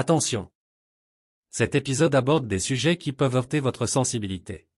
[0.00, 0.48] Attention.
[1.50, 4.68] Cet épisode aborde des sujets qui peuvent heurter votre sensibilité.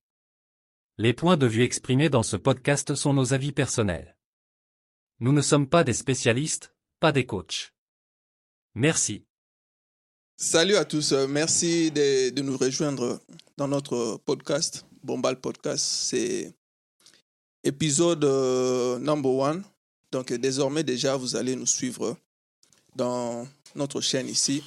[0.96, 4.17] Les points de vue exprimés dans ce podcast sont nos avis personnels.
[5.18, 7.75] Nous ne sommes pas des spécialistes, pas des coachs.
[8.75, 9.27] Merci.
[10.38, 13.21] Salut à tous, euh, merci de, nous rejoindre
[13.59, 15.84] dans notre podcast, Bombal Podcast.
[15.84, 16.55] C'est
[17.62, 19.64] épisode euh, number one.
[20.12, 22.16] Donc euh, désormais déjà, vous allez nous suivre
[22.96, 24.62] dans notre chaîne ici.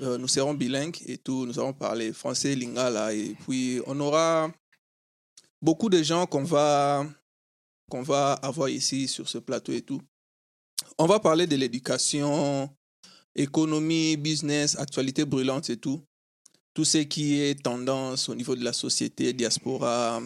[0.00, 1.46] Euh, nous serons bilingues et tout.
[1.46, 3.14] Nous allons parler français, lingala.
[3.14, 4.50] Et puis, on aura
[5.62, 7.06] beaucoup de gens qu'on va,
[7.90, 10.00] qu'on va avoir ici sur ce plateau et tout.
[10.98, 12.68] On va parler de l'éducation,
[13.34, 16.02] économie, business, actualité brûlante et tout.
[16.74, 20.20] Tout ce qui est tendance au niveau de la société, diaspora,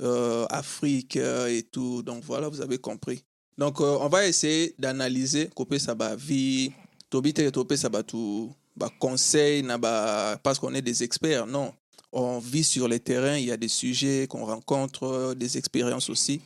[0.00, 2.02] euh, Afrique euh, et tout.
[2.02, 3.22] Donc voilà, vous avez compris.
[3.56, 6.72] Donc on va essayer d'analyser, couper sa vie,
[7.08, 8.52] tobite et ça tout,
[8.98, 11.46] conseil, na ba, parce qu'on est des experts.
[11.46, 11.72] Non,
[12.12, 16.40] on vit sur le terrain, il y a des sujets qu'on rencontre, des expériences aussi.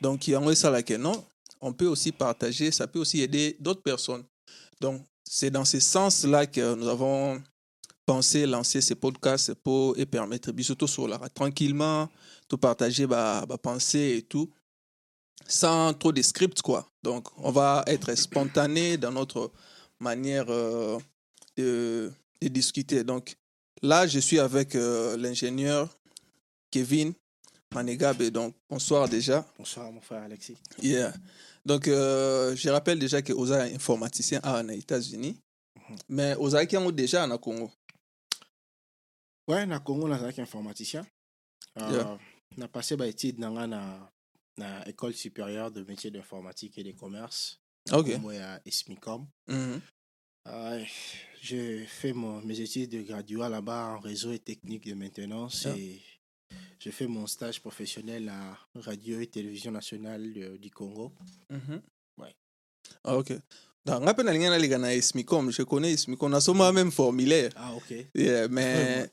[0.00, 1.24] Donc il y a ça là que non,
[1.60, 4.24] on peut aussi partager, ça peut aussi aider d'autres personnes.
[4.80, 7.42] Donc c'est dans ce sens-là que nous avons
[8.06, 12.08] pensé lancer ces podcasts pour et permettre, surtout sur la tranquillement,
[12.48, 14.50] tout partager, bah, bah, penser et tout,
[15.46, 16.86] sans trop de scripts, quoi.
[17.02, 19.52] Donc, on va être spontané dans notre
[20.00, 20.98] manière euh,
[21.56, 23.04] de, de, discuter.
[23.04, 23.34] Donc,
[23.82, 25.88] là, je suis avec euh, l'ingénieur
[26.70, 27.12] Kevin
[27.74, 28.22] Manegabe.
[28.24, 29.46] Donc, bonsoir déjà.
[29.58, 30.56] Bonsoir, mon frère Alexis.
[30.82, 31.12] Yeah.
[31.64, 35.36] Donc, euh, je rappelle déjà que Oza est informaticien aux États-Unis.
[35.76, 35.98] Mm -hmm.
[36.08, 37.70] Mais Oza qui est déjà en Congo.
[39.48, 41.04] Ouais, na Congo, on est informaticien.
[41.80, 42.18] Euh, yeah.
[42.56, 44.12] Na passé ba étude na na
[44.56, 47.58] na école supérieure de métiers d'informatique et de commerce.
[47.92, 48.18] OK.
[48.20, 49.26] Moi à Esmicom.
[49.48, 49.80] Mm -hmm.
[50.48, 50.84] Euh,
[51.40, 55.76] j'ai fait mon, mes études de graduat là-bas en réseau et technique de maintenance yeah.
[55.76, 56.02] et
[56.78, 61.12] j'ai fait mon stage professionnel à Radio et Télévision Nationale de, du Congo.
[61.50, 61.80] Mm -hmm.
[62.18, 62.34] Ouais.
[63.04, 63.32] Ah, ok.
[63.86, 67.50] Donc, je connais Esmicom, on a sûrement même formulaire.
[67.56, 67.90] Ah, ok.
[68.14, 69.10] Yeah, mais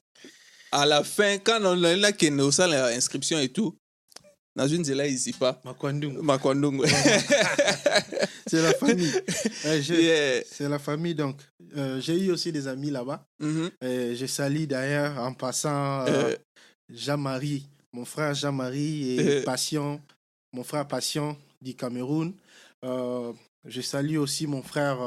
[0.72, 3.78] à la fin, quand on a là qui nous l'inscription et tout,
[4.56, 5.62] dans une zéla ici pas.
[5.64, 6.22] Makwandung.
[6.22, 6.86] Makwandung.
[8.52, 9.12] c'est la famille.
[9.66, 10.44] Euh, yeah.
[10.46, 11.38] C'est la famille, donc.
[11.78, 13.24] Euh, j'ai eu aussi des amis là-bas.
[13.40, 13.72] Mm -hmm.
[13.84, 16.06] euh, je salue d'ailleurs en passant
[16.90, 17.64] Jean-Marie,
[17.94, 20.02] mon frère Jean-Marie et Passion,
[20.56, 22.34] mon frère Passion du Cameroun.
[23.76, 24.98] je salue aussi mon frère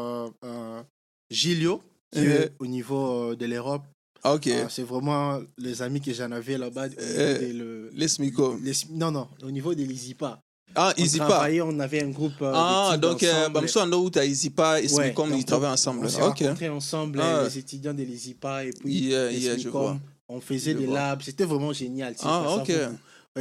[1.30, 1.82] Gilio,
[2.12, 3.84] qui est au niveau de l'Europe.
[4.26, 6.86] Euh, c'est vraiment les amis que j'en avais là-bas.
[6.98, 8.56] Euh, le, les SMICO.
[8.62, 10.40] Les, non, non, au niveau de l'ISIPA.
[10.74, 11.48] Ah, ISIPA.
[11.64, 12.40] On avait un groupe.
[12.42, 16.04] Euh, ah, donc, Bamso Ando, tu as ISIPA et SMICOM, ouais, ils travaillent ensemble.
[16.04, 17.44] On s'est rencontrés ensemble, ah.
[17.44, 20.00] les étudiants de l'ISIPA et puis yeah, les yeah, SMICOM.
[20.28, 20.94] On faisait je des vois.
[20.94, 21.22] labs.
[21.22, 22.14] C'était vraiment génial.
[22.22, 22.72] Ah, ok.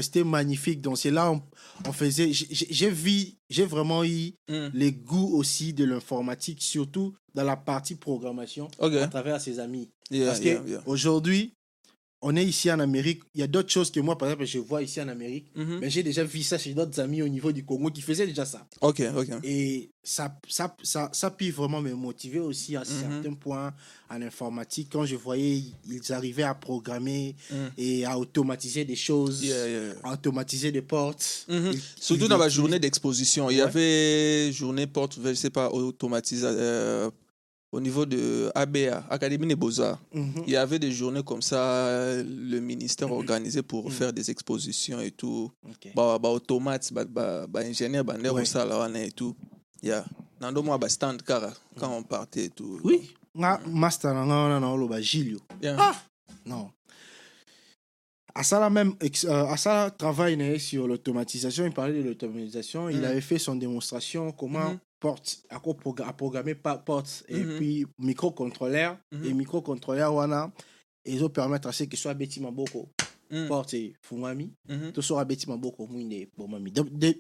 [0.02, 0.82] C'était magnifique.
[0.82, 1.42] Donc, c'est là on,
[1.88, 2.32] on faisait.
[2.32, 4.70] J'ai vu, j'ai vraiment eu mm.
[4.74, 9.00] les goûts aussi de l'informatique, surtout dans la partie programmation, okay.
[9.00, 9.90] à travers ses amis.
[10.10, 11.54] Yeah, Parce qu'aujourd'hui.
[12.24, 13.22] On est ici en Amérique.
[13.36, 15.48] Il y a d'autres choses que moi, par exemple, je vois ici en Amérique.
[15.56, 15.80] Mm -hmm.
[15.82, 18.46] Mais j'ai déjà vu ça chez d'autres amis au niveau du Congo qui faisaient déjà
[18.46, 18.62] ça.
[18.82, 19.30] Ok, ok.
[19.44, 20.26] Et ça,
[20.58, 23.02] ça, ça, ça peut vraiment me motiver aussi à Mm -hmm.
[23.04, 23.70] certains points
[24.14, 24.88] en informatique.
[24.94, 25.56] Quand je voyais,
[25.96, 27.56] ils arrivaient à programmer mm.
[27.86, 29.94] et à automatiser des choses, yeah, yeah.
[30.08, 31.26] à automatiser des portes.
[32.08, 33.44] Surtout dans la journée d'exposition.
[33.52, 36.46] Il y avait journée porte, je sais pas, automatisée.
[36.48, 37.10] Euh,
[37.74, 40.44] au niveau de ABA, Académie des Beaux-Arts, -hmm.
[40.46, 45.10] il y avait des journées comme ça, le ministère organisait pour faire des expositions et
[45.10, 45.52] tout.
[45.72, 45.92] Okay.
[45.96, 48.46] Bah, bah, automate, bah, bah, bah, ingénieur, bah, ouais.
[48.46, 49.36] ça, là, et tout.
[49.82, 50.06] Yeah.
[50.40, 52.80] Nando moi, bah, stand, car, quand on partait et tout.
[52.84, 53.12] Oui.
[53.36, 55.40] Nga master, nga, nga, nga, nga, Gilio.
[55.60, 55.78] Yeah.
[55.80, 55.96] Ah!
[56.46, 56.70] Non.
[58.36, 63.22] À ça, même, euh, à ça, travail sur l'automatisation, il parlait de l'automatisation, il avait
[63.30, 67.44] fait son démonstration, comment -hmm porte à programmer porte et Mhm.
[67.44, 67.58] mm -hmm.
[67.58, 69.28] puis microcontrôleur Mm -hmm.
[69.30, 70.52] et microcontrôleur wana
[71.06, 72.90] ils ont permettre à ce que soit beti maboko
[73.32, 73.48] Mm.
[73.48, 74.92] porte et fumami Mhm.
[74.94, 76.28] tout sera beti maboko mouine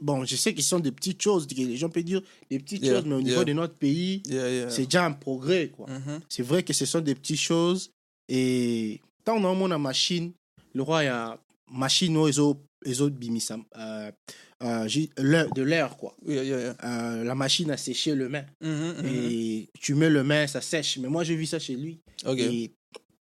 [0.01, 2.21] bon je sais qu'ils sont des petites choses que les gens peuvent dire
[2.51, 3.45] des petites Yeah, choses mais au niveau yeah.
[3.45, 6.19] de notre pays Yeah, c'est déjà un progrès quoi Mhm.
[6.29, 7.89] c'est vrai que ce sont des petites choses
[8.29, 10.31] et tant on a machine
[10.77, 11.37] le roi il y a
[11.71, 13.57] machine aux autres les autres bimisa
[14.63, 16.15] euh, de l'air quoi.
[16.25, 16.75] Yeah, yeah, yeah.
[16.83, 18.45] Euh, la machine a séché le main.
[18.61, 20.97] Mm -hmm, et tu mets le main ça sèche.
[20.99, 21.99] Mais moi j'ai vu ça chez lui.
[22.25, 22.63] Okay.
[22.63, 22.75] et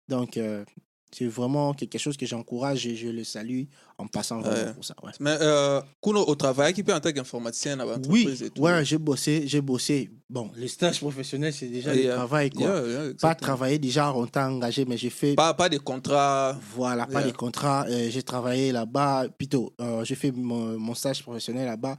[0.09, 0.65] donc euh,
[1.14, 3.64] c'est vraiment quelque chose que j'encourage et je le salue
[3.99, 4.94] en passant vraiment pour ça.
[5.03, 5.12] Ouais.
[5.20, 8.62] Mais euh, au travail, qui peut en tant qu'informaticien dans Oui, et tout?
[8.62, 10.11] ouais, j'ai bossé, j'ai bossé.
[10.29, 12.82] Bon, les stages professionnels, c'est déjà le travail, quoi.
[13.20, 15.35] pas travailler déjà on t'a engagé, mais j'ai fait.
[15.35, 16.59] Pas, pas des contrats.
[16.75, 17.85] Voilà, pas des contrats.
[17.88, 21.97] Euh, j'ai travaillé là-bas, plutôt, euh, j'ai fait mon, mon stage professionnel là-bas.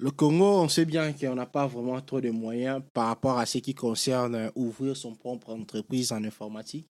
[0.00, 3.44] Le Congo, on sait bien qu'on n'a pas vraiment trop de moyens par rapport à
[3.44, 6.86] ce qui concerne euh, ouvrir son propre entreprise en informatique.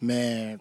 [0.00, 0.56] Mais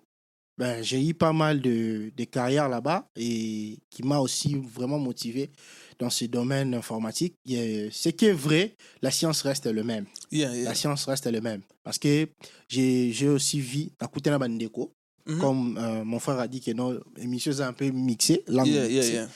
[0.59, 5.49] ben, j'ai eu pas mal de, de carrières là-bas et qui m'a aussi vraiment motivé
[5.97, 7.33] dans ce domaine informatique.
[7.47, 10.05] Ce qui est vrai, la science reste le même.
[10.31, 11.61] La science reste le même.
[11.83, 12.27] Parce que
[12.69, 14.93] j'ai aussi vu à côté de Bandeko,
[15.25, 18.43] mm comme euh, mon frère a dit que nos émissions sont un peu mixées.
[18.47, 19.27] Langue yeah,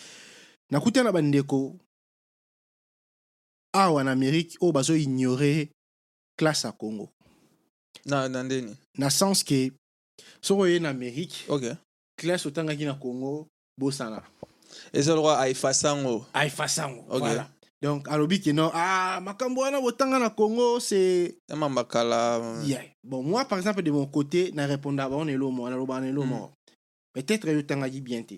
[1.11, 1.75] bandeko
[3.73, 5.69] awa na amérique oyo bazoignore
[6.37, 7.09] classe ya congo
[8.05, 8.75] na, na ndeni?
[8.97, 9.71] Na sens ke
[10.41, 11.73] soki oye na amérique okay.
[12.17, 13.47] classe otangaki na congo
[13.77, 14.23] bosana
[14.93, 17.19] eza lokwa aefasa yango aefasa yango okay.
[17.19, 17.45] voilà
[17.81, 22.83] donc alobi ke non ah, makambo wana botanga na congo c'est mambakala yeah.
[23.03, 26.07] bon moi par exemple de mon côté na répondre bango na elo moko nalobaka na
[26.07, 26.73] elo moko mm.
[27.13, 28.35] peut-être yotangaki bien te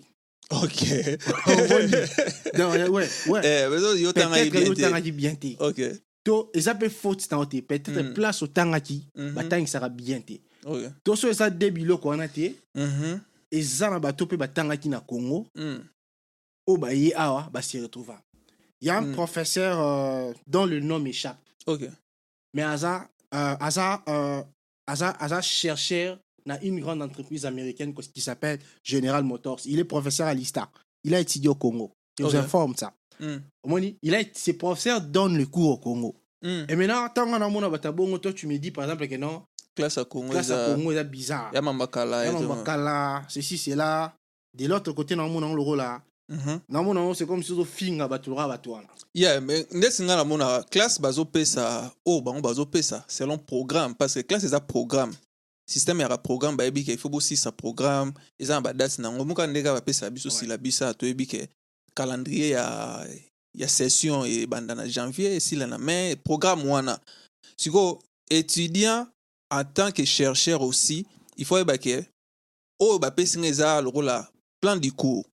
[0.50, 0.84] Ok.
[2.58, 3.40] non, ouais, ouais.
[3.44, 5.56] Eh, ça, yo tanga dit bien te.
[5.58, 5.80] Ok.
[6.24, 7.60] To, eza pe faute na te.
[7.60, 8.14] Peut-être mm.
[8.14, 10.40] place au tanga ki, batang sera bien te.
[10.64, 10.90] Ok.
[11.04, 12.54] To so eza de biloko wana te.
[12.74, 13.20] Mhm.
[13.50, 15.46] Eza na bato pe batanga ki na Congo.
[15.54, 15.82] Mm.
[16.66, 18.20] O ba ye awa ba s'y retrouva.
[18.80, 19.12] Il y a un mm.
[19.12, 21.38] professeur euh, dont le nom m'échappe.
[21.66, 21.88] Ok.
[22.52, 24.42] Mais Aza, euh, Aza, euh,
[24.86, 29.60] Aza, Aza chercheur dans une grande entreprise américaine qui s'appelle General Motors.
[29.64, 30.70] Il est professeur à l'ISTA.
[31.02, 31.92] Il a étudié au Congo.
[32.18, 32.92] Je vous informe ça.
[33.20, 33.36] Mm.
[34.02, 36.14] Il a, ses professeurs donnent le cours au Congo.
[36.42, 36.64] Mm.
[36.68, 39.42] Et maintenant, tant a toi, tu me dis par exemple que non.
[39.74, 40.30] Classe à Congo.
[40.30, 41.50] Classe à Congo, c'est bizarre.
[41.52, 42.26] Il y a Mambakala.
[42.26, 43.22] Il y a.
[43.28, 44.14] Ceci, c'est là.
[44.56, 46.00] De l'autre côté, dans mon rôle là.
[46.68, 50.98] namona c'est comme si ozofinga bato loka bato wana yeah mais ndeti nga namona classe
[51.00, 55.12] bazopesa oyo bango bazopesa selon programme parce que classe eza programme
[55.66, 58.12] système ya baprogramme bayebi ke il faut bosisa programme.
[58.38, 61.48] Eza na badate nango moka ndenge bapesa biso silabisa toyebi ke
[61.94, 63.06] calendrier ya,
[63.54, 67.00] ya session ebanda na janvier esila na mai programme wana
[67.56, 68.00] sikoyo
[68.30, 69.06] étudiant
[69.50, 71.06] en tant que chercheur aussi
[71.36, 72.04] il faut yeba ke
[72.80, 74.30] oyo bapesi nga eza lokola
[74.60, 75.24] plan du cours.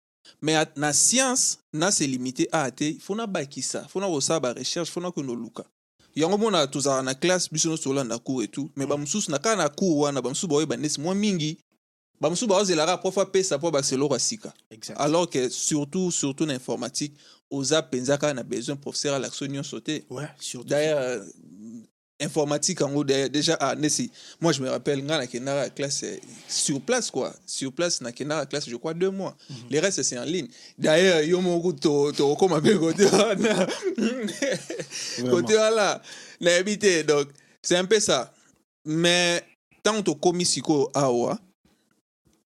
[0.42, 4.90] Mais na science na se limité a te il faut nabakisa faut na kosala barecherche
[4.90, 5.66] faut na kokende oluka
[6.16, 8.72] yango mona tozalaka na classe biso nyonso tolanda cours et tout.
[8.76, 8.90] Mais mm.
[8.90, 11.58] bamosusu na kaka na cours wana bamosusu baoyeba ndesi mwa mingi.
[12.22, 13.72] Bamosusu baozelaka prof apesa mpo
[14.14, 14.54] ya sika.
[14.96, 17.14] Alors que surtout surtout na informatique
[17.52, 19.16] oza mpenza kaka na besoin professeur
[19.48, 20.04] nyonso te.
[20.66, 21.24] D'ailleurs
[22.22, 24.12] informatique en haut déjà à Nessi.
[24.40, 26.06] Moi, je me rappelle, dans la classe
[26.48, 27.34] sur place, quoi.
[27.46, 28.12] Sur place, la
[28.46, 29.36] classe, je crois, deux mois.
[29.50, 29.72] Mm -hmm.
[29.72, 30.48] Les restes, c'est en ligne.
[30.78, 33.06] D'ailleurs, yo mon goût, to comme côté
[35.30, 36.02] côté là,
[36.40, 37.04] n'habité.
[37.04, 37.28] Donc,
[37.62, 38.34] c'est un peu ça.
[38.86, 39.44] Mais,
[39.84, 41.40] tant que commis siko awa,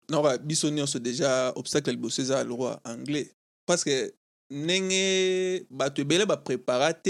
[0.10, 3.32] non, bisoni, on se déjà obstacle le à le roi anglais.
[3.66, 4.14] Parce que,
[4.50, 7.08] nenge, bah, tu belle, bah, préparate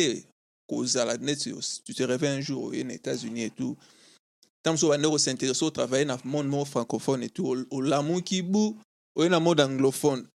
[1.19, 1.53] neti
[1.85, 3.77] tu te réveilles un jour na états-unis et tout.
[4.61, 8.75] Ntango mosusu bande kosintéresse otravaille na monde moko francophone et tout olamuki bu
[9.15, 10.27] oye na mode anglophone.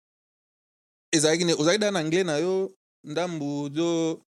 [1.13, 4.21] Ezalaki ozalaki da na anglais na yo ndambu do.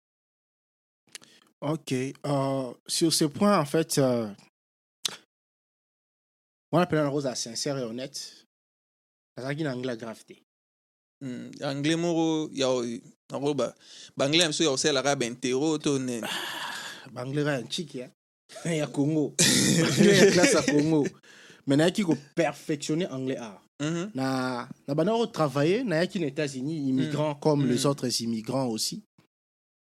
[1.61, 4.27] Ok uh, sur ce point en fait uh,
[6.71, 8.45] on appelle la rose à sincère et honnête.
[9.37, 10.33] Nazalaki na anglais grave te
[11.21, 11.95] mm, anglais
[13.31, 13.73] moko ya yango
[14.17, 16.27] banglais ya biso ya kosalaka baintero to nene
[17.13, 17.97] banglais ya ntiki
[18.79, 19.33] ya congo
[19.81, 21.07] banglais ya classe ya congo
[21.67, 24.09] mais nayaki koperfectionner anglais art -hmm.
[24.13, 27.39] na na banda kotravaille nayaki na états-unis immigrant mm.
[27.39, 27.69] comme mm.
[27.69, 29.03] les autres immigrants aussi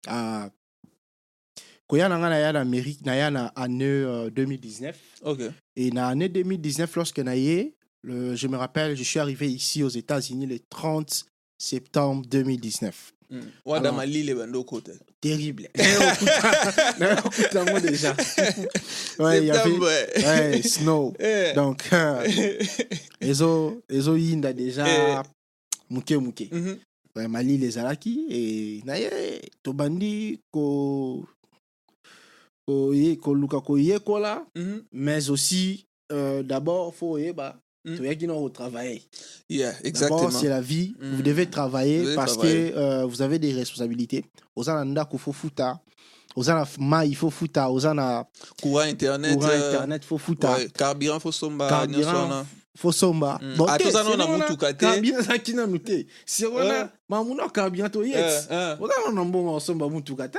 [0.09, 0.47] uh,
[1.87, 5.51] koya na nga naya na amérique naya na année uh, 2019 okay.
[5.77, 9.89] et na année 2019 lorsque naye le, je me rappelle je suis arrivé ici aux
[9.89, 11.27] états-unis le 30
[11.59, 13.13] septembre 2019
[13.65, 15.69] Wada malile bandoko te terrible.
[17.55, 18.15] Yango déjà.
[19.19, 21.15] Ouais, y avait, ouais, snow.
[21.19, 21.55] Yeah.
[21.55, 22.23] donc euh,
[23.21, 25.23] ezo ezoyinda déjà yeah.
[25.89, 26.77] moke moke mm -hmm.
[27.17, 31.25] ouais, malile ezalaki e na ye tobandi ko
[33.23, 34.83] koluka koyekola mm -hmm.
[34.93, 37.57] mais aussi euh, d'abord fo oyeba
[37.87, 38.03] Mm.
[39.49, 40.31] Yeah, exactement.
[40.31, 40.95] c'est la vie.
[41.01, 41.15] Mm.
[41.15, 42.73] Vous devez travailler vous devez parce travailler.
[42.73, 44.25] que euh, vous avez des responsabilités.
[44.57, 45.81] Aux ananda faut fouta.
[46.35, 46.45] Aux
[46.81, 47.33] ma il faut.
[47.71, 47.81] Aux
[48.61, 49.35] courant internet.
[49.35, 50.55] Courant euh, internet faut fouta.
[50.55, 51.69] Ouais, carburant faut somba.
[51.69, 52.45] Carburant
[52.77, 53.65] fosomba Mm.
[53.69, 54.87] Ah, toza no na mutuka te.
[54.87, 59.25] kabia ezalaki nanu te si wana mamuna okabia to yes Eh, eh, oza na na
[59.25, 60.39] mbongo osomba mutuka te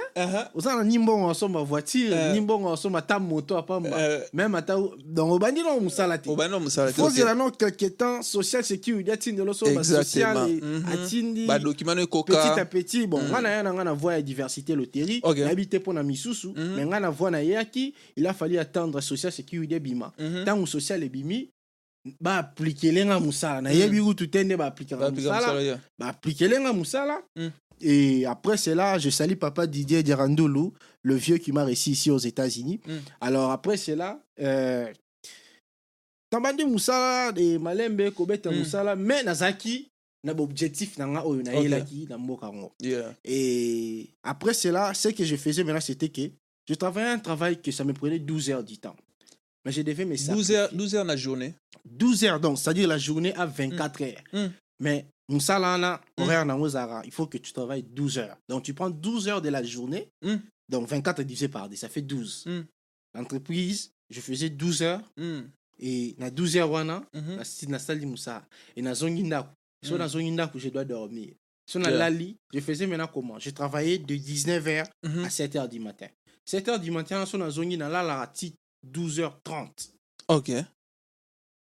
[0.56, 3.89] oza na ni mbongo osomba voiture ni mbongo osomba ata moto apamba
[4.34, 4.75] même ata
[5.06, 6.60] donc obandi na mosala te na
[6.94, 10.48] fozela quelque temps social sécurité atindeli oso basocial Exactement.
[10.48, 10.86] Mhm.
[10.94, 14.22] atindi badokima no petit à petit bon nga na ya na nga na voie ya
[14.22, 18.58] diversité loterie nayebi te mpo na misusu mais nga na voie nayeyaki il a fallu
[18.60, 20.12] attendre social sécurité ebima
[20.44, 21.50] ntango social ebimi
[22.22, 25.80] baaplikele nga mosala nayebi kutu te nde baaplikaka mosala, mosala yeah.
[26.00, 27.52] baaplikele nga mosala Mm.
[27.82, 30.74] et après cela je salue papa Didier Dirandoulou
[31.04, 32.92] le vieux qui m'a réussi ici aux États-Unis Mm.
[33.22, 34.92] alors après cela euh,
[36.30, 38.58] tambandi mosala de malembe kobeta Mm.
[38.60, 39.90] mosala mais nazalaki
[40.24, 42.18] na baobjectif na nga oyo nayelaki na
[42.82, 43.14] Yeah.
[43.24, 46.22] et après cela, ce que je faisais maintenant, c'était que
[46.68, 48.96] je travaillais un travail que ça me prenait 12 heures du temps.
[49.68, 50.78] Mais je devais me 12 heures, sacrifier.
[50.78, 54.24] 12 heures na journée 12 heures, donc, c'est-à-dire la journée à 24 heures.
[54.32, 54.48] Mm.
[54.80, 56.22] Mais Moussalana, Mm.
[56.24, 58.38] horaire na Mozara, il faut que tu travailles 12 heures.
[58.48, 60.36] Donc, tu prends 12 heures de la journée, Mm.
[60.70, 62.46] donc 24 divisé par 10, ça fait 12.
[62.46, 62.62] Mm.
[63.14, 65.42] L'entreprise, je faisais 12 heures, Mm.
[65.80, 67.36] et na 12 heures, wana, Mhm.
[67.36, 69.50] na na sali Moussa, et na zongi ndaku.
[69.84, 69.98] So Mm.
[69.98, 71.34] na zongi ndaku, je dois dormir.
[71.76, 71.98] Na Yeah.
[72.00, 73.38] lali, je faisais maintenant comment?
[73.38, 75.26] Je travaillais de 19h Mhm.
[75.26, 76.08] à 7h du matin.
[76.46, 78.28] 7h du matin, so na zongi na lala à
[78.91, 79.89] 12h30.
[80.27, 80.65] ok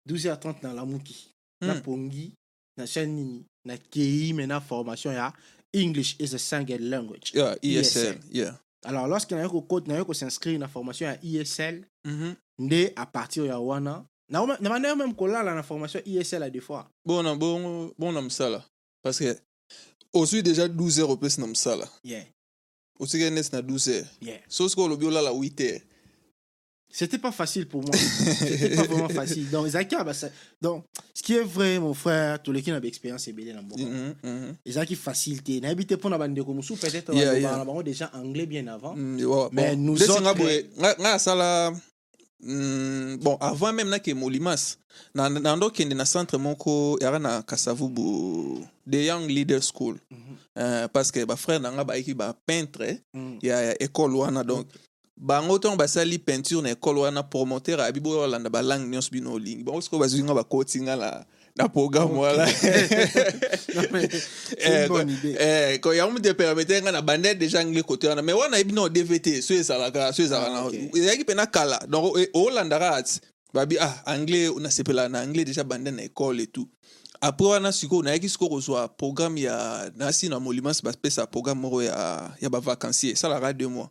[0.09, 1.33] 12h30 na lamuki.
[1.61, 1.81] Na Mm.
[1.81, 2.33] pongi,
[2.77, 5.33] na chanini, na kei, maintenant formation ya
[5.73, 7.31] English is a second language.
[7.33, 8.19] yeah esl ESL.
[8.31, 8.55] yeah
[8.85, 12.35] Alors lorsque na yoko code, na yoko s'inscrire na formation ya ESL, Mhm.
[12.59, 16.61] nde à partir ya wana, na na bana même kolala na formation ESL à des
[16.61, 16.87] fois.
[17.05, 18.63] bona bon bon na mosala
[19.01, 19.35] parce que
[20.13, 22.25] ozwi déjà 12 heures opesi na mosala Yeah.
[22.99, 24.41] otikeli neti na 12 heures Yeah.
[24.47, 25.81] so sikoyo olobi olala 8 heures
[26.99, 27.91] C'était pas facile pour moi.
[28.39, 29.47] C'était pas vraiment facile.
[29.51, 32.79] Donc, ah, bah, ça- donc, ce qui est vrai, mon frère, tous les qui ont
[32.79, 34.55] l'expérience, c'est bien dans le Mhm, mhm.
[34.67, 35.61] Zaki, facilité.
[35.61, 38.95] N'habitez pas dans la bande de Komoussou, peut-être, Yeah, on va déjà anglais bien avant.
[38.95, 39.81] Mm, ouais, Mais bon.
[39.83, 40.65] nous autres-
[40.99, 41.71] nga asala
[42.41, 44.77] mm, bon avant même nake molimas
[45.13, 50.17] na ndokende na centre moko yaka na kasavubu the young leader school Mhm.
[50.57, 53.37] euh, parce que bafrère na nga bayaki bapeintre Mm.
[53.41, 54.67] ya, ya ekole wana donc
[55.17, 59.63] bango ntongo basali peinture na ekole wana promoteur abi boyo olanda balangue nyonso bino olingi.
[59.63, 62.13] Bango sikoyo bazwi nga bakoti nga na, na programme.
[65.39, 68.21] Eh, ko yango mute permettre nga na bande déjà anglais côté wana.
[68.21, 71.79] Mais wana yebi no dvt so ezalaka so ezalaka Ah, ezalaki mpe na kala.
[71.87, 73.19] Donc e- olandaka ati
[73.53, 76.69] babi ah anglais nasepela na anglais déjà bande na école et tout.
[77.21, 82.49] Après wana sikoyo nayaki sikoyo kozwa programme ya nasi na molimasi bapesa programme moko ya
[82.51, 83.89] bavacancier esalaka deux mois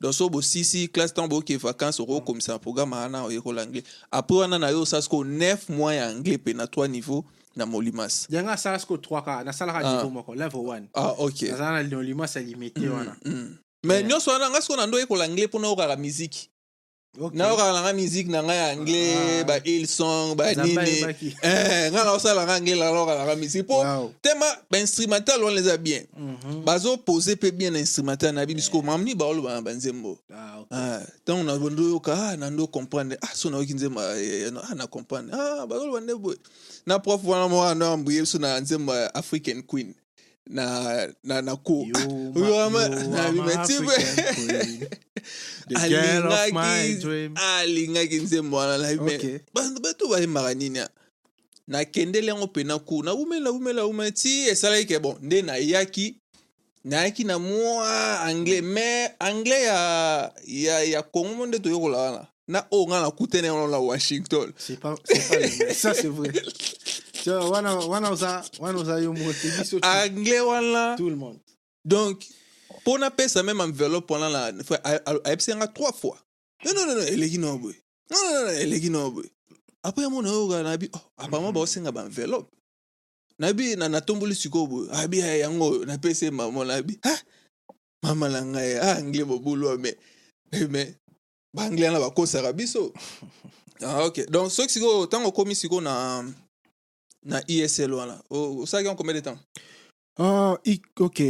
[0.00, 4.58] donc so bosisi classe ntango boyoki vacance okokomisa na programme wana oyekola anglais après wana
[4.58, 7.24] na yo osala sikoyo 9 mois ya anglais mpe na 3 niveau
[7.56, 9.92] na molimasi Yanga sala sko 3 ka, na sala ka Ah.
[9.92, 10.82] niveau moko, level 1.
[10.94, 13.16] ah ok Na sala na lima sa limité wana.
[13.24, 13.56] Mm.
[13.84, 14.02] Yeah.
[14.06, 16.48] nyonso wana sikoyo na ndo oyekola anglais mpona oyokaka musike
[17.18, 17.34] Ok.
[17.34, 19.44] nayokaka nanga musike na ngai ya anglais Ah.
[19.44, 21.36] ba il song Zamba banini ebaki.
[21.42, 24.12] Eh, ngai naosala nanga anglais naloka nanga musike mpo Wow.
[24.22, 26.64] tema bainstrumental wana eza bien Mhm.
[26.64, 30.66] bazopose mpe bien na instrumental na bibi sikoyo mamni baoloba na banzembo Ah, ok.
[30.70, 34.52] Ah, ntango na bondo oyoka ah, na ndo comprendre ah so nayoki nzembo eh, eh,
[34.70, 36.38] ah, na comprendre ah, bazoloba nde boye
[36.86, 39.94] na prof wana moko ando ambuye biso na nzembo african queen
[40.46, 43.86] na na na cour You, Ah, ma- oyo ama- you na are my bimeti African
[43.86, 44.88] mpe queen.
[45.68, 47.34] The girl of my alingaki dream.
[47.36, 49.40] alingaki nzembo wana na me Ok.
[49.54, 50.88] bantu bato bayembaka nini a
[51.68, 56.16] nakendeli yango mpe na cour nawumeli nawumeli nawumeli ti esalaki ke bon nde nayaki
[56.84, 62.66] nayaki na mwa anglais mais anglais ya, ya, ya congo mo nde toyokola wana na
[62.70, 64.52] oyo nga nakutani yango na washington.
[64.58, 65.74] C'est pas, pas.
[65.74, 66.32] Ça, c'est vrai.
[67.26, 71.38] Wana, wana oza, wana oza yo moko, te biso anglais wana tout le monde.
[71.84, 72.24] donc
[72.80, 76.18] mpo napesa même enveloppe wana na a- a- ayebisi yanga trois fois.
[76.64, 77.76] Non non non eleki no boye
[78.10, 79.30] non non non, eleki no boye
[79.82, 82.50] apres yamo nayoka nabi oh, apparemment baosenga baenveloppe
[83.38, 86.98] nabi na natomboli sikoyo boye abi "Ah, yango oyo napesi mama nabi.
[87.04, 87.18] "Ah,
[88.02, 89.94] mama na ngai ah, anglais bobulwa me
[90.68, 90.94] me
[91.54, 92.92] baanglais wana bakosaka biso
[93.86, 96.24] ah, ok donc soki sikoyo ntango okomi sikoyo na
[97.22, 99.38] na esl wana osalaki yango combien de temps?
[100.18, 101.20] Ah, i- ok.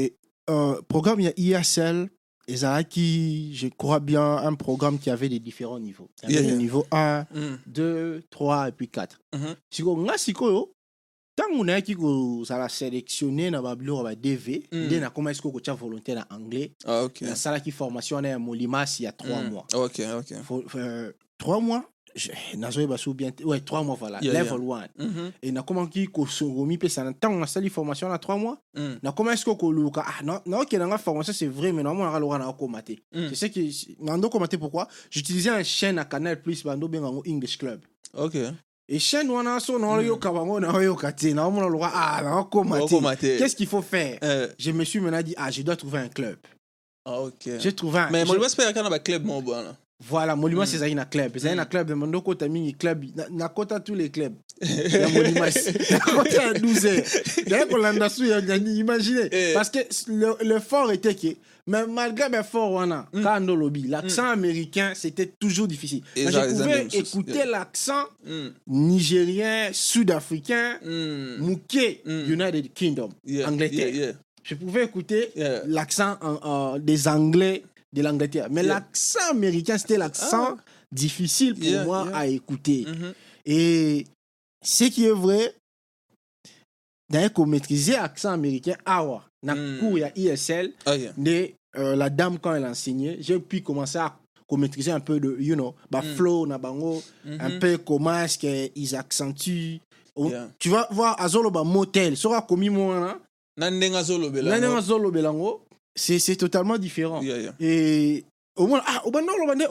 [0.50, 2.08] Euh, programme, il y a ISL.
[2.48, 6.10] Et Zaki, je crois bien, un programme qui avait des différents niveaux.
[6.24, 6.56] Il y avait Yeah, le yeah.
[6.58, 7.58] niveau 1, Mm.
[7.66, 9.20] 2, 3 et puis 4.
[9.32, 9.54] Mhm.
[9.70, 10.72] siko nga sikoyo
[11.40, 14.86] ntango nayaki kozala sélectionné na babiloko ba dv Mm.
[14.86, 16.72] nde nakoma sikoyo kotya volonté na anglais?
[16.86, 19.50] Ah, ok nasalaki formation wana ya molimasi ya 3 Mm.
[19.50, 21.82] mois ok euh, 3 mois
[22.56, 24.42] nazoyeba so bien ouais trois mois voilà Yeah, yeah.
[24.44, 25.30] level one Mhm.
[25.42, 28.98] e nakomaki kosungomi mpesa na ntango nasali formation na trois mois Mm.
[29.02, 33.28] nakoma esiko koluka ah na- naokendanga formation c'est vrai mais naomonaka loka nakokoma te Mm.
[33.28, 34.88] c'est ce que nando te pourquoi?
[35.10, 37.80] J'utilisais un chaîne à canal plus bando bengango english club
[38.12, 38.34] Ok.
[38.90, 43.38] Et chaîne wana so bango naoyoka te naomona loka ah te te.
[43.38, 44.18] qu'est-ce qu'il faut faire?
[44.24, 46.36] Euh, je me suis maintenant dit ah je dois trouver un club
[47.04, 47.58] ah, ok.
[47.58, 49.64] j'ai trouvé un Mais moi, je pense qu'il y a un club, mon bon.
[50.00, 50.06] Là.
[50.10, 50.74] voilà molima Mm.
[50.74, 51.68] ezali na club ezali na Mm.
[51.68, 55.46] club mando okota mingi club na- nakota tous les clubs ya molima
[55.90, 59.52] nakota ya 12 heures naye kolanda su ya nyani imagine Eh.
[59.54, 59.78] parce que
[60.08, 63.22] le, le fort était que mais malgré mes forts wana Mm.
[63.22, 67.46] quand on lobby l'accent américain c'était toujours difficile je pouvais écouter Yeah.
[67.46, 68.48] l'accent Mm.
[68.66, 71.36] nigérien sud-africain Mm.
[71.40, 72.32] Mouké, Mm.
[72.32, 73.88] United Kingdom, Yeah, Angleterre.
[73.94, 74.12] yeah, yeah.
[74.42, 75.62] Je pouvais écouter Yeah.
[75.66, 78.48] l'accent en- en- des Anglais de l'Angleterre.
[78.50, 78.74] Mais Yeah.
[78.74, 80.56] l'accent américain, c'était l'accent
[80.92, 82.16] difficile pour Yeah, moi yeah.
[82.16, 82.86] à écouter.
[82.86, 83.12] Mhm.
[83.46, 84.06] Et
[84.64, 85.54] ce qui est vrai,
[87.10, 89.78] d'ailleurs, qu'on maîtrisait l'accent américain, awa, na Mm.
[89.78, 90.72] cours, a ISL,
[91.16, 94.16] de, euh, la dame, quand elle enseignait, j'ai pu commencer à
[94.56, 96.14] maîtriser un peu de, you know, bah, Mm.
[96.16, 97.58] flow, na bango, un Mhm.
[97.60, 99.78] peu comment est-ce qu'ils accentuent.
[100.58, 103.18] Tu vas voir, Azolo, bah, motel, sera commis moi,
[103.56, 104.76] Na ndenge azolobela Nani ngo.
[104.76, 105.62] Azolo Belango,
[106.00, 107.20] c'est c'est totalement différent.
[107.22, 107.54] Yeah, yeah.
[107.60, 108.24] Et
[108.56, 109.10] au moins, ah, au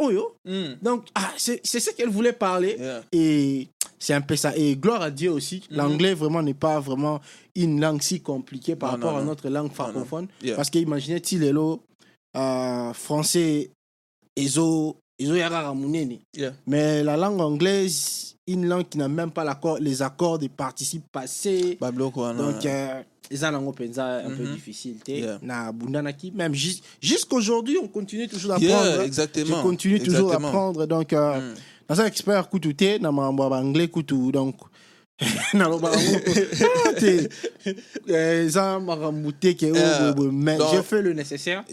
[0.06, 0.36] oyo.
[0.46, 0.74] Mm.
[0.82, 2.76] Donc, ah, c'est c'est ce qu'elle voulait parler.
[2.80, 3.02] Yeah.
[3.12, 3.68] Et
[3.98, 4.56] c'est un peu ça.
[4.56, 5.78] Et gloire à Dieu aussi, Mhm.
[5.78, 7.20] l'anglais vraiment n'est pas vraiment
[7.56, 9.28] une langue si compliquée par Non, rapport non, à non.
[9.28, 9.74] notre langue non.
[9.74, 10.28] francophone.
[10.44, 10.56] Yeah.
[10.56, 11.82] Parce qu'imaginez-t-il, hello,
[12.38, 13.72] euh, français,
[14.36, 14.98] ezo.
[16.34, 16.54] Yeah.
[16.66, 19.44] Mais la langue anglaise, une langue qui n'a même pas
[19.80, 21.78] les accords des participes passés.
[21.80, 23.02] babiloko wana Donc, euh,
[23.74, 24.54] penza un peu Mhm.
[24.56, 25.38] difficile Yeah.
[25.42, 30.86] na bundanaki même jus- jusqu'aujourd'hui on continue toujours Yeah, d'apprendre je exactement continue toujours d'apprendre
[30.88, 31.56] donc euh, Mm.
[31.90, 34.56] naza expert kutu te na makambo ya baanglais kutu donc
[40.72, 41.64] j'ai fait le nécessaire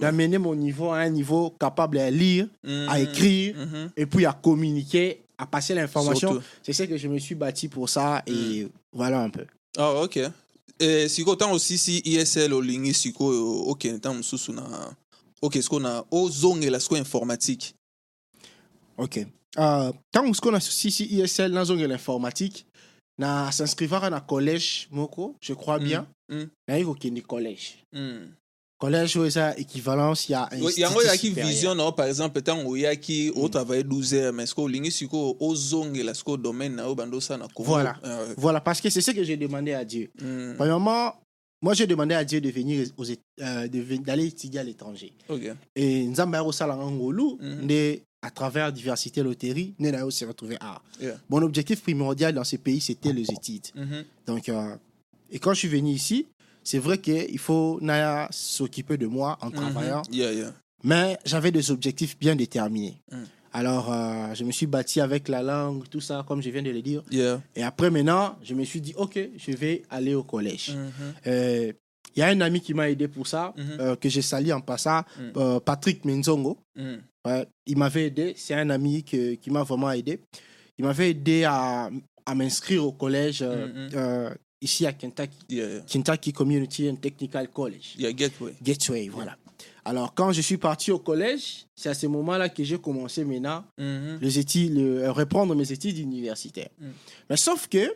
[0.00, 3.02] d'amener mon niveau à un niveau capable à lire à Mhm.
[3.04, 3.90] écrire Mhm.
[3.96, 7.88] et puis à communiquer à passer l'information c'est ce que je me suis bâti pour
[7.88, 9.44] ça et voilà un peu
[9.78, 10.18] ah ok
[10.78, 14.62] Eh, sikoyo ntango aussi si esl olingi sikoyo okende ntango mosusu na
[15.40, 17.74] oke sikoyo na ozongela sikoyo informatique
[18.98, 19.26] Ok.
[19.58, 22.66] Euh, tant qu'on a si ISL nazongela informatique
[23.18, 26.06] na s'inscrivara na collège moko, je crois bien.
[26.28, 26.44] Mm.
[26.68, 27.76] Na yiko kende collège.
[27.92, 28.28] Mm.
[28.78, 31.46] Collège oyo eza équivalence ya yango supérieur.
[31.46, 36.12] vision na yo par exemple ntango oyaki otravaille 12 heures mais sikoyo olingi sikoyo ozongela
[36.14, 37.70] sikoyo domaine na yo bando osala na Congo.
[37.70, 37.96] Voilà.
[38.02, 38.20] Ah.
[38.36, 40.10] Voilà, parce que c'est ce que j'ai demandé à Dieu.
[40.20, 40.54] Mm.
[40.58, 41.14] Premièrement,
[41.62, 43.04] moi j'ai demandé à Dieu de venir aux
[43.40, 45.12] euh, d'aller étudier à l'étranger.
[45.28, 47.64] ok Et nzambe akosalanga ngolu Mhm.
[47.64, 50.80] nde à travers diversité loterie nde na yo se retrouver à.
[51.00, 51.16] Yeah.
[51.30, 53.68] Mon objectif primordial dans ce pays c'était les études.
[53.74, 54.04] Mhm.
[54.26, 54.74] Donc, euh,
[55.30, 56.26] et quand je suis venu ici,
[56.64, 60.14] c'est vrai qu'il faut Naya s'occuper de moi en travaillant, Mhm.
[60.14, 60.52] Yeah, yeah.
[60.82, 62.96] mais j'avais des objectifs bien déterminés.
[63.12, 63.16] Mm.
[63.52, 66.70] Alors, euh, je me suis bâti avec la langue, tout ça, comme je viens de
[66.70, 67.02] le dire.
[67.54, 70.74] Et après, maintenant, je me suis dit, OK, je vais aller au collège.
[70.76, 71.14] Mhm.
[71.28, 71.72] Euh,
[72.16, 74.62] Il y a un ami qui m'a aidé pour ça, euh, que j'ai sali en
[74.62, 75.22] passant, Mm.
[75.36, 76.56] euh, Patrick Menzongo.
[76.74, 76.94] Mm.
[77.26, 80.20] Ouais, il m'avait aidé, c'est un ami que- qui m'a vraiment aidé.
[80.78, 81.90] Il m'avait aidé à,
[82.24, 83.90] à m'inscrire au collège euh, Mhm.
[83.94, 85.36] euh, ici à Kentucky.
[85.48, 85.80] Yeah.
[85.86, 87.94] Kentucky Community and Technical College.
[87.98, 88.54] Yeah, Gateway.
[88.62, 89.36] Gateway, voilà.
[89.84, 93.64] Alors, quand je suis parti au collège, c'est à ce moment-là que j'ai commencé maintenant
[93.78, 94.18] Mhm.
[94.20, 96.70] les études, le- euh, reprendre mes études universitaires.
[96.80, 96.86] Mm.
[97.30, 97.94] Mais sauf que,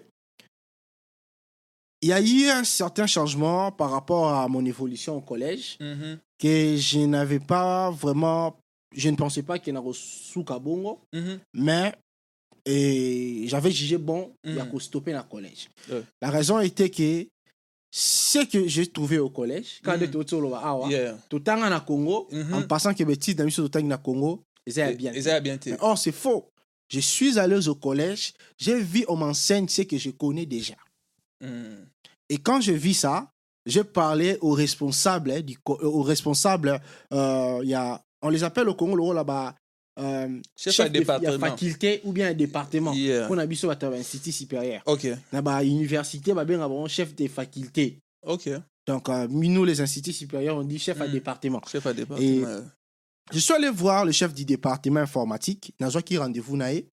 [2.02, 6.18] il y a eu un certain changement par rapport à mon évolution au collège Mhm.
[6.38, 8.56] que je n'avais pas vraiment,
[8.94, 11.38] je ne pensais pas qu'il y en aurait sous Kabongo, Mhm.
[11.54, 11.94] mais
[12.66, 14.70] et j'avais jugé bon il y a Mm.
[14.70, 15.68] qu'au stopper dans le collège.
[16.20, 17.26] La raison était que
[17.92, 20.00] ce que j'ai trouvé au collège, quand Mm.
[20.00, 21.18] j'étais au Awa, Yeah.
[21.28, 22.54] totanga na Congo, Mhm.
[22.54, 25.12] en passant que bêtise dans le totanga na Congo, ils bien.
[25.14, 25.58] Et ça a bien.
[25.66, 26.48] Mais Or, c'est faux.
[26.88, 30.74] Je suis allé au collège, j'ai vu, on m'enseigne ce que je connais déjà.
[31.40, 31.84] Mm.
[32.28, 33.30] Et quand je vis ça,
[33.66, 36.80] je parlais aux responsables, hein, du, euh, aux responsables,
[37.12, 39.54] euh, il y a, on les appelle au Congo, le rôle là-bas,
[39.98, 41.02] euh, Chef chef de-
[41.38, 42.92] faculté ou bien un département.
[42.92, 43.26] Yeah.
[43.30, 44.82] On a vu sur un institut supérieur.
[44.86, 45.06] Ok.
[45.32, 47.98] Là-bas, université, bah, bien, bah, chef des facultés.
[48.26, 48.48] Ok.
[48.86, 51.12] Donc, euh, nous, les instituts supérieurs, on dit chef à Mm.
[51.12, 51.60] département.
[51.70, 52.26] Chef à département.
[52.26, 52.44] Et-
[53.32, 56.86] Je suis allé voir le chef du département informatique, Nazwa qui rendez-vous naé.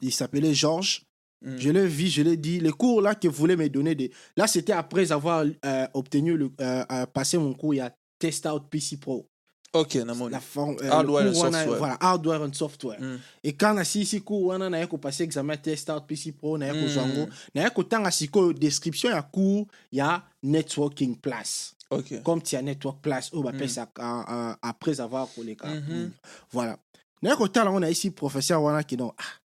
[0.00, 1.02] Il s'appelait Georges.
[1.44, 1.56] mm.
[1.58, 2.60] Je l'ai vu, je l'ai dit.
[2.60, 4.10] Les cours là que voulait me donner, des...
[4.36, 8.46] là c'était après avoir euh, obtenu, le, euh, passé mon cours, il y a Test
[8.46, 9.26] Out PC Pro.
[9.72, 11.78] Ok namoni la forme euh, Hardware and software.
[11.78, 13.18] voilà hardware and software Mm.
[13.44, 16.82] et quand nasilisi cours wana naye kopase examen test out pc pro naye Mm.
[16.82, 23.00] kozwa yango naye kotanga sikoyo description ya cours ya networking place ok comme tia network
[23.02, 25.92] place oyo bapesaka euh, après avoir koleka Mhm.
[25.94, 26.10] Mm.
[26.52, 26.76] voilà
[27.22, 29.40] naye kotala yango nayesi professeur wana kino ah,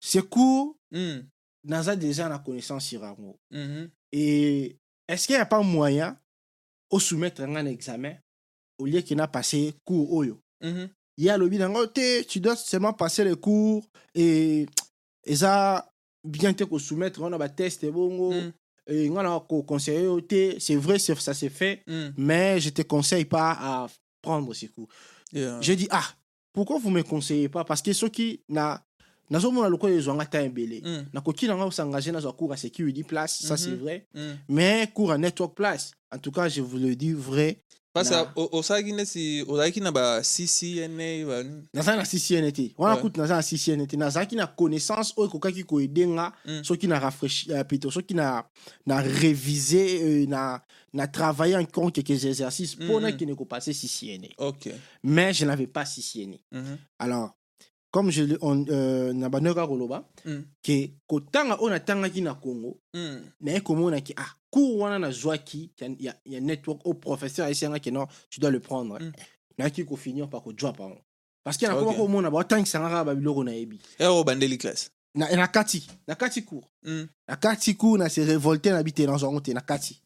[0.00, 1.22] ce cours Mm,
[1.64, 3.90] naza déjà na connaissance sur yango mhm.
[4.12, 6.16] et est-ce qu'il y a pas moyen
[6.90, 8.14] au soumettre un examen
[8.78, 10.88] au lieu qu'il n'a passé cours oyo Mhm.
[11.18, 14.66] il y a le bilan te tu dois seulement passer les cours et
[15.24, 15.88] et ça
[16.24, 18.52] bien te ko soumettre on a ba test et bongo Mm.
[18.90, 22.70] et on a ko conseiller yo te c'est vrai ça s'est fait Mm, mais je
[22.70, 23.86] te conseille pas à
[24.22, 24.88] prendre ces cours
[25.32, 25.60] yeah.
[25.60, 26.04] je dis ah
[26.52, 27.62] pourquoi vous me conseillez pas?
[27.64, 28.82] Parce que ceux qui na
[29.30, 33.56] nazomona lokola ezwanga ta ebele Mm, nakoki nanga osengage nazwa cours à security place ça
[33.56, 33.76] c'est Mhm.
[33.82, 34.34] vrai mm.
[34.48, 38.24] mais cours à network place en tout cas je vous le dis vrai parce Na-
[38.26, 43.02] que o- osalaki neti ozalaki na ba ccna bani naza na ccn te wana Ouais.
[43.02, 46.64] kutu naza na ccn te nazalaki na connaissance oyo ekokaki koede nga Mm.
[46.64, 48.44] soki na rafraîchi uh, plutôt soki na,
[48.86, 53.16] na réviser euh, na, na travailler encore quelques exercices Mm, na mm.
[53.16, 54.70] kende kopase ccn ok
[55.02, 56.78] mais je n'avais pas ccn Mhm.
[56.98, 57.34] alors
[57.90, 59.28] comme je, on, euh, na
[60.26, 60.42] Mm.
[60.62, 63.60] ke kotanga oyo natangaki na congo Mm, naye
[64.16, 68.98] ah cours wana nazwaki ya, ya, network au professeur ayesangaki non tu dois le prendre.
[69.00, 69.12] Mm.
[69.58, 70.98] nayaki kofinir par kodrop yango
[71.44, 71.96] parce que nakoma Ok.
[71.96, 77.08] komona baotangisanga kaka babiloko nayebi ero obandeli classe na, na kati na kati cours Mm,
[77.28, 80.00] na kati cours na se révolte na bi te nazwa yango te na kati.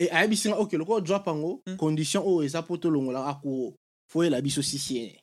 [0.00, 1.76] E ayebisinga ok lokola drop yango Mm.
[1.76, 3.74] condition oyo eza po tolongolaka cours
[4.12, 5.20] foyela biso sisiene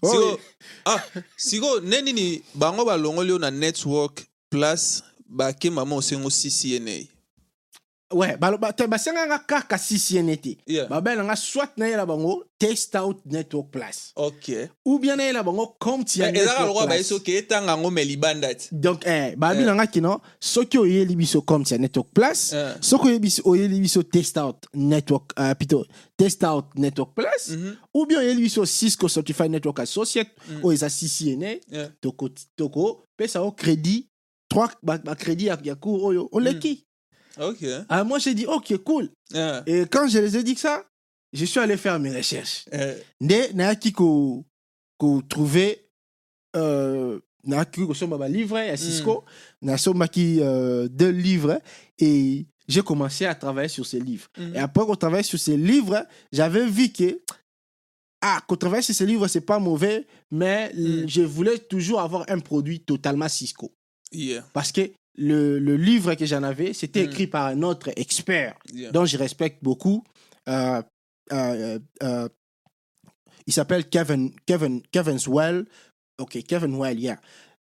[0.00, 0.40] siko
[0.86, 1.00] ah
[1.36, 7.06] siko nde nini bango balongoli yo na network plus bakemba mo osengo ccna
[8.12, 10.88] ouais baloba te basenganga kaka sisiene te yeah.
[10.88, 16.28] babelanga soit nayela bango test out network place ok ou bien nayela bango compte ya
[16.34, 16.88] ezaka lokwa place.
[16.88, 21.42] baye soki etanga yango me libanda ti donc eh, babi nanga kino soki oyeli biso
[21.42, 22.74] compte ya network place Eh.
[22.80, 23.08] soki
[23.44, 27.76] oyeli biso- test out network uh, plutôt test out network place Mhm.
[27.94, 30.64] ou bien oyeli biso cisco certified network associate Mm.
[30.64, 31.90] oyo eza ccna Yeah.
[32.00, 34.06] toko toko pesa o crédit
[34.50, 36.84] trois bacrédit ya, ya cours oyo oleki
[37.40, 37.64] ok.
[37.88, 39.08] Ah, moi j'ai dit ok cool.
[39.32, 39.62] Yeah.
[39.66, 40.84] et quand je les ai dit ça
[41.32, 42.64] je suis allé faire mes recherches.
[42.72, 44.44] Eh, nde nayaki ko
[44.98, 45.76] kotrouve
[46.56, 49.24] euh, nayaki kosomba balivre ya cisco.
[49.62, 51.60] Nasombaki euh, deux livres.
[51.98, 54.28] Et j'ai commencé à travailler sur ces livres.
[54.36, 54.54] Mhm.
[54.56, 57.20] et après qu'on travaille sur ces livres j'avais vu que
[58.22, 61.06] ah qu'on travaille sur ces livres c'est pas mauvais mais Mm.
[61.08, 63.72] je voulais toujours avoir un produit totalement cisco
[64.12, 64.42] Yeah.
[64.52, 67.10] parce que le, le livre que j'en avais c'était Mm.
[67.10, 68.90] écrit par un autre expert Yeah.
[68.92, 70.02] dont je respecte beaucoup.
[70.48, 70.82] Euh,
[71.32, 72.28] euh, euh,
[73.46, 75.66] il s'appelle Kevin, Kevin, Kevin's Well.
[76.18, 77.20] Ok, Kevin Well, yeah.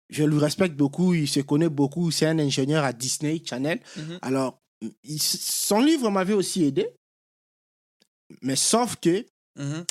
[0.09, 3.79] Je lui respecte beaucoup, il se connaît beaucoup, c'est un ingénieur à Disney Channel.
[3.95, 4.19] Mhm.
[4.21, 4.57] Alors,
[5.03, 6.89] il- son livre m'avait aussi aidé,
[8.41, 9.25] mais sauf que
[9.57, 9.85] Mhm.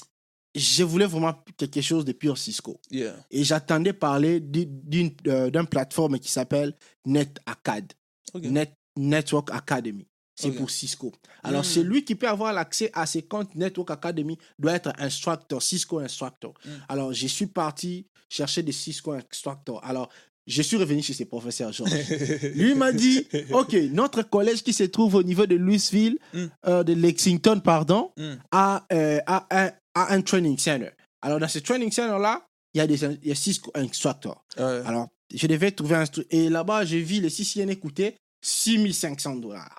[0.58, 2.80] Je voulais vraiment quelque chose de pur Cisco.
[2.90, 3.14] Yeah.
[3.30, 6.74] Et j'attendais parler d'une euh, plateforme qui s'appelle
[7.06, 7.92] NetAcad.
[8.34, 10.06] Net, Network Academy.
[10.40, 11.12] C'est pour Cisco.
[11.42, 11.64] Alors, Mm.
[11.64, 16.54] celui qui peut avoir l'accès à ces comptes Network Academy doit être instructor, Cisco instructor.
[16.64, 16.68] Mm.
[16.88, 19.84] Alors, je suis parti chercher des Cisco instructor.
[19.84, 20.08] Alors,
[20.46, 21.90] je suis revenu chez ses professeurs, Georges.
[22.54, 26.44] Lui m'a dit, OK, notre collège qui se trouve au niveau de Louisville, Mm.
[26.68, 28.34] euh, de Lexington, pardon, Mm.
[28.52, 30.90] a, euh, a, a- a un training center.
[31.22, 34.44] Alors, dans ce training center-là, il y a des il y a Cisco instructors.
[34.56, 34.82] Ouais.
[34.86, 36.26] Alors, je devais trouver un truc.
[36.30, 39.78] Et là-bas, j'ai vu les CCN coûter 6500 dollars.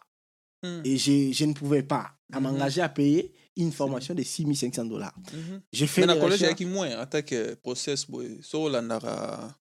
[0.63, 0.82] Mm.
[0.84, 2.43] Et j'ai- je ne pouvais pas à Mhm.
[2.43, 5.13] m'engager à payer une formation de 6500 dollars.
[5.34, 5.62] Mhm.
[5.71, 6.41] J'ai fait des collège recherches.
[6.62, 9.55] eyaki moins ata ke process boye so olandaka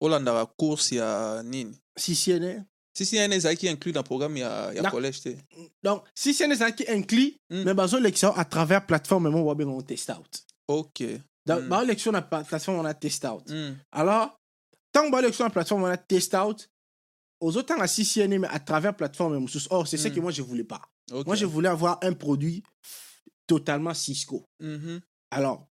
[0.00, 1.74] olandaka course ya nini
[3.04, 3.28] CCN.
[3.28, 5.28] ccn ezalaki inclus na programme ya, ya Na- collège te
[5.82, 7.62] Donc, CCN, c'est qui inclut, Mm.
[7.64, 10.42] mais besoin l'élection à travers plateforme, mais on va bien test out.
[10.68, 11.02] ok
[11.46, 11.80] Dans Mm.
[11.82, 13.48] l'élection, la plateforme, on a test out.
[13.48, 13.76] Mm.
[13.92, 14.36] Alors,
[14.92, 16.68] tant que l'élection, la plateforme, on a test out,
[17.40, 20.12] aux autres, à CCN, mais à travers plateforme, or, c'est ce Mm.
[20.14, 20.82] que moi, je voulais pas.
[21.24, 22.62] Moi, je voulais avoir un produit
[23.46, 24.44] totalement Cisco.
[24.60, 25.00] Mhm.
[25.30, 25.66] Alors,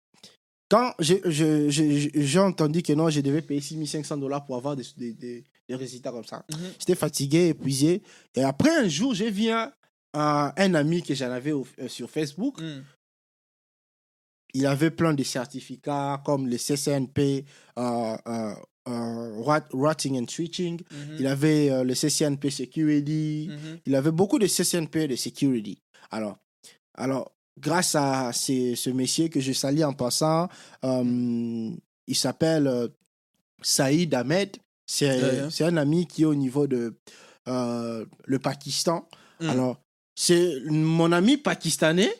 [0.69, 5.43] quand j'ai entendu que non, je devais payer 6500 dollars pour avoir des, des, des-
[5.67, 6.57] des résultats comme ça, Mhm.
[6.79, 8.01] j'étais fatigué, épuisé.
[8.35, 9.71] Et après, un jour, j'ai vu un,
[10.13, 12.59] un, ami que j'en avais au- euh, sur Facebook.
[12.61, 12.83] Mm.
[14.53, 17.45] Il avait plein de certificats comme le CCNP,
[17.77, 18.55] euh, euh,
[18.87, 20.81] euh, Routing and Switching.
[20.89, 21.15] Mhm.
[21.19, 23.49] Il avait euh, le CCNP Security.
[23.51, 23.79] Mhm.
[23.85, 25.77] Il avait beaucoup de CCNP de security.
[26.11, 26.37] Alors,
[26.95, 30.47] alors grâce à ce monsieur que je salue en passant,
[30.85, 31.69] euh,
[32.07, 32.87] il s'appelle euh,
[33.61, 34.55] Saïd Ahmed.
[34.87, 36.95] C'est un ami qui est au niveau de
[37.47, 39.07] euh, le Pakistan.
[39.39, 39.49] Hmm.
[39.49, 39.81] Alors,
[40.15, 42.11] c'est mon ami pakistanais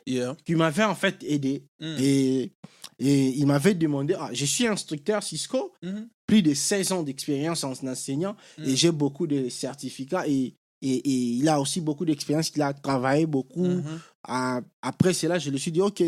[0.46, 1.64] qui m'avait en fait aidé.
[1.80, 1.96] Hmm.
[2.00, 2.52] Et,
[3.00, 6.04] et il m'avait demandé, ah, je suis instructeur Cisco, hmm.
[6.28, 11.48] plus de 16 ans d'expérience en enseignant et j'ai beaucoup de certificats et, et, il
[11.50, 13.82] a aussi beaucoup d'expérience, il a travaillé beaucoup.
[14.24, 16.04] après cela, je lui suis dit, ok,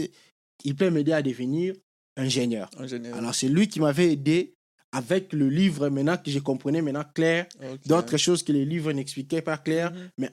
[0.63, 1.73] il peut m'aider à devenir
[2.17, 2.69] ingénieur.
[2.77, 3.17] ingénieur.
[3.17, 4.55] Alors c'est lui qui m'avait aidé
[4.91, 7.47] avec le livre maintenant que je comprenais maintenant clair,
[7.85, 10.09] d'autres choses que les livres n'expliquaient pas clair, mhm.
[10.17, 10.29] mais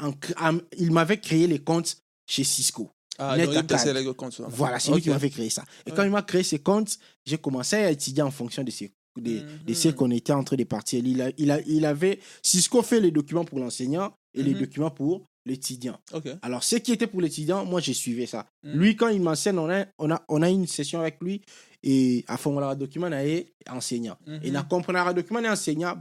[0.79, 2.91] il m'avait créé les comptes chez Cisco.
[3.19, 4.41] Ah, donc il les comptes.
[4.49, 5.65] Voilà, c'est lui qui m'avait créé ça.
[5.87, 8.93] Et quand il m'a créé ces comptes, j'ai commencé à étudier en fonction de ces
[9.17, 9.95] de, ce mhm.
[9.95, 11.03] qu'on était en train de partir.
[11.05, 14.61] Il, a, il, a, il avait, Cisco fait les documents pour l'enseignant et les mhm.
[14.61, 15.99] documents pour l'étudiant.
[16.43, 18.47] Alors, ce qui était pour l'étudiant, moi, j'ai suivi ça.
[18.63, 21.41] Lui, quand il m'enseigne, on a, on, a, on a une session avec lui
[21.83, 23.23] et à fond la document na
[23.71, 24.19] enseignant.
[24.27, 24.47] Mm -hmm.
[24.47, 25.95] et na comprendre document na enseignant.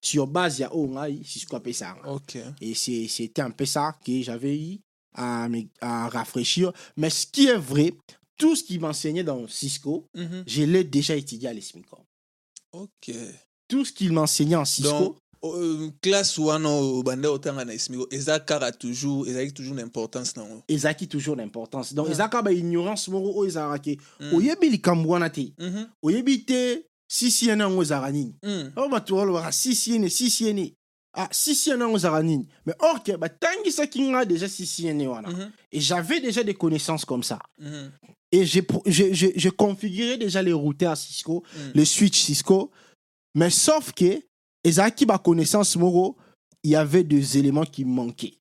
[0.00, 1.96] Sur base ya o ngai si ce ça.
[2.06, 2.36] OK.
[2.60, 4.78] Et c'est c'était un peu ça que j'avais eu
[5.14, 5.48] à,
[5.80, 6.72] à rafraîchir.
[6.96, 7.92] Mais ce qui est vrai
[8.38, 10.42] tout ce qui m'enseignait dans Cisco mm -hmm.
[10.46, 12.04] je l'ai déjà étudié à l'ESMICOM.
[12.72, 13.10] OK.
[13.68, 15.16] Tout ce qu'il m'enseignait en Cisco
[16.00, 21.08] classe wana obanda otanga na esmiko eza kaka toujours ezalaki toujours na importance nango ezalaki
[21.08, 23.98] toujours na importance donc eza kaka baignorance moko oyo ezalaka ke
[24.32, 25.52] oyebi likambo wana te.
[26.02, 28.34] Oyebi te ccn yango ezalaka nini
[28.76, 30.70] oyo bato balobaka ccn ccn
[31.14, 35.28] ah ccn yango ezalaka nini mais or ke batangisaki nga déjà ccn wana
[35.72, 37.38] et j'avais déjà des connaissances comme ça.
[38.34, 41.42] Et j'ai je configuré déjà les routeurs Cisco
[41.74, 42.70] les switch Cisco.
[43.34, 44.22] Mais sauf que
[44.64, 46.16] ezalaki connaissance moko
[46.62, 48.34] il y avait des éléments qui manquaient.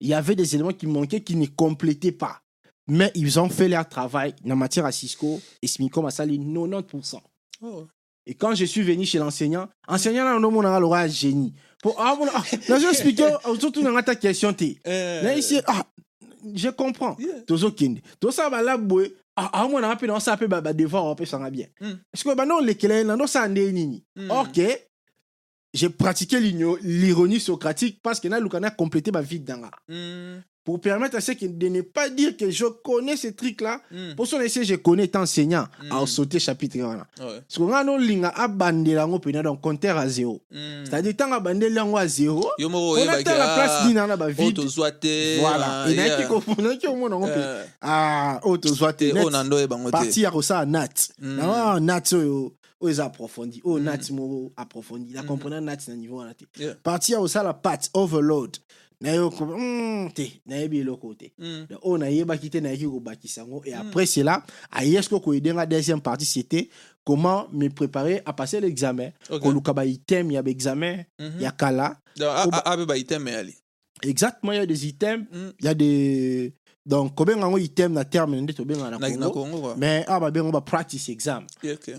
[0.00, 2.42] Il y avait des éléments qui manquaient qui ne complétaient pas.
[2.86, 4.34] Mais ils ont fait leur travail.
[4.48, 7.20] En matière à Cisco et Smicom a sali 90%
[8.26, 11.54] et quand je suis venu chez l'enseignant enseignant là on a l'aura génie.
[11.82, 12.42] Pour ah bon là
[12.78, 13.20] je explique
[13.58, 14.80] surtout dans ta question t.
[14.84, 15.84] Là ici ah
[16.54, 17.16] je comprends.
[17.46, 18.00] Tozo kende.
[18.20, 21.04] To ça va là boy ah moi on a pe on ça pe ba devoir
[21.06, 21.66] on peut ça bien.
[22.12, 24.04] Parce que bah non les clés là non ça ndé nini.
[24.28, 24.60] OK
[25.72, 30.42] j'ai pratiqué l'ironie socratique parce que là, a complété ma vie dans mm.
[30.62, 33.80] Pour permettre à ceux qui de ne pas dire que je connais ces trucs-là.
[33.90, 34.14] Mm.
[34.14, 35.92] Pour son essai, je connais étant enseignant mm.
[35.92, 36.78] à sauter chapitre.
[36.80, 37.06] Voilà.
[37.16, 37.78] Parce qu'on a
[38.28, 40.42] à donc compteur à zéro.
[40.50, 44.60] C'est-à-dire, tant à bander la à zéro, on a la place d'une en a vide.
[45.40, 45.86] Voilà.
[45.88, 47.44] Et n'a qui comprend qui au monde on peut.
[47.80, 49.14] Ah, auto zoité.
[49.90, 50.88] Parti à ça nat.
[51.20, 52.02] Non, nat
[52.80, 53.84] oyo approfondi oyo mm.
[53.84, 56.46] nati moko approfondi na comprendre nati na niveau wana te
[56.82, 58.58] parti ya kosala pat overload
[59.00, 61.66] nayoki mm, te nayebi eloko te mm.
[61.82, 66.68] oyo nayebaki te nayaki kobakisa yango et après cela aye soki koyedenga deuxième partie c'était
[67.04, 69.10] comment me préparer à passer l'examen
[69.42, 71.40] koluka baitem ya baexamen mhm.
[71.40, 71.96] ya kala
[72.64, 73.54] abe baitem yali
[74.02, 75.26] exactement il y a des items
[75.58, 76.54] il y a des
[76.86, 79.74] donc kobenga yango item na terme nde tobenga na congo.
[79.76, 81.44] mais awa babenga ba practice exam.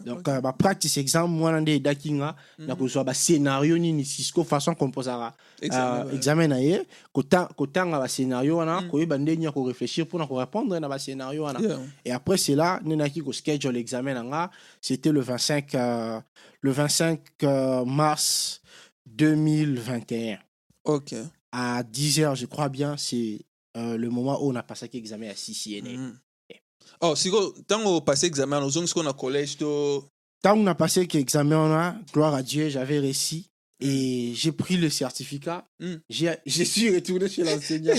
[0.06, 4.74] Donc euh, ba practice exam wana nde edaki nga na kozwa bascénario nini cisco façon
[4.74, 6.82] komposaka examen na ye.
[7.14, 8.90] Kotanga bascénario wana mhm.
[8.90, 11.60] koyeba ndenge ya korefléchir mpona korépondre na wana.
[12.04, 14.52] Et après cela nde naki koschedule examen na nga.
[14.82, 16.20] C'était le 25 euh,
[16.62, 18.62] le 25 euh, mars
[19.06, 20.40] 2021
[20.86, 21.14] ok.
[21.52, 23.46] À 10 heures je crois bien c'est
[23.78, 25.90] euh, le moment où on a passé l'examen à CCNA.
[25.90, 26.20] Mm.
[26.50, 26.60] Yeah.
[27.02, 27.32] Oh, si
[27.68, 30.06] tant on passé l'examen, on a qu'on collège to...
[30.42, 35.68] Tant on a passé l'examen, gloire à Dieu, j'avais réussi et j'ai pris le certificat.
[35.80, 35.96] Mm.
[36.10, 37.94] Je suis retourné chez l'enseignant.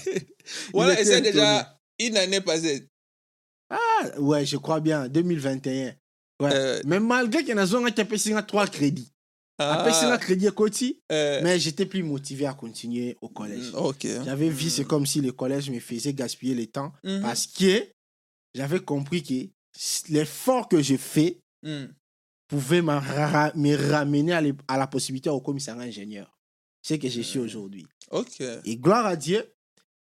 [0.72, 2.88] voilà, et c'est déjà une année passée.
[3.70, 5.94] Ah, ouais, je crois bien, 2021.
[6.40, 6.50] Ouais.
[6.52, 6.80] Euh...
[6.84, 9.12] Mais malgré qu'il y en a qui a payé trois crédits.
[9.58, 11.40] Après, c'est la crédit côté, euh.
[11.42, 13.72] mais j'étais plus motivé à continuer au collège.
[13.72, 14.86] Mm, j'avais vu, c'est mm.
[14.86, 17.22] comme si le collège me faisait gaspiller le temps mm-hmm.
[17.22, 17.86] parce que
[18.54, 21.84] j'avais compris que l'effort que je fais mm.
[22.48, 24.32] pouvait me ramener
[24.68, 26.38] à, la possibilité au commissariat ingénieur.
[26.82, 27.86] C'est que je suis aujourd'hui.
[28.64, 29.44] Et gloire à Dieu,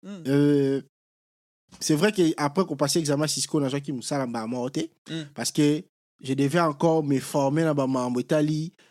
[0.07, 0.81] euh,
[1.81, 4.01] c'est vrai qu'après qu'on passait l'examen Cisco, on a qui me
[5.35, 5.83] parce que
[6.23, 8.85] je devais encore me former dans ma Italie euh,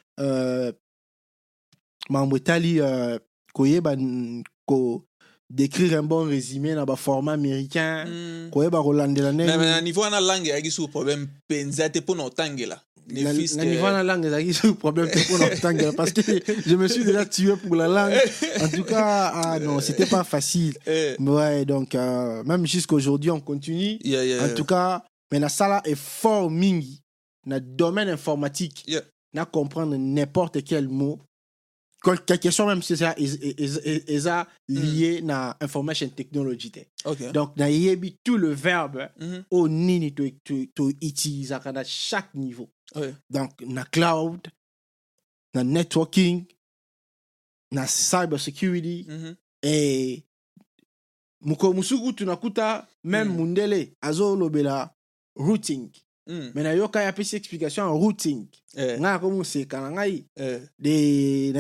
[2.10, 3.18] mambo etali euh,
[3.54, 3.96] koyeba
[4.66, 5.06] ko
[5.50, 8.06] d'écrire un bon résumé dans le format américain.
[8.06, 8.52] Mm.
[8.52, 11.28] koyeba kolandela ndenge na niveau wana langue eyaki su problème?
[11.46, 16.12] Mpenza te mpo na otangela la, la niveau la langue c'est un problème pour parce
[16.12, 16.22] que
[16.66, 18.20] je me suis déjà tué pour la langue.
[18.62, 20.74] En tout cas ah non c'était pas facile.
[21.20, 24.00] Ouais donc euh, même jusqu'à aujourd'hui on continue.
[24.42, 27.02] En tout cas mais la salle est fort mingi
[27.46, 28.86] dans le domaine informatique
[29.34, 31.20] na comprendre n'importe quel mot
[32.04, 36.72] quelque question même si ça est lié na information technology
[37.06, 37.32] okay.
[37.32, 39.44] donc na yebi tout le verbe mm -hmm.
[39.52, 43.14] au nini to to to utiliser à chaque niveau okay.
[43.30, 44.40] donc na cloud
[45.54, 46.46] na networking
[47.72, 49.36] na cyber security mm -hmm.
[49.62, 50.24] et
[51.42, 53.36] muko musuku tunakuta même mm.
[53.38, 54.96] mundele azolobela
[55.36, 55.90] routing
[56.30, 56.52] Mm.
[56.56, 58.46] me nayoka ye apesi explication en routing
[58.78, 59.00] Eh.
[59.00, 60.60] ngai ako moseka na ngai Eh.
[60.80, 61.52] de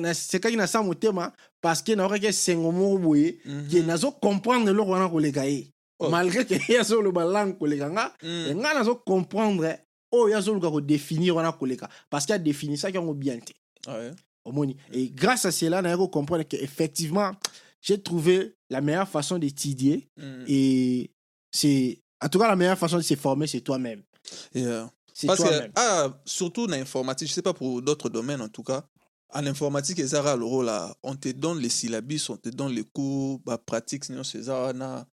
[0.00, 3.32] nasekaki na sa motema parce que naokaki esengo moko boye
[3.70, 6.08] ke nazocomprendre eloko wana koleka ye Oh.
[6.10, 8.46] malgré ke ye azoloba langue koleka nga Mm.
[8.50, 9.78] e ngai nazocomprendre
[10.12, 13.52] oyo azoluka kodéfinir wana koleka parce que adéfinisaki yango bien te
[14.44, 17.32] omoni et grâce à cela naye comprendre que effectivement
[17.82, 20.44] j'ai trouvé la meilleure façon d'étudier Mm.
[20.48, 21.10] et
[21.52, 24.02] c'est en tout cas la meilleure façon de se former c'est toi-même
[24.54, 24.90] Yeah.
[25.26, 28.84] que, ah, surtout dans l'informatique, je sais pas pour d'autres domaines en tout cas,
[29.30, 34.04] en informatique, là, on te donne les syllabus, on te donne les cours, bah, pratique,
[34.04, 35.06] c'est ça, na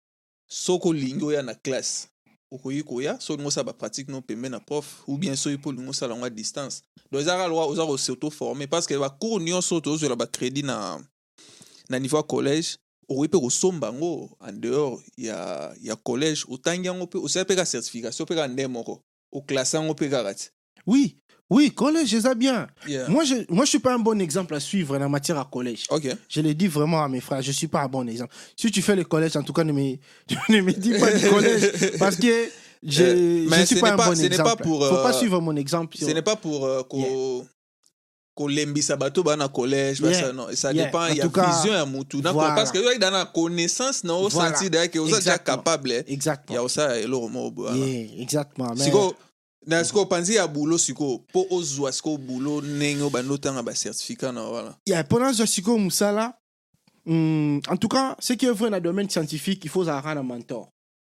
[0.47, 2.07] soko lingo ya na classe.
[2.85, 6.13] koya so olingi osala bapratique no pembe na prof ou bien soki mpo olingi osala
[6.13, 10.99] yango à distance donc oza forme parce que bacours nyonso tozozwela bacrédit na,
[11.89, 12.77] na niveau ya collège
[13.09, 16.45] okoki mpe kosomba yango en dehors ya, ya collège.
[16.49, 20.33] Otangi yango mpe osala mpe ka certification mpe ka nde moko oklasse yango mpe kaka
[20.33, 20.49] ti
[20.87, 21.17] oui
[21.49, 22.67] oui collège ça bien.
[22.87, 23.07] Yeah.
[23.09, 25.85] moi je moi je suis pas un bon exemple à suivre en matière à collège.
[25.89, 26.07] Ok.
[26.29, 28.33] Je le dis vraiment à mes frères je suis pas un bon exemple.
[28.55, 29.81] Si tu fais le collège en tout cas ne me
[30.49, 32.49] ne me dis pas du collège parce que
[32.83, 35.17] je Euh, je suis pas un pas- bon ce exemple pas pour, faut pas euh,
[35.19, 36.83] suivre mon exemple ce n'est pas pour euh,
[38.35, 40.11] kolembisa bato baa na collège Yeah.
[40.11, 40.85] basa non ça Yeah.
[40.85, 42.55] dépend En il y a tout cas, vision ya mutu na voilà.
[42.55, 44.51] parce que yo dans la connaissance na o Voilà.
[44.89, 45.57] que oza Exactement.
[45.57, 47.69] capable exactement ya osala eloko moko
[48.75, 49.15] siko
[49.67, 54.41] na siko panzi ya boulot siko mpo ozwa siko boulot ndenge obandi otanga bacertificat na
[54.43, 56.37] wana suis comme ça là
[57.07, 60.23] hum, en tout cas ce qui est vrai le domaine scientifique il faut avoir un
[60.23, 60.69] mentor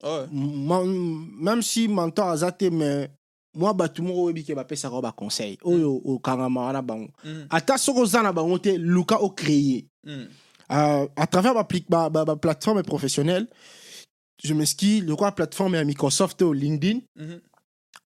[0.04, 0.26] ouais.
[0.32, 3.10] Ma- même si mentor aza te mais
[3.56, 8.00] moi bato moko oyebi ke bapesaka yo baconseil oyo okangama wana bango Mm, ata soki
[8.00, 10.28] oza na bango te luka ocréer mm,
[10.70, 11.54] à travers
[11.90, 13.48] ma, plateforme professionnelle
[14.44, 17.02] je m'exquis le quoi plateforme ya microsoft au linkedin.
[17.16, 17.40] Mhm, euh,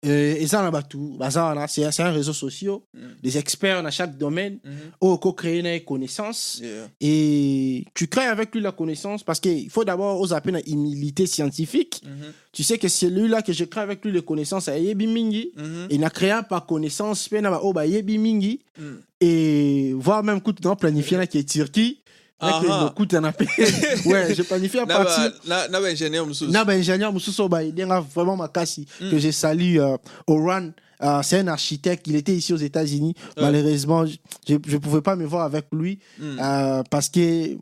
[0.01, 4.59] eza na bato baza wana c'est un réseau social mm, des experts dans chaque domaine.
[5.01, 6.61] Oyo okocréer na ye connaissance.
[6.61, 6.87] Yeah.
[7.01, 11.25] et tu crées avec lui la connaissance parce qu'il faut d'abord oser appeler une humilité
[11.25, 12.01] scientifique.
[12.05, 15.51] Mhm, tu sais que celui-là que je crée avec lui les connaissances ayebi mingi.
[15.57, 18.59] Mhm, et na créé par connaissance pe na baoyo bayebi mingi.
[18.77, 18.83] Mm.
[19.21, 21.99] et voire même kutu na planifié na ke turquie
[22.41, 23.45] lokuta na pe
[24.05, 28.85] ouais je planifie à partir na- baingénieur mosusu na baingénieur mosusu oyo bayedenga vraiment makasi
[29.01, 29.11] Mm.
[29.11, 29.97] que je salue euh,
[30.27, 30.69] Oran
[31.01, 33.43] euh, c'est un architecte il était ici aux États-Unis Ouais.
[33.43, 34.15] malheureusement je
[34.67, 36.39] je pouvais pas me voir avec lui Mm.
[36.41, 37.57] euh, parce que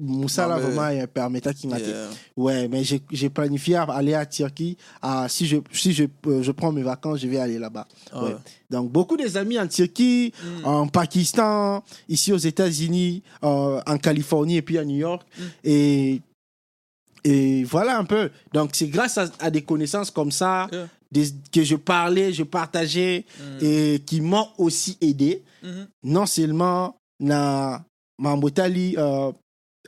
[0.00, 2.08] Moussa là vraiment il permettait qu'il m'attende Yeah.
[2.36, 4.76] Ouais, mais j'ai planifié à aller à Turquie.
[5.02, 7.86] Ah, si je, si je, euh, je prends mes vacances, je vais aller là-bas.
[8.10, 8.30] Ah Ouais.
[8.30, 8.36] ouais.
[8.70, 10.64] Donc, beaucoup des amis en Turquie, Mm.
[10.66, 15.22] en Pakistan, ici aux États-Unis, euh, en Californie et puis à New York.
[15.38, 15.42] Mm.
[15.64, 16.22] Et,
[17.24, 18.30] et voilà un peu.
[18.52, 20.88] Donc, c'est grâce à, à des connaissances comme ça Yeah.
[21.12, 23.64] des- que je parlais, je partageais Mm.
[23.64, 25.42] et qui m'ont aussi aidé.
[26.02, 27.84] Non seulement na
[28.18, 29.30] mambotali euh,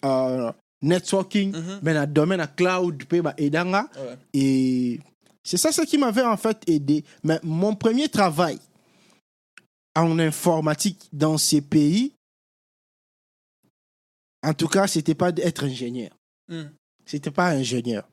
[0.04, 0.52] euh,
[0.82, 1.80] networking, Mhm.
[1.82, 3.88] mais dans le domaine à cloud, ba edanga.
[3.96, 4.16] Ouais.
[4.34, 5.00] Et
[5.42, 7.04] c'est ça ce qui m'avait en fait aidé.
[7.22, 8.58] Mais mon premier travail
[9.96, 12.12] en informatique dans ces pays,
[14.42, 16.10] en tout cas, c'était pas d'être ingénieur.
[16.48, 16.64] Mm.
[17.06, 18.06] C'était pas ingénieur.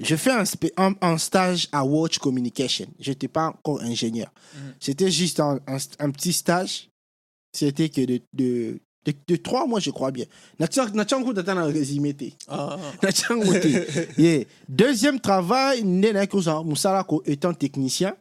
[0.00, 2.86] Je fais un, spé- un- un stage à Watch Communication.
[3.00, 4.32] Je n'étais pas encore ingénieur.
[4.54, 4.74] Mhm.
[4.80, 6.88] C'était juste un, un- un petit stage.
[7.52, 8.80] C'était que de, de,
[9.12, 10.26] de, de trois mois, je crois bien.
[10.58, 10.84] Natia
[11.18, 12.28] nkuta tana résumé te.
[13.02, 13.68] Natia nkuta.
[14.18, 14.44] Yeah.
[14.68, 18.14] Deuxième travail, né na koza musala ko étant technicien.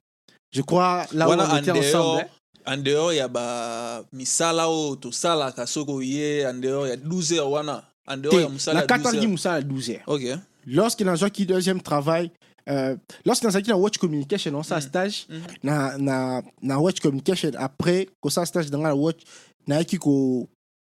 [0.53, 2.21] Je crois là où on en était dehors ensemble.
[2.21, 2.27] hein.
[2.73, 8.17] en dehors ya bamisala oyo tosalaka soki oye en dehors ya 12 heures wana en
[8.17, 10.03] dehors Te, mosala na ya 12 kataki heures musala 12 heures.
[10.07, 10.23] ok
[10.69, 12.29] Lorsque nazwaki deuxième travail,
[12.69, 14.81] euh, lorsque nazalaki na watch communication on sa Mm.
[14.81, 15.41] stage Mhm.
[15.63, 19.21] na, na, na watch communication après kosala stage nanga na watch
[19.67, 20.47] nayaki ko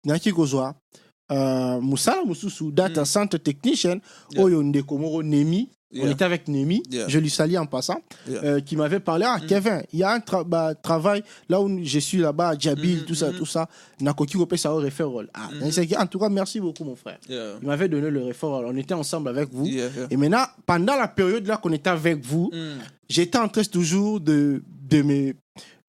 [0.05, 0.75] nayaki kozwa
[1.31, 3.07] euh, mosala mosusu data Mm.
[3.07, 4.45] center technician Yeah.
[4.45, 8.77] oyo ndeko moko nemi On était avec Nemi, je lui salue en passant, euh, qui
[8.77, 9.47] m'avait parlé Ah, mm.
[9.49, 13.17] Kevin, il y a un bah, travail là où je suis là-bas, Djabil, mm, tout
[13.17, 13.69] ça, tout ça.
[14.01, 15.29] Nakoki ça au referral.
[15.35, 15.49] Ah,
[15.99, 17.19] en tout cas, merci beaucoup, mon frère.
[17.29, 18.67] Il m'avait donné le referral.
[18.67, 19.67] On était ensemble avec vous.
[20.11, 22.53] Et maintenant, pendant la période là qu'on était avec vous,
[23.09, 25.35] j'étais en train toujours de, de me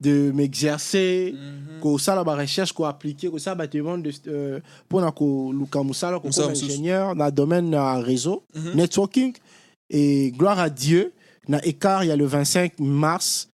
[0.02, 1.36] de m'exercer
[1.82, 5.84] ko sala ba recherche ko appliquer ko ça ba demande euh, pour na ko luka
[5.84, 8.76] musala ko ingénieur le domaine réseau mm-hmm.
[8.76, 9.34] networking
[9.91, 11.12] et gloire à Dieu,
[11.47, 13.49] na écart, il y a le 25 mars,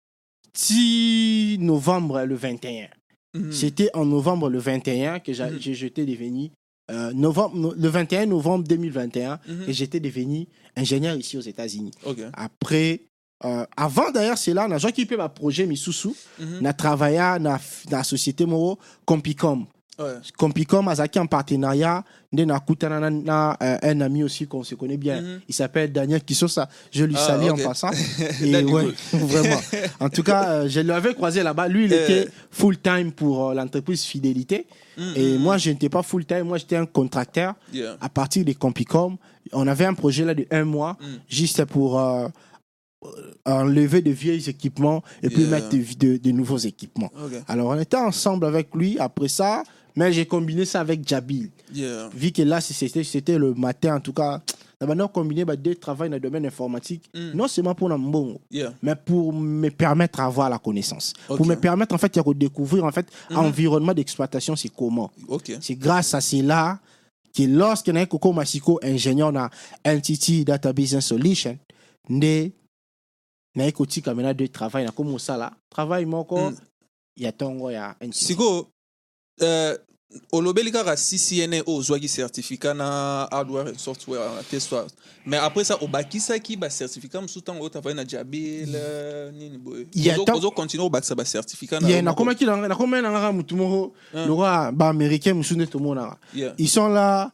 [0.53, 2.89] 6 novembre le 21.
[3.35, 3.53] Mhm.
[3.53, 5.59] C'était en novembre le 21 que mhm.
[5.61, 6.51] j'étais devenu,
[6.91, 9.65] euh, novembre, le 21 novembre 2021, mhm.
[9.69, 11.93] et j'étais devenu ingénieur ici aux États-Unis.
[12.33, 13.01] Après,
[13.45, 17.59] euh, avant d'ailleurs, c'est là, j'ai occupé mon projet Misusu, j'ai travaillé dans
[17.91, 19.67] la société Moro Compicom.
[19.99, 20.15] Ouais.
[20.37, 25.21] Compicom Azaki en partenariat na, euh, un ami aussi qu'on se connaît bien.
[25.21, 25.41] Mhm.
[25.49, 26.69] il s'appelle Daniel Kissosa.
[26.91, 27.91] Je lui ah, salue en passant.
[28.43, 29.61] Et ouais, vraiment.
[30.01, 31.69] En tout cas euh, je l'avais croisé là-bas.
[31.69, 34.67] Lui il était full time pour l'entreprise Fidélité.
[34.99, 35.13] Mhm.
[35.17, 37.55] et moi je n'étais pas full time moi j'étais un contracteur.
[38.01, 39.17] À partir de Compicom
[39.53, 41.21] on avait un projet là de un mois mhm.
[41.29, 42.01] juste pour
[43.45, 47.11] enlever de vieux équipements et puis mettre de, nouveaux équipements.
[47.49, 48.99] Alors on était ensemble avec lui.
[48.99, 49.63] Après ça,
[49.97, 51.51] mais j'ai combiné ça avec Jabil.
[52.15, 54.41] Vu que là, c'était le matin, en tout cas,
[54.81, 57.31] on combiné bah, deux travaux dans le domaine informatique, mm.
[57.35, 58.41] non seulement pour bon,
[58.83, 61.13] mais pour me permettre d'avoir la connaissance.
[61.27, 63.97] Pour me permettre, en fait, de découvrir, en fait, l'environnement mm-hmm.
[63.97, 65.11] d'exploitation, c'est comment.
[65.61, 66.79] C'est grâce à cela
[67.37, 69.49] que lorsque a Coco Masiko, ingénieur dans
[69.85, 71.59] Entity Data Business Solution,
[73.55, 76.57] na ekoti kamena de travail na comme ça là travail moko mm.
[77.17, 78.69] ya tongo ya siko
[79.43, 79.77] euh,
[80.33, 84.87] olobeli kaka ccna oyo ozwaki certificat na hardware and software te soir.
[85.27, 88.77] Mais après ça obakisaki bacertificat mosusu ntango oyo travaille na jabil
[89.33, 89.87] nini boye
[90.33, 93.93] ozocontinue obakisa bacertificat nakomaki nakomai na ngaka motu moko
[94.27, 96.19] lokola baaméricain mosusu nde tomonaka
[96.59, 97.33] ils sont là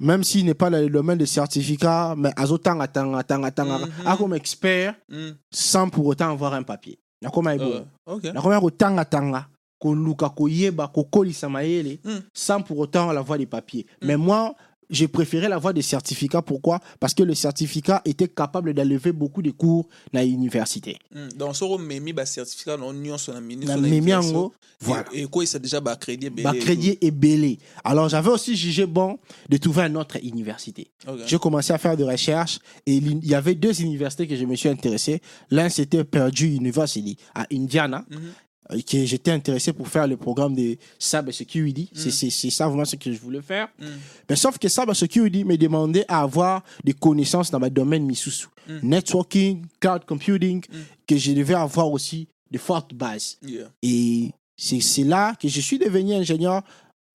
[0.00, 3.90] même s'il n'est pas dans le domaine de certificat, mais azotanga tanga tanga tanga, mm
[4.04, 4.16] -hmm.
[4.16, 5.30] comme expert, mm.
[5.50, 6.98] sans pour autant avoir un papier.
[7.22, 7.86] Nakoma ebo.
[8.34, 12.18] Nakoma ko tanga tanga, ko luka ko yeba, ko kolisa mayele, mm.
[12.32, 13.86] sans pour autant avoir des papiers.
[14.02, 14.06] Mm.
[14.06, 14.54] Mais moi,
[14.90, 16.42] j'ai préféré la voie des certificats.
[16.42, 16.80] Pourquoi?
[17.00, 20.98] Parce que le certificat était capable d'enlever beaucoup de cours dans l'université.
[21.36, 23.74] Donc, ce certificat union sur la ministre.
[23.74, 25.04] La memi en voilà.
[25.12, 26.42] Et quoi, ça déjà ba crédit belé.
[26.44, 27.58] Ba crédit et belé.
[27.82, 29.18] Alors, j'avais aussi jugé bon
[29.48, 30.88] de trouver une autre université.
[31.06, 31.22] Okay.
[31.26, 34.54] J'ai commencé à faire des recherches et il y avait deux universités que je me
[34.54, 35.20] suis intéressé.
[35.50, 38.04] L'un, c'était Purdue University à Indiana.
[38.08, 41.90] Mm -hmm que j'étais intéressé pour faire le programme de Cyber Security.
[41.94, 42.10] Mm.
[42.10, 43.68] C'est ça vraiment ce que je voulais faire.
[43.78, 43.86] Mm.
[44.28, 48.48] Mais sauf que Cyber Security me demandait à avoir des connaissances dans ma domaine Misusu.
[48.68, 48.78] Mm.
[48.82, 50.62] Networking, cloud computing,
[51.06, 53.38] que je devais avoir aussi de fortes bases.
[53.82, 56.62] Et c'est là que je suis devenu ingénieur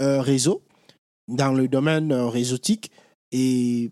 [0.01, 0.63] euh, réseau
[1.27, 2.91] dans le domaine euh, réseautique.
[3.31, 3.91] Et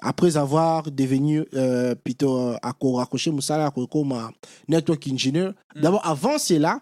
[0.00, 4.30] après avoir devenu euh, plutôt euh, raccroché Moussala comme
[4.68, 5.52] network engineer.
[5.76, 5.80] Mm.
[5.80, 6.80] D'abord, avant cela,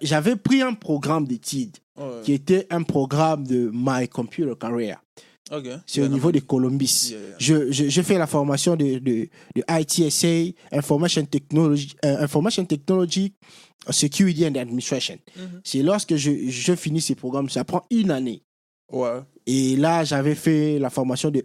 [0.00, 1.76] j'avais pris un programme d'études
[2.24, 4.96] qui était un programme de My Computer Career.
[5.86, 7.14] C'est au niveau de Columbus.
[7.38, 13.34] Je, je, fais la formation de, de, de ITSA, Information Technology, euh, Information Technology
[13.90, 15.16] Security and Administration.
[15.36, 15.60] Mm-hmm.
[15.64, 18.42] C'est lorsque je, je finis ces programmes, ça prend une année.
[18.90, 19.20] Ouais.
[19.46, 21.44] Et là, j'avais fait la formation de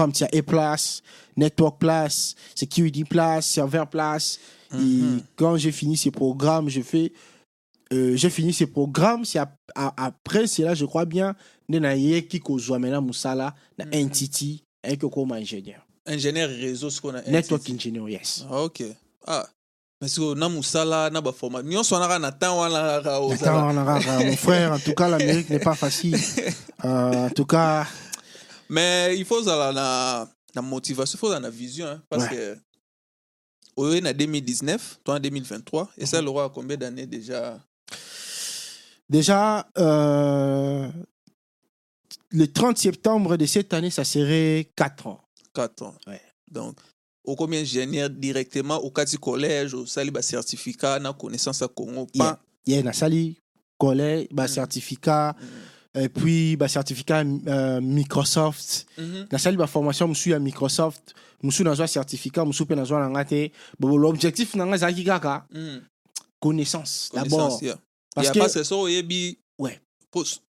[0.00, 1.02] comme tu as A-Place,
[1.36, 4.38] Network Place, Security Place, Server Place.
[4.72, 5.20] Et mhm.
[5.36, 7.12] quand j'ai fini ces programmes, je fais.
[7.92, 9.24] Euh, j'ai fini ces programmes.
[9.24, 9.40] C'est
[9.74, 11.34] après, c'est là, je crois bien,
[11.70, 12.40] qui qui
[12.70, 14.06] maintenant Moussala, na mhm.
[14.06, 15.86] entity, et comme ingénieur.
[16.06, 17.22] Ingénieur réseau, ce qu'on a.
[17.22, 18.46] Network engineer, yes.
[18.50, 18.84] Ah, ok.
[19.26, 19.46] Ah.
[20.00, 23.20] parce que na mosala na baforma nyonso wana kaka na temps wana kaka
[24.24, 26.16] mon frère en tout cas l'amérique n'est pas facile
[26.86, 27.86] euh, en tout cas
[28.70, 32.30] mais il faut ozala na, na motivation il faut ozala na vision hein, parce ouais.
[32.30, 32.58] que
[33.76, 37.60] oyo na 2019 toi en 2023 et ça l'aura combien d'années déjà?
[39.08, 40.88] Déjà euh,
[42.28, 45.20] le 30 septembre de cette année ça serait 4 ans
[45.52, 46.22] 4 ans ouais.
[46.48, 46.76] donc
[47.24, 53.36] okomi ingénieur directement okati collège osali bacertificat na connaissance ya congo pa yeah, yeah, nasali
[53.76, 55.44] collège bacertificat mm.
[55.44, 55.79] mm.
[55.94, 58.86] Et puis, bah, certificat euh, Microsoft.
[59.30, 61.14] La salle de formation, je suis à Microsoft.
[61.42, 63.52] Je suis dans un certificat, je suis dans un langate.
[63.78, 65.46] Bon, l'objectif, c'est que kaka.
[66.38, 67.58] Connaissance, d'abord.
[67.62, 67.76] Yeah.
[68.14, 68.38] Parce que.
[68.38, 69.80] Parce que, ouais.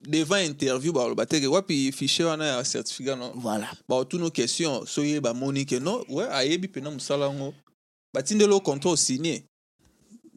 [0.00, 5.20] devant interview baloba teke wapi fichier wana ya certificat no voilà baotuna question so ye
[5.20, 7.54] bamoni ke no we ayebi mpena mosala yango
[8.12, 9.42] batindeli o contrat osigne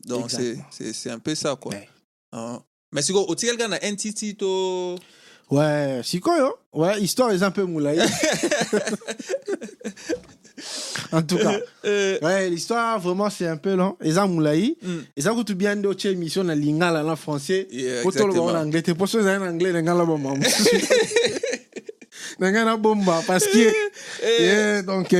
[0.08, 1.89] donc c'est un peu ça quoi ouais.
[2.34, 2.60] uh,
[2.92, 4.96] mais sikoyo otikali kaka na entity to
[5.52, 8.00] ouais sikoyo ouais histoire eza mpe molai
[11.12, 11.58] en tout cas.
[11.86, 14.78] Euh, ouais l'histoire vraiment c'est un peu long eza molai
[15.16, 17.68] eza kutu bien nde otie émission na lingala na français.
[18.04, 18.82] Po toloba na anglais.
[18.82, 20.76] Te poso ezali na anglais na ngai nabomba mosusu
[22.40, 23.72] na ngai nabomba parce que
[24.24, 25.14] yeah, donc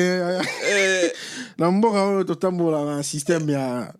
[1.58, 3.94] na mboka oyo totambolaka système ya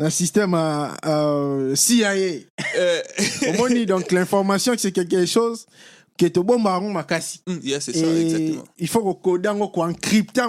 [0.00, 2.14] na système à, euh, CIA.
[2.14, 3.02] Euh.
[3.50, 5.66] Omoni, donc l'information, c'est quelque chose
[6.16, 7.42] que to bomba yango makasi.
[7.46, 8.64] Mm, yes, c'est ça, exactement.
[8.78, 10.40] Il faut qu'on code qu'on encrypte.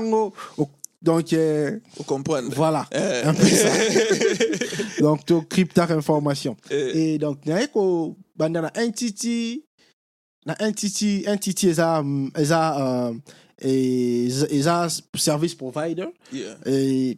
[1.01, 2.49] Donc, euh, Faut comprendre.
[2.55, 3.25] Voilà, euh.
[3.25, 3.69] un peu ça.
[5.01, 6.55] donc, tu cryptes information.
[6.71, 6.91] Euh.
[6.93, 9.65] Et donc, il y a ko banda na entity,
[10.45, 12.03] na entity, entity eza,
[12.37, 16.05] eza, euh, eza service provider.
[16.31, 16.55] Yeah.
[16.67, 17.17] Et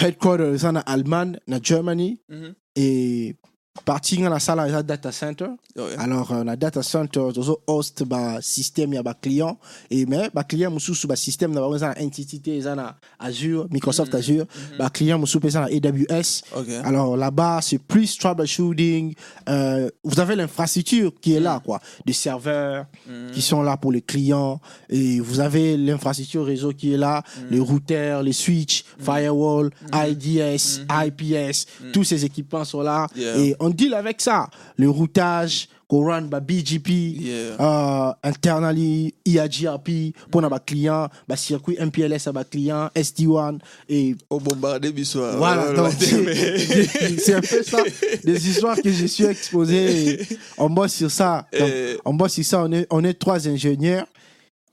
[0.00, 2.54] headquarters en Allemagne, en Germany, mm -hmm.
[2.76, 3.36] et
[3.84, 5.46] parti dans la salle à data center.
[5.78, 6.00] Oh, yeah.
[6.00, 9.58] Alors, euh, la data center, toujours host ba système ya ba client
[9.90, 14.18] et mais ba client musu sous ba système na ba entité na Azure, Microsoft Mhm.
[14.18, 14.78] Azure, Mhm.
[14.78, 16.42] ba client musu pesa na AWS.
[16.84, 19.14] Alors là-bas, c'est plus troubleshooting.
[19.48, 23.30] Euh, vous avez l'infrastructure qui est là, quoi, des serveurs Mhm.
[23.32, 27.60] qui sont là pour les clients et vous avez l'infrastructure réseau qui est là, les
[27.60, 33.36] routeurs, les switches, firewall, IDS, IPS, tous ces équipements sont là Yeah.
[33.38, 34.48] et on deal avec ça.
[34.76, 37.56] Le routage, qu'on run bah, BGP, Yeah.
[37.60, 43.58] euh, internally, IAGRP, pour nos clients, bah, circuit MPLS à nos clients, SD1
[43.88, 45.20] et Au bombardé biso.
[45.36, 47.82] voilà, donc c'est c'est un peu ça,
[48.22, 50.10] des histoires que je suis exposé.
[50.20, 51.46] et On bosse sur ça.
[51.58, 51.70] Donc,
[52.04, 52.62] on bosse sur ça.
[52.64, 54.06] On est, on est trois ingénieurs.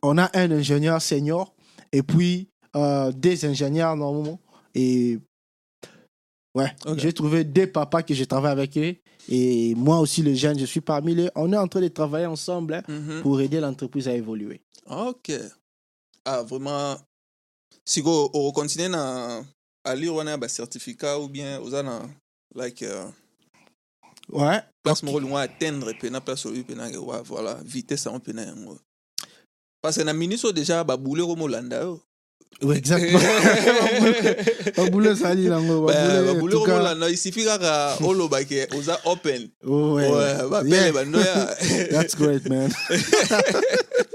[0.04, 1.52] On a un ingénieur senior
[1.92, 4.40] et puis euh, des ingénieurs normalement.
[4.76, 5.18] Et
[6.58, 8.96] ouais, j'ai trouvé des papas que je travaille avec eux.
[9.30, 11.30] Et moi aussi, le jeune, je suis parmi les.
[11.36, 13.22] On est en train de travailler ensemble hein, Mhm.
[13.22, 14.62] pour aider l'entreprise à évoluer.
[14.90, 15.32] Ok.
[16.26, 16.96] Ah, vraiment.
[17.86, 19.42] Si go on continue na
[19.84, 22.02] à lire on a certificat ou bien aux na
[22.56, 23.08] like uh,
[24.30, 24.60] Ouais.
[24.84, 26.46] place mo loin atteindre pe na place
[27.26, 28.20] voilà vitesse on.
[29.82, 31.82] Parce que na ministre déjà ba boule ko molanda.
[32.64, 33.20] Ouais, exactement.
[34.76, 35.86] Baboulé sali lango.
[35.86, 36.78] Ba baboulé, en boule tout ko cas.
[36.78, 39.50] molanda il suffit kaka oloba ke oza open.
[39.64, 40.64] Ouais, Ouais, ba Yeah.
[40.64, 41.56] pele ba noya.
[41.92, 42.72] That's great, man.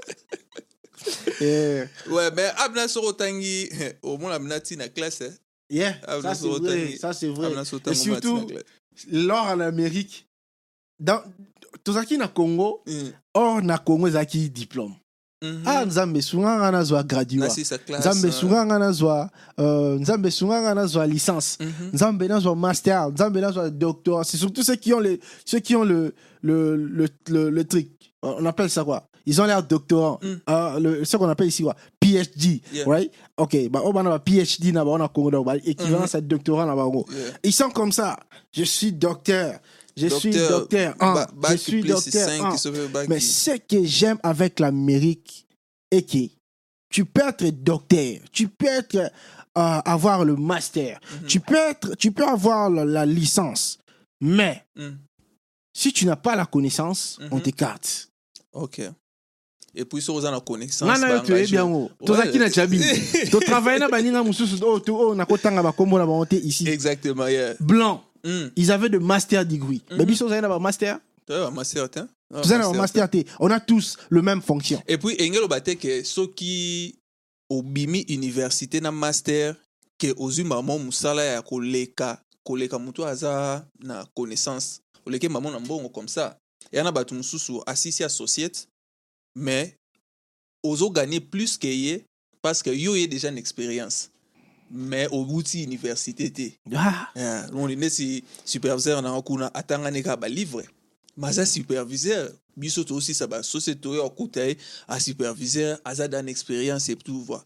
[1.41, 1.87] yeah.
[2.11, 3.69] Ouais, mais abna soro tangi
[4.03, 5.23] au moins abna ti na classe.
[5.23, 5.31] eh.
[5.71, 6.97] Yeah, Ah, ça c'est vrai.
[7.01, 7.51] Ça c'est vrai.
[7.91, 8.63] Et surtout, na classe.
[9.11, 10.27] l'or en Amérique,
[11.01, 11.23] dans
[11.85, 13.11] tozaki na Congo, Mm.
[13.35, 14.95] or na Congo ezaki diplôme.
[15.43, 15.63] Mhm.
[15.67, 17.51] Ah, nzambe sunga nga nazwa na graduat.
[17.51, 18.01] si sa classe.
[18.07, 18.33] Nzambe hein.
[18.41, 21.59] sunga nga nazwa euh, nzambe sunga nga nazwa licence.
[21.61, 21.91] Mhm.
[21.93, 24.25] Nzambe nazwa master, nzambe nazwa doctorat.
[24.25, 27.89] C'est surtout ceux qui ont les ceux qui ont le le le le, le truc.
[28.23, 29.09] On appelle ça quoi?
[29.27, 30.19] Ils ont l'air doctorants.
[30.23, 30.35] Mm.
[30.49, 31.77] Euh, le, ce qu'on appelle ici quoi?
[32.01, 32.85] PhD, Yeah.
[32.87, 33.11] right?
[33.37, 36.75] OK, bah on a PhD na ba on a Congo bah équivalence à doctorat na
[36.75, 36.85] ba.
[37.45, 38.17] Ils sont comme ça.
[38.53, 39.59] Je suis docteur.
[39.97, 40.95] Je suis docteur.
[41.01, 41.15] hein.
[41.15, 42.29] Ba- bac je suis docteur.
[42.29, 42.57] cinq hein.
[42.57, 45.47] fait Mais qui- ce que j'aime avec l'Amérique
[45.91, 46.31] est que
[46.91, 49.11] tu peux être docteur, tu peux être, euh,
[49.55, 51.27] avoir le master, Mhm.
[51.27, 53.79] tu, peux être, tu peux avoir la, la licence,
[54.21, 54.91] mais Mm.
[55.75, 57.43] si tu n'as pas la connaissance, on Mhm.
[57.43, 58.09] t'écarte.
[58.53, 58.81] Ok.
[59.75, 60.87] Et puis, sur la connaissance.
[60.87, 61.53] Yo ba tu es engagé.
[61.53, 61.91] bien haut.
[62.05, 62.51] Tozaki na
[63.79, 65.25] na baninga mususu oh tu oh na
[65.63, 65.73] ba ba
[66.45, 66.69] ici.
[66.69, 67.55] Exactement, yeah.
[67.59, 68.03] Blanc.
[68.25, 68.49] Mm.
[68.57, 69.83] Ils avaient de master degree.
[69.91, 69.97] Mhm.
[69.99, 70.99] Mais biso zana ba master.
[71.27, 72.09] Tu vois, ma sœur, tiens.
[72.35, 73.09] Ah, Vous avez un master.
[73.39, 74.83] On a tous le même fonction.
[74.89, 76.97] Et puis, engelo bate que ceux qui
[77.49, 79.55] obimi université na master
[79.99, 85.91] que ozwi mamo musala ya koleka koleka mutu aza na connaissance oleke mamo na mbongo
[85.91, 86.37] comme ça
[86.73, 88.67] eya na bato mosusu asisi associate
[89.37, 89.77] mais
[90.63, 92.05] ozo gagner plus que ye
[92.41, 94.11] parce que yo ye déjà une expérience
[94.73, 97.11] mais obuti université te Ah.
[97.15, 100.65] Yeah, loni neti superviseur nango kuna atangani kaka balivre
[101.17, 104.57] me aza superviseur biso toosisa basociété oyo akuta ye
[104.89, 107.45] asuperviseur aza dan expérience et tout voi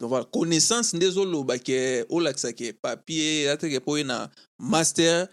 [0.00, 0.24] donc voilà.
[0.30, 5.28] Connaissance nde ezoloba ke olakisa ke papier ateke mpo ye na master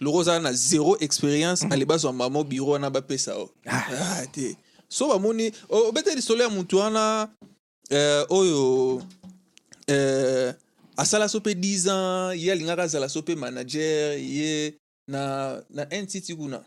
[0.00, 1.66] loko ozala na zéro expérience.
[1.70, 4.56] Ale bazwa mamo biro wana bapesa o Ah, te
[4.88, 7.28] so bamoni obeta lisolo ya motu wana
[7.90, 9.02] eh, oyo
[9.86, 10.54] eh,
[11.00, 14.74] asala so mpe 10 ans ye alingaka azala so manager ye
[15.08, 16.64] na na NTT kuna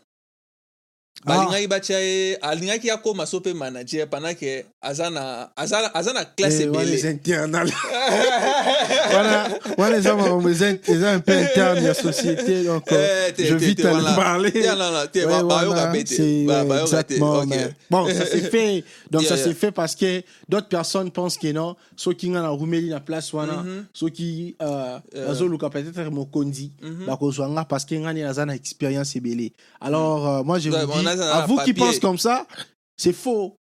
[1.24, 4.36] balingaki batia ye alingaki akóma so mpe manager pendant
[4.82, 6.98] aza na aza, aza na classe ebele.
[9.78, 10.66] wana eza makambo eza
[11.14, 14.52] un peu interne ya société donc je vite à le parler.
[17.90, 18.84] Bon ça s'est fait.
[19.10, 21.76] Donc ça s'est fait parce que d'autres personnes pensent que non.
[21.96, 24.56] Soki nga na rumeli na place wana soki
[25.28, 26.72] azoluka peut-être mokonzi
[27.06, 29.52] bakozwa nga parce que nga nde naza na expérience ebele.
[29.80, 32.46] Alors moi je vous dis à vous qui pensez comme ça,
[32.96, 33.56] c'est faux.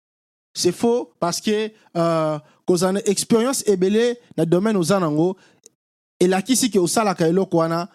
[0.53, 5.37] C'est faux parce que euh, une expérience ebele dans le domaine aux anango.
[6.19, 7.87] Et là qui c'est que osala ka eloko wana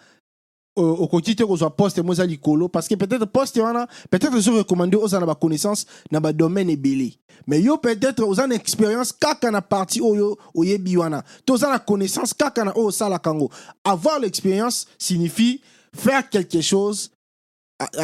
[0.75, 4.95] okoki te kozwa poste mo eza likolo parce que peut-être poste wana peut-être ezo recommande
[4.95, 7.13] oza na baconnaissance na badomaine ebele
[7.47, 11.79] mais yo peut-être oza na expérience kaka na partie oyo oyebi wana to oza na
[11.79, 13.49] connaissance kaka na oyo osalaka yango
[13.83, 15.61] avoir l'expérience signifie
[15.93, 17.11] faire quelque chose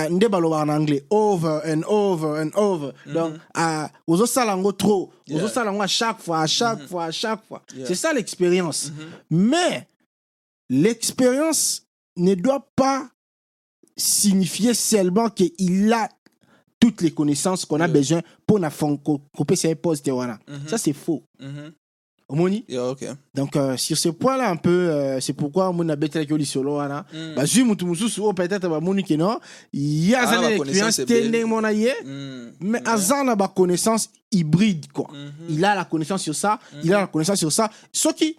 [0.10, 3.14] nde balobaka na anglais over and over and over mm -hmm.
[3.14, 5.44] donc uh, ozosala yango trop yeah.
[5.44, 6.90] ozosala yango à chaque fois à chaque mm -hmm.
[6.90, 7.88] fois à chaque fois yeah.
[7.88, 9.38] c'est ça l'expérience mm -hmm.
[9.52, 9.88] mais
[10.70, 11.82] l'expérience
[12.18, 13.10] ne doit pas
[13.98, 16.10] signifier seulement qu'il a
[16.80, 17.94] toutes les connaissances qu'on a yeah.
[17.94, 18.70] besoin pour na
[19.38, 20.10] couper ses postes
[20.68, 21.24] ça c'est faux
[22.32, 23.10] omoni yeah, okay.
[23.34, 26.76] donc euh, sur ce point là un peu euh, c'est pourquoi mon abetelaki oli solo
[26.76, 27.36] wana mm.
[27.36, 29.40] bazwi mutu mosusu oyo peut-être bamoni ke non
[29.74, 32.52] ye aza na expérience te ndenge mona ye mm.
[32.62, 35.54] mais aza na baconnaissance hybride quoi mm -hmm.
[35.56, 36.86] il a la connaissance sur ça mm -hmm.
[36.86, 38.38] il a la connaissance sur ça soki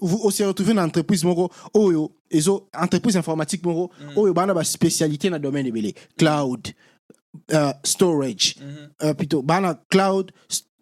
[0.00, 4.18] vous se retrouvez dans entreprise moko oyo ezo entreprise informatique moko mm.
[4.18, 6.68] oyo bana baspécialité na domaine ebele cloud
[7.52, 9.10] uh, storage mm -hmm.
[9.10, 10.30] uh, plutôt bana cloud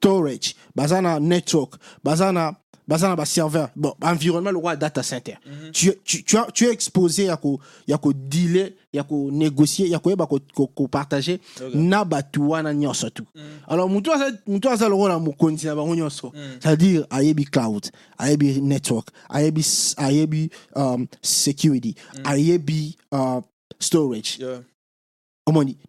[0.01, 2.55] storage baza na network baza na
[2.89, 5.71] baza na baserveur bon environnement lokwa data center mm -hmm.
[5.73, 10.27] tu, tu, tu, as, tu es exposé ya ko ya kodeale ya konégocier ya koyeba
[10.27, 11.81] kopartage ko, ko okay.
[11.81, 13.73] na bato wana nyonso mm -hmm.
[13.73, 16.59] alors motu aza, mutu aza lokola mokonzi na bango nyonso mm -hmm.
[16.61, 19.65] c'est-à-dire ayebi cloud ayebi network ayebi
[19.97, 22.31] ayebi um, security mm -hmm.
[22.31, 23.43] ayebi uh,
[23.79, 24.61] storage yeah.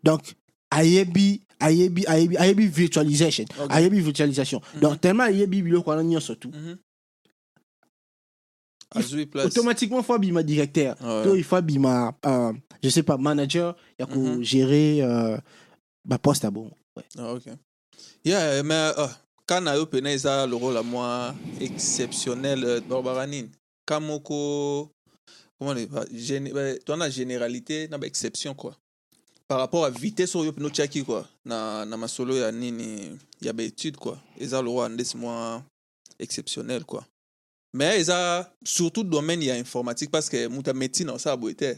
[0.04, 0.22] donc
[0.70, 3.76] ayebi ayebi ayebi ayebi virtualisation Okay.
[3.78, 6.78] ayebi virtualisation donc tellement ayebi biloko Mhm.
[8.96, 11.24] azwi place automatiquement faut abima directeur Ouais.
[11.24, 12.54] to il faut abima euh,
[12.84, 14.44] je sais pas manager ya ko Mhm.
[14.44, 15.38] gérer euh,
[16.06, 17.04] baposte à bon ouais.
[17.18, 17.46] Ah, ok.
[18.26, 19.08] Yeah, mais uh,
[19.48, 23.50] ka na yo pene eza lokola mwa exceptionnel uh, balobaka nini
[23.86, 24.90] ka moko
[25.58, 28.76] comment on dit, ba- géné- ba- toa na généralité na baexception quoi
[29.52, 31.26] par rapport à vitesse oyo pene otiaki quoi.
[31.46, 34.18] Na, na masolo ya nini ya baétude quoi.
[34.40, 35.62] Eza lokola ndesi mwa
[36.20, 37.02] exceptionnel quoi.
[37.74, 41.76] Mais eza surtout domaine ya informatique parce que mutu ya médecine osala boye te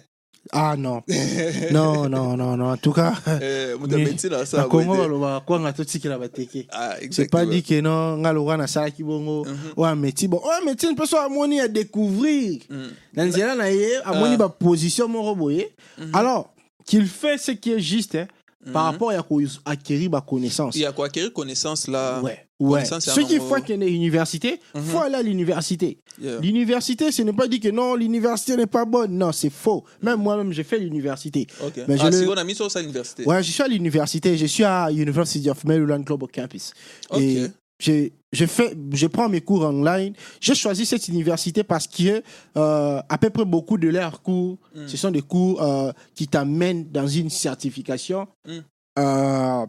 [0.52, 1.02] ah non.
[1.72, 2.72] Non non non non.
[2.74, 7.28] En tout cas Eh, mutu ya médecine osala congo balobaka kwanga totikela bateke Ah, c'est
[7.32, 9.46] pas dit que non nga lokola nasalaki bongo.
[9.46, 9.74] Mhm.
[9.78, 12.62] oyo ameti bon oyo ameti mpe so amoni ya découvrir.
[12.70, 12.92] Mm.
[13.14, 14.38] na nzela na ye amoni Ah.
[14.38, 15.72] baposition moko boye.
[15.98, 16.16] Mhm.
[16.16, 16.53] alors
[16.86, 18.28] qu'il fait ce qui est juste hein,
[18.72, 18.92] par Mhm.
[18.92, 22.22] rapport ya koacquérir baconnaissance Il y a quoi acquérir connaissance là?
[22.22, 24.82] ouais ouais connaissance, un qui font qu'il y ait une université Mhm.
[24.84, 26.40] faut aller à l'université Yeah.
[26.40, 30.20] l'université ce n'est pas dit que non l'université n'est pas bonne non c'est faux même
[30.22, 31.74] moi-même j'ai fait l'université Ok.
[31.88, 33.26] Mais je ah, le- si on a mis sur sa université.
[33.26, 36.72] ouais je suis à l'université je suis à University of Maryland Global Campus
[37.10, 37.20] Ok.
[37.22, 40.14] et je, fais, je prends mes cours online.
[40.42, 42.22] J'ai choisi cette université parce que
[42.58, 44.88] euh, à peu près beaucoup de leurs cours, Mm.
[44.88, 48.52] ce sont des cours euh, qui t'amènent dans une certification Mm.
[49.00, 49.66] euh,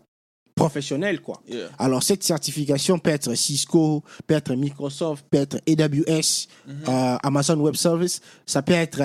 [0.57, 1.21] professionnelle.
[1.21, 1.41] Quoi.
[1.49, 1.69] Yeah.
[1.79, 6.75] Alors cette certification peut être Cisco, peut être Microsoft, peut être AWS, Mhm.
[6.89, 9.01] euh, Amazon Web Service, ça peut être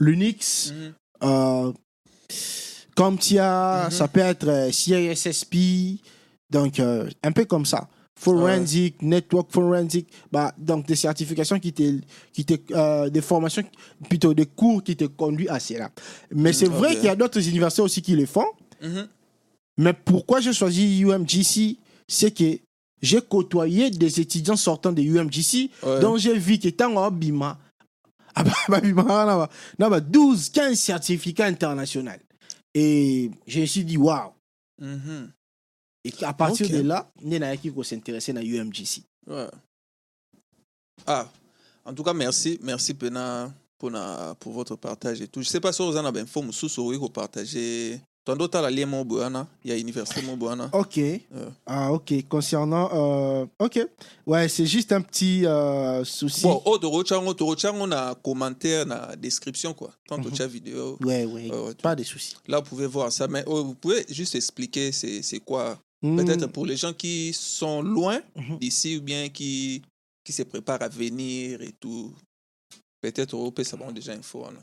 [0.00, 0.72] Linux,
[1.22, 1.72] euh,
[2.94, 3.90] CompTIA, Mhm.
[3.90, 5.54] ça peut être CISSP,
[6.50, 7.88] donc euh, un peu comme ça.
[8.18, 12.00] Forensic, Network Forensic, bah, donc des certifications qui te,
[12.32, 13.62] qui te, euh, des formations,
[14.08, 15.90] plutôt des cours qui te conduisent à cela.
[16.32, 18.46] Mais c'est vrai qu'il y a d'autres universités aussi qui le font.
[18.82, 19.06] Mhm.
[19.78, 21.76] Mais pourquoi j'ai choisi UMGC
[22.08, 22.58] C'est que
[23.00, 26.00] j'ai côtoyé des étudiants sortant de UMGC Ouais.
[26.00, 27.56] dont j'ai vu que tant en Bima,
[28.34, 32.10] ah bah, bah, 12, 15 certificats internationaux.
[32.74, 34.32] Et je me suis dit, waouh!
[34.80, 35.30] Mhm.
[36.04, 39.02] Et à partir de là, il y a qui s'intéresser à UMGC.
[39.26, 39.46] Ouais.
[41.06, 41.28] Ah,
[41.84, 42.58] en tout cas, merci.
[42.62, 45.42] Merci, Pena, pour, na, pour votre partage et tout.
[45.42, 48.84] Je sais pas si vous en avez info, Moussous, vous pouvez partager tondo tala lien
[48.84, 51.00] mo boye wana ya université mo boye wana Ok.
[51.64, 52.26] Ah, ok.
[52.28, 52.90] Concernant.
[52.92, 53.80] euh, ok.
[54.26, 56.42] Ouais, c'est juste un petit euh, souci.
[56.42, 60.24] bon tokotia yango tokotia yango na commentaire na description quoi tant Mhm.
[60.24, 61.48] totia vidéo Ouais, ouais.
[61.82, 62.36] Pas de soucis.
[62.46, 66.16] là vous pouvez voir ça mais oh, vous pouvez juste expliquer c'est quoi Hmm.
[66.16, 68.58] peut-être pour les gens qui sont loin Mhm.
[68.58, 69.82] d'ici ou bien qui
[70.24, 72.12] qui se préparent à venir et tout
[73.00, 74.54] peut-être au ça bon déjà info hein.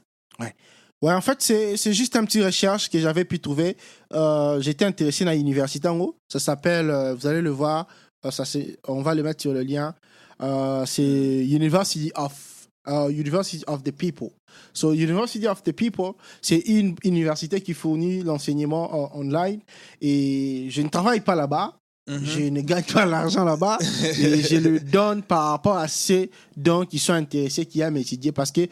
[1.02, 3.76] Ouais, en fait, c'est juste un petit recherche que j'avais pu trouver.
[4.14, 6.16] Euh, J'étais intéressé dans l'université en haut.
[6.32, 7.86] Ça s'appelle, euh, vous allez le voir,
[8.26, 8.44] euh, ça,
[8.88, 9.94] on va le mettre sur le lien.
[10.42, 12.55] Euh, c'est University of,
[12.88, 14.30] euh, University of the People.
[14.74, 19.60] So, University of the People, c'est une université qui fournit l'enseignement euh, online.
[20.02, 21.78] Et je ne travaille pas là-bas.
[22.08, 22.26] Mhm.
[22.26, 26.86] Je ne gagne pas l'argent là-bas et je le donne par rapport à ceux dont
[26.86, 28.68] qui sont intéressés, qui aiment étudier parce que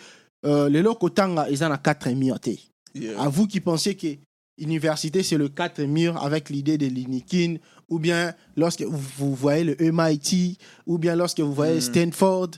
[0.46, 2.40] euh, les locaux Tanga, ils en ont quatre murs.
[2.94, 3.20] Yeah.
[3.20, 4.08] À vous qui pensez que
[4.60, 7.56] l'université, c'est le quatre murs avec l'idée de l'Inikin,
[7.90, 10.58] ou bien lorsque vous, voyez le MIT,
[10.88, 11.82] ou bien lorsque vous voyez Mm.
[11.82, 12.50] Stanford,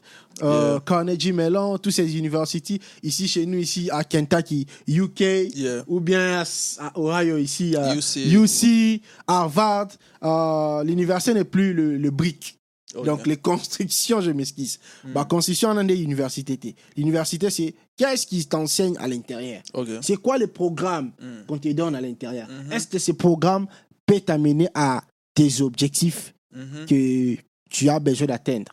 [0.44, 0.82] euh, Yeah.
[0.86, 5.20] Carnegie Mellon, toutes ces universités, ici chez nous, ici à Kentucky, UK,
[5.56, 5.84] Yeah.
[5.88, 6.44] ou bien
[6.80, 8.18] à, Ohio, ici à UC.
[8.34, 9.88] UC, Harvard,
[10.24, 12.60] euh, l'université n'est plus le, le brick.
[13.04, 14.80] Donc les constructions, je m'excuse.
[15.04, 15.14] Mm.
[15.14, 16.76] Bah, construction, on a des universités.
[16.96, 19.62] L'université, c'est qu'est-ce qui t'enseigne à l'intérieur?
[20.02, 21.46] C'est quoi le programme Mm.
[21.48, 22.48] qu'on te donne à l'intérieur?
[22.50, 22.72] Mhm.
[22.72, 23.68] Est-ce que ce programme
[24.06, 25.04] peut t'amener à
[25.36, 26.86] tes objectifs Mhm.
[26.88, 27.36] que
[27.70, 28.72] tu as besoin d'atteindre.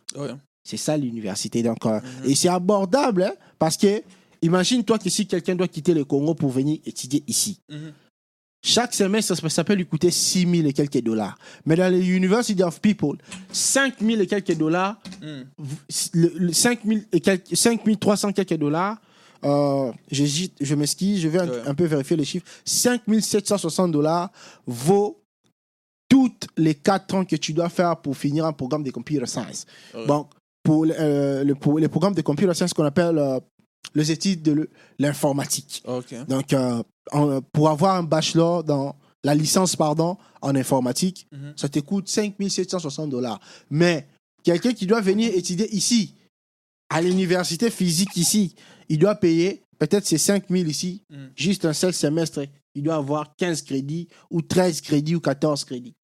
[0.65, 1.63] C'est ça l'université.
[1.63, 2.31] Donc, euh, Mhm.
[2.31, 4.03] Et c'est abordable hein, parce que
[4.41, 7.93] imagine-toi que si quelqu'un doit quitter le Congo pour venir étudier ici, Mhm.
[8.65, 11.37] chaque semestre, ça, ça peut lui coûter 6 000 et quelques dollars.
[11.67, 13.19] Mais dans les University of People,
[13.53, 15.43] 5 000 et quelques dollars, Mm.
[16.15, 18.99] le, le 5 000 et quelques, 5 300 quelques dollars,
[19.45, 21.63] euh, je m'excuse, je vais un, Ouais.
[21.67, 22.47] un peu vérifier les chiffres.
[22.65, 24.31] 5 760 dollars
[24.67, 25.19] vaut
[26.13, 29.65] toutes les 4 ans que tu dois faire pour finir un programme de computer science.
[29.95, 30.07] Ouais.
[30.07, 30.27] Bon,
[30.63, 33.41] pour, le- euh, le, pour les programmes de computer science qu'on appelle euh,
[33.95, 35.83] les études de l'informatique.
[36.29, 36.83] Donc, euh,
[37.13, 38.95] en- pour avoir un bachelor dans
[39.25, 41.53] la licence, pardon, en informatique, Mhm.
[41.57, 43.41] ça te coûte 5 760 dollars.
[43.71, 44.07] Mais
[44.43, 46.15] quelqu'un qui doit venir étudier ici,
[46.91, 48.55] à l'université physique ici,
[48.91, 51.17] il doit payer peut-être ces 5 000 ici, Mm.
[51.35, 52.41] juste un seul semestre.
[52.75, 55.95] Il doit avoir 15 crédits ou 13 crédits ou 14 crédits.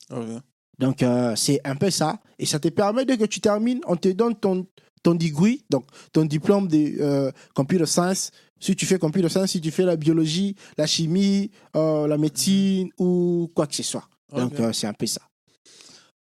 [0.79, 2.21] Donc, euh, c'est un peu ça.
[2.39, 4.67] Et ça te permet, dès que tu termines, on te donne ton,
[5.03, 8.31] ton degree, donc ton diplôme de euh, computer science.
[8.61, 12.91] Si tu fais computer science, si tu fais la biologie, la chimie, euh, la médecine
[12.99, 14.09] ou quoi que ce soit.
[14.35, 15.23] Donc, euh, c'est un peu ça.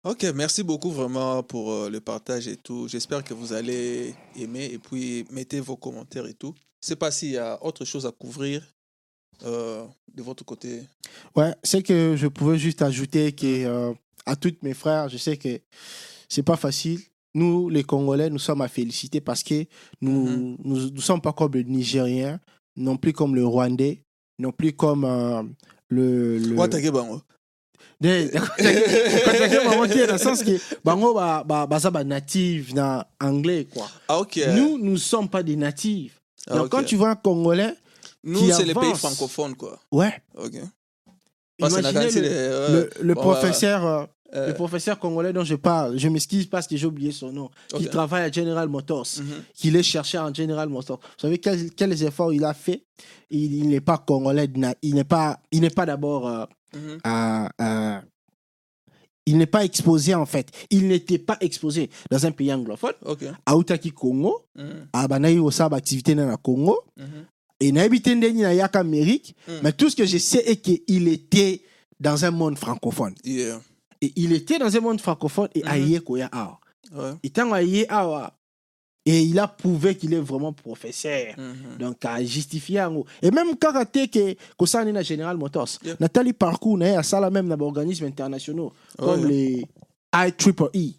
[0.04, 2.88] Ok, merci beaucoup vraiment pour le partage et tout.
[2.88, 6.54] J'espère que vous allez aimer et puis mettez vos commentaires et tout.
[6.84, 8.62] Je sais pas s'il y a autre chose à couvrir
[9.44, 9.84] euh,
[10.14, 10.82] de votre côté.
[11.36, 13.94] Ouais, c'est que je pouvais juste ajouter que euh,
[14.26, 15.60] à tous mes frères, je sais que
[16.30, 17.00] c'est pas facile.
[17.34, 19.66] Nous, les Congolais, nous sommes à féliciter parce que
[20.02, 20.58] nous Mhm.
[20.64, 22.40] nous, nous sommes pas comme le Nigérien,
[22.78, 24.04] non plus comme le Rwandais,
[24.40, 25.44] non plus comme euh,
[25.90, 26.38] le.
[26.40, 26.56] le...
[28.02, 28.28] Ne,
[30.08, 33.88] dans le sens que bango ba- ba- baza ba native na anglais quoi.
[34.08, 34.38] Ah ok.
[34.56, 36.20] Nous, nous sommes pas des natifs.
[36.50, 37.74] Ah, Donc quand tu vois un Congolais,
[38.26, 39.80] Nous, qui c'est les pays francophones quoi.
[39.92, 40.54] ouais, Ok.
[41.58, 43.86] Parce imaginez le, les- le, le bon, professeur.
[43.86, 47.32] euh, euh, Le professeur congolais dont je parle, je m'excuse parce que j'ai oublié son
[47.32, 47.90] nom, qui ok.
[47.92, 49.44] travaille à General Motors, Mhm.
[49.54, 51.00] qu'il est cherché en General Motors.
[51.00, 52.84] Vous savez quels, quels efforts il a fait?
[53.30, 54.50] Il, il n'est pas congolais,
[54.82, 56.46] il n'est pas, il n'est pas d'abord, euh,
[56.76, 56.98] Mhm.
[57.06, 58.02] à- à-
[59.28, 60.50] il n'est pas exposé en fait.
[60.70, 62.94] Il n'était pas exposé dans un pays anglophone.
[63.06, 63.24] Ok.
[63.46, 64.88] À Outaki Congo, Mhm.
[64.92, 67.26] à Banaï Osab activité dans le Congo, Mhm.
[67.60, 69.36] Et ndeni na yaka Amérique.
[69.48, 69.52] Mm.
[69.64, 71.62] Mais tout ce que je sais est qu'il était
[72.00, 73.16] dans un monde francophone.
[73.24, 73.62] Yeah.
[74.02, 76.60] Et il était dans un monde francophone et aïe koya awa.
[76.94, 77.12] Ouais.
[77.24, 78.34] Et tant aïe awa.
[79.08, 81.36] Et il a prouvé qu'il est vraiment professeur.
[81.38, 81.78] Mhm.
[81.78, 82.84] Donc, à justifier.
[83.22, 85.78] Et même karaté que que ça na General Motors.
[85.84, 85.96] Yeah.
[86.00, 89.30] Nathalie parcours na ça la même dans organismes internationaux comme Ouais.
[89.30, 89.66] les
[90.14, 90.96] IEEE.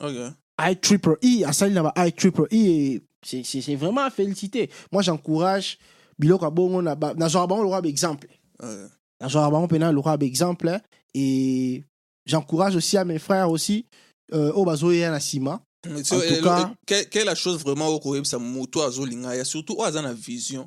[0.00, 0.14] Ok.
[0.58, 4.70] IEEE, à ça il y a IEEE c'est vraiment à féliciter.
[4.92, 5.78] Moi j'encourage
[6.18, 8.28] biloko bongo na ba na genre bango le exemple.
[8.62, 8.86] Ouais.
[9.20, 10.80] Na genre bango pena roi exemple hein.
[11.14, 11.84] et
[12.24, 13.86] j'encourage aussi à mes frères aussi
[14.32, 15.60] euh, au bazo ya na sima.
[15.88, 18.82] Mais so, En tout eh, cas- eh, quelle, est la chose vraiment au koyebisa moto
[18.82, 20.66] azolinga ya surtout aza na vision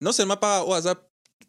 [0.00, 0.94] non seulement pas oyo aza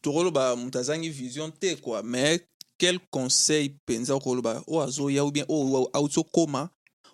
[0.02, 2.46] tokoloba moto azangi vision te quoi mais
[2.78, 6.70] quel conseil mpenza okoloba oyo azoya ou bien oyo auti okóma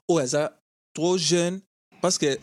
[0.08, 0.60] oyo aza
[0.93, 1.62] trop jeune
[2.01, 2.39] parce que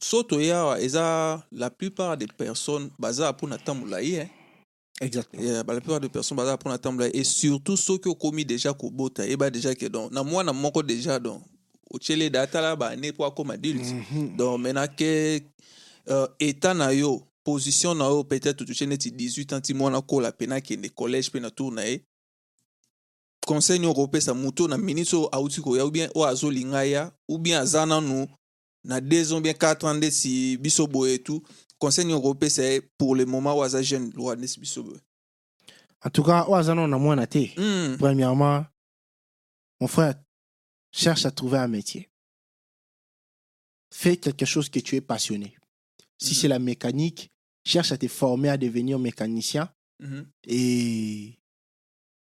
[0.00, 4.28] so toya awa eza la plupart des personnes baza mpona ntan molai hein.
[5.00, 5.42] Exactement.
[5.42, 8.72] Yeah, la plupart des personnes baza prendre tamba et surtout ceux qui ont commis déjà
[8.72, 11.42] kobota et bah déjà que donc na moi na moko déjà donc
[11.90, 13.92] au chele data là ba ne pour comme adulte.
[14.12, 14.36] Mhm.
[14.36, 15.40] Donc maintenant que
[16.08, 20.20] euh, état na yo position na yo peut-être tu chene 18 ans ti mwana ko
[20.20, 22.04] la pena qui ne collège pena tour na ye
[23.44, 25.28] conseil nyongo opesa moto na minute oyo
[25.62, 28.28] koya ou bien oyo azolinga ya ou bien aza nanu
[28.84, 31.42] na 2 ans bien 4 ans nde si biso boye tout
[31.78, 35.00] conseil opesa ye pour le moment oyo aza jeune loa nde si biso boye
[36.06, 37.54] En tout cas, Oazano na moins naté.
[37.56, 37.96] Mm.
[37.96, 38.66] Premièrement,
[39.80, 40.14] mon frère,
[40.92, 42.10] cherche à trouver un métier.
[43.90, 45.56] Fais quelque chose que tu es passionné.
[46.18, 46.40] Si Mhm.
[46.40, 47.30] c'est la mécanique,
[47.64, 50.26] cherche à te former à devenir mécanicien Mhm.
[50.46, 51.38] et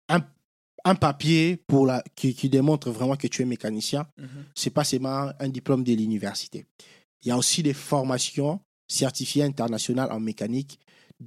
[0.07, 0.21] un,
[0.85, 4.05] un papier pour la, qui, qui démontre vraiment que tu es mécanicien.
[4.17, 4.27] Mhm.
[4.55, 6.65] C'est pas seulement un diplôme de l'université.
[7.23, 10.79] Il y a aussi des formations certifiées internationales en mécanique.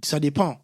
[0.04, 0.58] Ça dépend.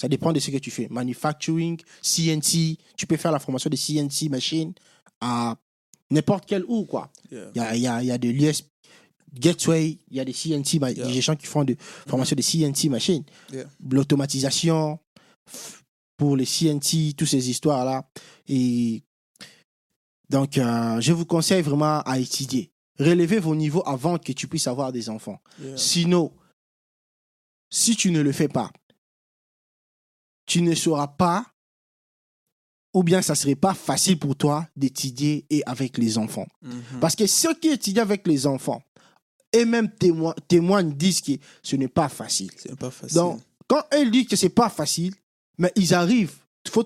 [0.00, 0.86] Ça dépend de ce que tu fais.
[0.88, 2.78] Manufacturing, CNC.
[2.96, 4.72] Tu peux faire la formation de CNC machine
[5.20, 5.56] à
[6.10, 7.10] n'importe quel où, quoi.
[7.30, 7.50] Yeah.
[7.54, 8.62] Il y a, y a, il y a de l'US
[9.34, 11.06] Gateway, il y a des CNC, Yeah.
[11.06, 11.76] des gens qui font de
[12.06, 13.24] formation de CNC machine.
[13.52, 13.64] Yeah.
[13.90, 14.98] L'automatisation
[16.18, 18.06] pour les CNC, toutes ces histoires-là.
[18.48, 19.02] Et
[20.28, 22.70] donc, euh, je vous conseille vraiment à étudier.
[22.98, 25.40] Relevez vos niveaux avant que tu puisses avoir des enfants.
[25.62, 25.76] Yeah.
[25.76, 26.32] Sinon,
[27.70, 28.70] si tu ne le fais pas,
[30.44, 31.46] tu ne sauras pas,
[32.92, 36.48] ou bien ça serait pas facile pour toi d'étudier et avec les enfants.
[36.62, 37.00] Mhm.
[37.00, 38.82] Parce que ceux qui étudient avec les enfants,
[39.52, 39.90] et même
[40.48, 42.50] témoignent, disent que ce n'est pas facile.
[42.56, 43.14] C'est pas facile.
[43.14, 45.14] Donc, quand elles disent que c'est pas facile,
[45.58, 46.34] mais ils arrivent.
[46.70, 46.84] Faut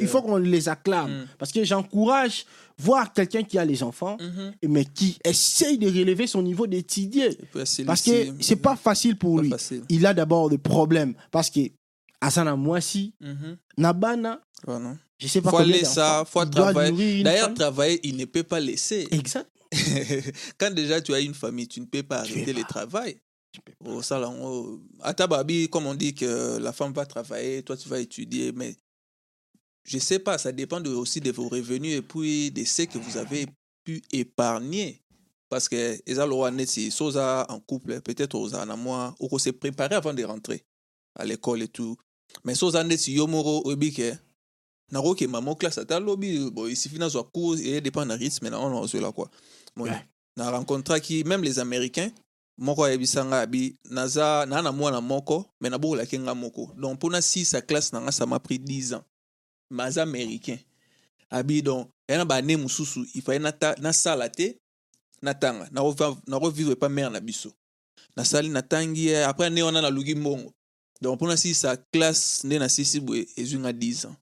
[0.00, 1.10] Il faut qu'on les acclame.
[1.10, 1.26] Mm.
[1.38, 2.46] Parce que j'encourage
[2.78, 4.54] voir quelqu'un qui a les enfants, Mhm.
[4.68, 7.36] mais qui essaye de relever son niveau d'étudier.
[7.86, 9.52] Parce que c'est pas facile pour lui.
[9.88, 11.14] Il a d'abord des problèmes.
[11.30, 11.60] Parce que
[12.20, 13.56] Asana Mhm.
[13.76, 14.40] Nabana,
[15.18, 17.22] je sais pas Faut aller ça, faut travailler.
[17.22, 19.06] D'ailleurs, travailler, il ne peut pas laisser.
[19.10, 19.48] Exact.
[20.58, 23.16] Quand déjà tu as une famille, tu ne peux pas arrêter le travail.
[23.84, 27.88] Au salon, au- à Tababi, comme on dit que la femme va travailler, toi tu
[27.88, 28.76] vas étudier, mais
[29.84, 32.98] je sais pas, ça dépend de- aussi de vos revenus et puis de ce que
[32.98, 33.46] vous avez
[33.84, 35.00] pu épargner.
[35.48, 40.14] Parce que les net si soza en couple, peut-être aux moi, ou se préparer avant
[40.14, 40.64] de rentrer
[41.14, 41.96] à l'école et tout.
[42.44, 44.12] Mais soza net si yomoro obi que
[44.90, 48.70] naroke maman classe ata lobby bon suffit nazwa cours et dépend na rythme na on
[49.00, 49.30] là quoi.
[49.76, 50.08] Bon, Ouais.
[50.36, 52.10] na rencontre qui même les américains
[52.58, 56.70] moko ayebisanga abi naza na na mwana moko mais na bokolaki nga moko.
[56.76, 59.04] Donc mpona si sa classe nanga ça m'a pris 10 ans.
[59.70, 60.58] Mais aza américain.
[61.30, 63.38] Abi donc ya na bane mosusu ifaye
[63.80, 64.56] nasala te
[65.22, 65.68] natanga
[66.26, 67.52] nakovivre pa mare na biso.
[68.16, 70.52] Nasali natangi ye, après ane wana naluki mbongo.
[71.00, 74.16] Donc mpona si sa classe nde nasisi boye ezwi nga 10 ans.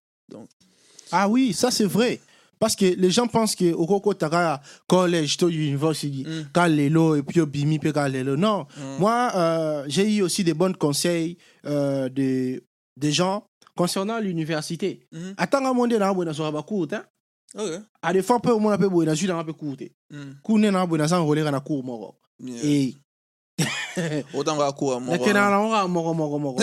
[1.11, 2.21] Ah oui, ça c'est vrai.
[2.63, 6.53] Parce que les gens pensent que au Koko Taka college to university, Mm.
[6.55, 8.37] Kalelo et puis au Bimi pe Kalelo.
[8.37, 8.99] Non, Mm.
[9.01, 12.63] moi euh, j'ai eu aussi des bons conseils euh, de
[12.97, 13.43] des gens
[13.75, 15.01] concernant l'université.
[15.37, 17.03] Atanga monde na bona so ba court hein.
[17.59, 19.51] ok A des fois peu mon pe bona ju na pe.
[20.13, 20.35] Mm.
[20.45, 22.15] Kune na bona sans relire na court moko.
[22.63, 22.95] Et
[24.35, 25.59] autant nga kuwa na moko kena na
[25.89, 26.63] moko moko moko moko.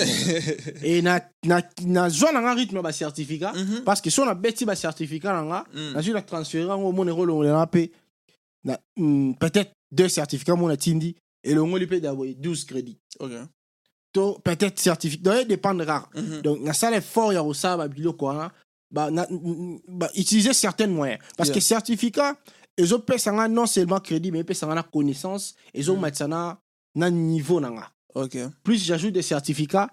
[0.83, 3.53] Et na nga rythme ba certificat.
[3.53, 3.83] Mhm.
[3.83, 7.11] parce que si on a bêti ba certificat na nga nazwi na transféré yango omona
[7.11, 7.91] ekolongolela mpe
[9.39, 12.97] peut-être deux certificats mona tindi elongoli mpe daboye 12 crédits.
[13.19, 13.31] Ok.
[14.13, 16.41] To peut-être certificat donc edépendra Mhm.
[16.41, 18.51] donc nasala effort ya kosala babiloko wana
[18.91, 21.19] ba, na, mm, ba, utiliser certains moyens.
[21.37, 22.35] Parce que certificat
[22.77, 25.55] ezopesanga non seulement crédit mais epesanga na connaissance.
[25.73, 26.57] Ezomatisa na,
[26.95, 28.37] na niveau na nga ok.
[28.63, 29.89] Plus j'ajoute des certificats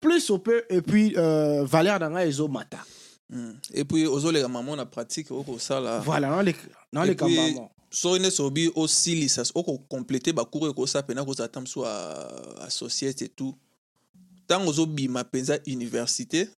[0.00, 2.78] plus on peut et puis euh, valeur na nga ezomata
[3.32, 3.52] Mm.
[3.72, 9.42] et puis ozoleka mamo na pratique okosala voilà Et puis, nalekambamo soki nde sobi osilisa
[9.54, 13.54] okokomplete bacours ekosala mpena kozala ta mosu a société tout.
[14.44, 16.48] Ntango ozobima mpenza université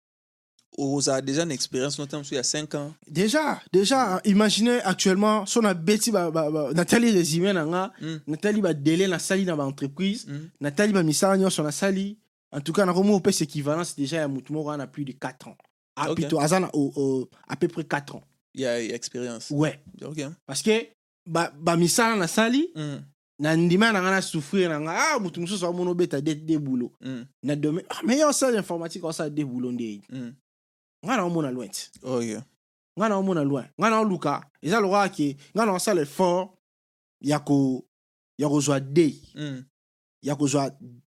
[0.79, 5.59] ozala déjà na expérience no ta mosu ya 5 ans Déjà, déjà, imaginez actuellement, si
[5.59, 8.17] on a bêti, bah, bah, bah, Nathalie résumé, Mm.
[8.27, 10.49] Nathalie va délai na sali na ba entreprise, Mm.
[10.61, 12.19] Nathalie va misala nyonso na sali.
[12.53, 15.49] En tout cas, na romo opes équivalence déjà ya mutu moko a plus de 4
[15.49, 15.57] ans.
[15.97, 18.23] Ah, plutôt, azana au, au, à peu près 4 ans.
[18.55, 19.81] ya ya expérience Ouais.
[20.05, 20.87] ok Parce que,
[21.27, 23.01] ba, ba misala na sali, Mm.
[23.41, 26.93] na ndima nanga na souffrir nanga, ah, mutu mususu amono beta de, boulot.
[27.01, 27.23] Mm.
[27.43, 30.01] Na domaine, ah, on sait informatique, on sait de boulot ndé.
[31.05, 31.09] Mm.
[31.11, 31.69] Nga na omona loin.
[31.71, 31.91] ti.
[32.03, 32.41] ok
[32.99, 36.51] nga na omona loin nga na oluka eza lokola ke nga na osala effort
[37.21, 37.85] ya ko
[38.39, 39.65] ya kozwa dei Mm.
[40.23, 40.71] ya kozwa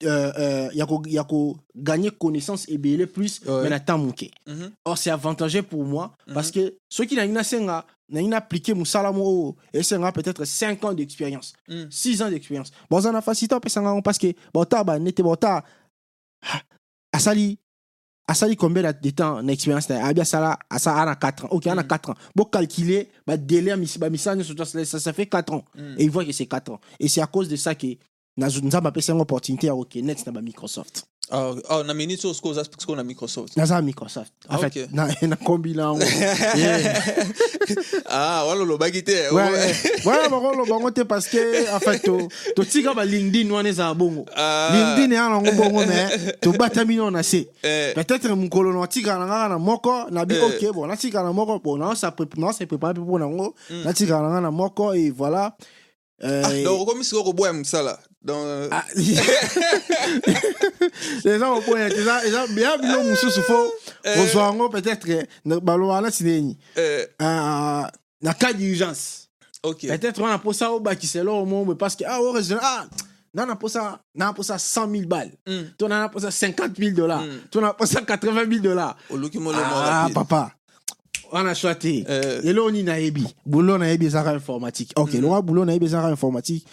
[0.04, 3.64] euh, euh, ya ko- ya kogagner connaissance ebele plus Ouais.
[3.64, 4.72] mais na temps moke Mhm.
[4.86, 6.34] or c'est avantageux pour moi Mhm.
[6.34, 11.54] parce que soki nalingi nasenga nalingi naappliquer mosala mo oyo esenga peut-être 5 ans d'expérience
[11.68, 11.90] Mm.
[11.90, 15.64] 6 ans d'expérience boza na facilité opesanga yango parce que baotala banete baotala
[16.44, 16.62] ah,
[17.12, 17.58] asali
[18.28, 21.48] asali combien de- temps na expérience na ye abi asala asala ana 4 ans.
[21.52, 21.88] Ok ana Mm.
[21.88, 22.16] 4 ans.
[22.36, 25.64] Bocalculer badélai ya misi- bamisala nyonso to asala, ça, ça fait 4 ans.
[25.76, 25.96] Mm.
[25.98, 26.80] et il voit que c'est 4 ans.
[27.00, 27.88] Et c'est à cause de ça que
[28.38, 32.64] nzambe apesi yango opportunité ya kokenet na bamicrosoft Ah, ah, na minute oyo sikoyo oza
[32.64, 33.58] sikoyo na microsoft.
[33.58, 34.32] Na microsoft.
[34.50, 34.90] En Ah, fait ok.
[34.94, 35.36] na- na
[35.84, 36.00] yango
[36.56, 37.04] Yeah.
[38.10, 39.28] ah wana olobaki te
[40.06, 44.26] wana bakoloba bango te parce que en fait to- totika balinkedin wana ezala bongo.
[44.36, 44.70] Ah.
[44.74, 47.48] linkedin eya nango bongo me tobatami nao na se.
[47.64, 50.44] Eh, peut-être mokolo na natikala na ngaka na moko nabi Eh.
[50.44, 53.54] ok bon natikala na moko bon naosa prépare mpe mpo nango
[53.84, 55.52] natikala na nga na moko et voilà
[56.24, 58.84] Euh, ah, donc okomi sikoyo koboya mosala donc ah,
[61.26, 63.72] eza koboya te eza- eza ya bilo mosusu fo
[64.16, 67.92] kozwa yango peut-être na- baloba nati nini eh, Ah,
[68.22, 69.30] na cas d'urgence
[69.64, 69.88] ok.
[69.88, 72.88] Peut-être wana mposa obakisa eloko mo boye parce que ah oreson ah
[73.34, 75.32] na na mposa na na mposa 100 000 balles.
[75.48, 75.64] Mm.
[75.78, 77.22] to na na mposa 50 000 dollars.
[77.22, 77.40] Mm.
[77.52, 78.96] to na mposa 80 000 dollars.
[79.10, 80.14] Oluki molemo ah rapide.
[80.16, 80.52] papa
[81.32, 82.46] wana shwa te Eh.
[82.46, 86.66] eloko nini nayebi boulot nayebi ezaka informatique ok eloko boulot nayebi ezaka informatique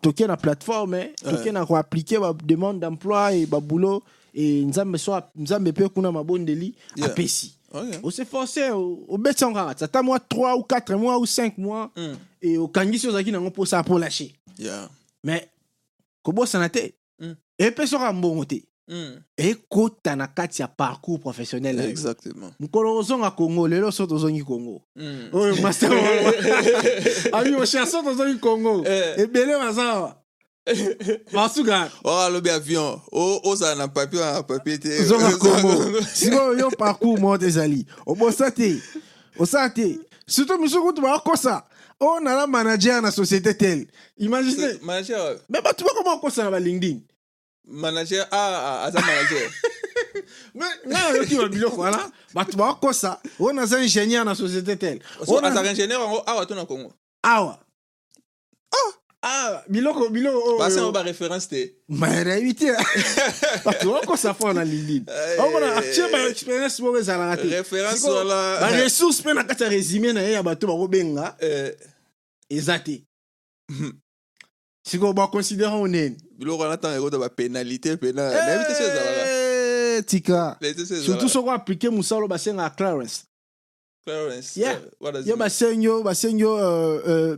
[0.00, 4.02] toke na plateforme toke na koapplike bademande d'emploi e baboulot
[4.34, 7.10] e nzambe so nzambe mpe kuna mabondeli Yeah.
[7.10, 7.98] apesi Ok.
[8.02, 8.70] oseforce
[9.08, 12.16] obeti yango kaka tata mwa 3 ou 4 mois ou 5 mois Mm.
[12.40, 14.88] e okangisi ozalaki nango mposa po lâche Yeah.
[15.24, 15.42] mais
[16.22, 17.34] kobosana te Mm.
[17.58, 19.20] epesi oka mbongo te Mm.
[19.36, 21.76] ekota na kati ya parcours professionnel.
[21.76, 21.90] Na yo.
[21.90, 22.52] exactement.
[22.60, 24.82] Mokolo ozonga congo lelo so tozongi congo.
[24.96, 25.28] Mm.
[25.32, 25.92] oyo master
[27.32, 28.84] ami ocher so tozongi congo.
[28.86, 29.18] Eh.
[29.18, 30.16] ebele baza awa
[31.32, 31.90] basuka.
[32.04, 33.00] Oyo alobi avion.
[33.44, 34.88] Ozala na papier na papier te.
[35.02, 36.02] Ozonga congo.
[36.14, 38.80] sikoyo yo parcours moko te ezali obosa te.
[39.38, 39.98] Osala te.
[40.26, 41.62] Surtout misu kutu bakokosa
[42.00, 43.86] oyo nala manager na société tel
[44.18, 44.78] imagine.
[44.82, 47.02] Manager me bato bakoma bakosa na balingdin
[47.68, 49.50] manager ah, ah, aza manager.
[50.56, 55.60] Ngai nayoki babiloko wana bato bakokosa oyo naza ingénieur na société tel so Oyo naza-
[55.60, 56.92] azaka ingénieur yango awa to na congo.
[57.22, 57.58] Awa.
[59.22, 62.70] Ah, biloko biloko oyo- basengo baréférence te nayebi te
[63.64, 65.40] bato bakosa fo na lindini Eh.
[65.42, 70.12] omona atie baexpérience moko ezalaka te référence Sikoyo, wana baressource mpe na kati ya résumé
[70.12, 71.36] na ye ya bato bakobenga
[72.48, 73.02] eza te
[74.86, 79.24] sikoyo baconsidère o neni biloko wana ntango ekota bapénalité pena nayebi te so ezalaka
[79.98, 80.56] Eh, tika.
[81.04, 81.50] Surtout soko
[82.28, 83.24] basengaka clarence.
[84.06, 84.74] Clarence Yeah.
[84.76, 85.36] eh, what yo
[86.38, 87.36] yo euh, euh,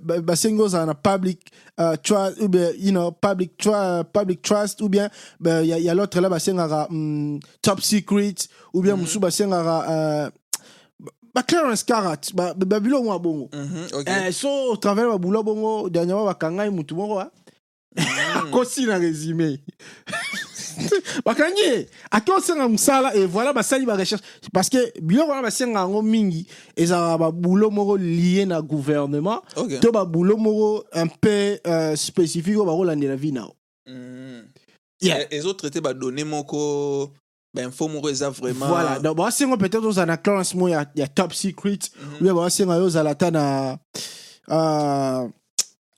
[0.60, 5.08] ozala na public uh, trust ou bien you know public, tru- public trust ou bien
[5.62, 8.34] il y, a- y a l'autre là basengaka mm, top secret
[8.74, 10.30] ou bien mosusu basengaka euh,
[11.34, 12.20] ba clearance carat
[13.18, 13.48] bongo.
[13.52, 14.08] Mhm, ok.
[14.08, 17.30] Eh, so otravers babulo bongo dernièrement bakangai mutu moko a
[17.96, 19.60] akosi na résumé.
[21.26, 24.22] Bakangi ye ake osenga mosala e voilà basali barecherche
[24.52, 29.42] parce que biloko wana basenga yango mingi ezalaka babulo moko lie na gouvernement.
[29.82, 33.54] To babulo moko un peu euh, spécifique oyo bakolandela vi nao.
[35.02, 35.26] Yeah.
[35.30, 37.12] Eh, ezotraite badonné moko
[37.52, 39.00] bainfo moko eza vraiment voilà.
[39.00, 41.90] Donc basenga peut-être ozala na clearance mo ya, top secret.
[42.20, 43.78] Ou bien basenga yo ozala ata na
[44.48, 45.28] euh,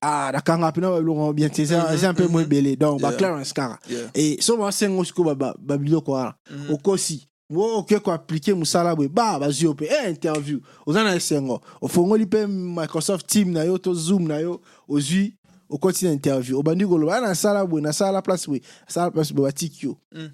[0.03, 3.11] ah nakanga mpena babiloko bien te eza eza un peu mo ebele donc Yeah.
[3.11, 4.11] baclearance kaka Yeah.
[4.15, 6.75] e so basenga sikoyo ba- ba- babiloko wana Mhm.
[6.75, 10.61] okosi wo oke koaplike mosala boye ba bazwi yo mpe e interview.
[10.87, 14.61] Oza na esengo ofongoli mpe microsoft team na yo to zoom na yo.
[14.89, 15.35] Ozwi
[15.71, 19.87] okoti na interview obandi koloba "Ah, nasala boye nasala place boye nasala place boye batiki
[19.87, 19.97] yo.
[20.13, 20.31] Mm.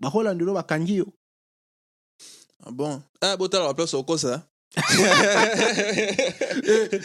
[0.00, 1.06] bakolandelo bakangi yo.
[2.66, 3.02] Ah bon.
[3.20, 4.42] Ah botala baplace okosa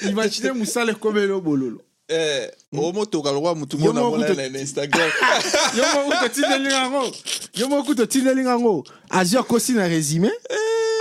[0.10, 1.80] imagine mosala ekomeli yo bololo
[2.10, 5.12] Eh, omotoka lokwa mutu mona moko mona to- na instagram.
[5.78, 7.12] Yo moko totindeli yango
[7.53, 10.32] yo moko totindeli yango azwi akosi na résumé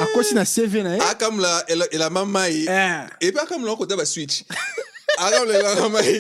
[0.03, 1.01] akosi na cv na ye.
[1.01, 3.07] Akamula ela- elamba mai Eh.
[3.21, 4.43] epe akamula okota baswitch
[5.19, 6.11] akamula elamba mai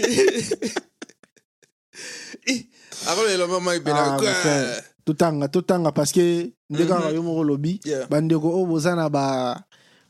[2.47, 2.63] Ih,
[3.09, 4.83] akamula elamba mai Ah, pena frère.
[5.05, 8.07] totanga totanga parce que nde kaka yo moko lobi Yeah.
[8.09, 9.65] bandeko oyo boza na ba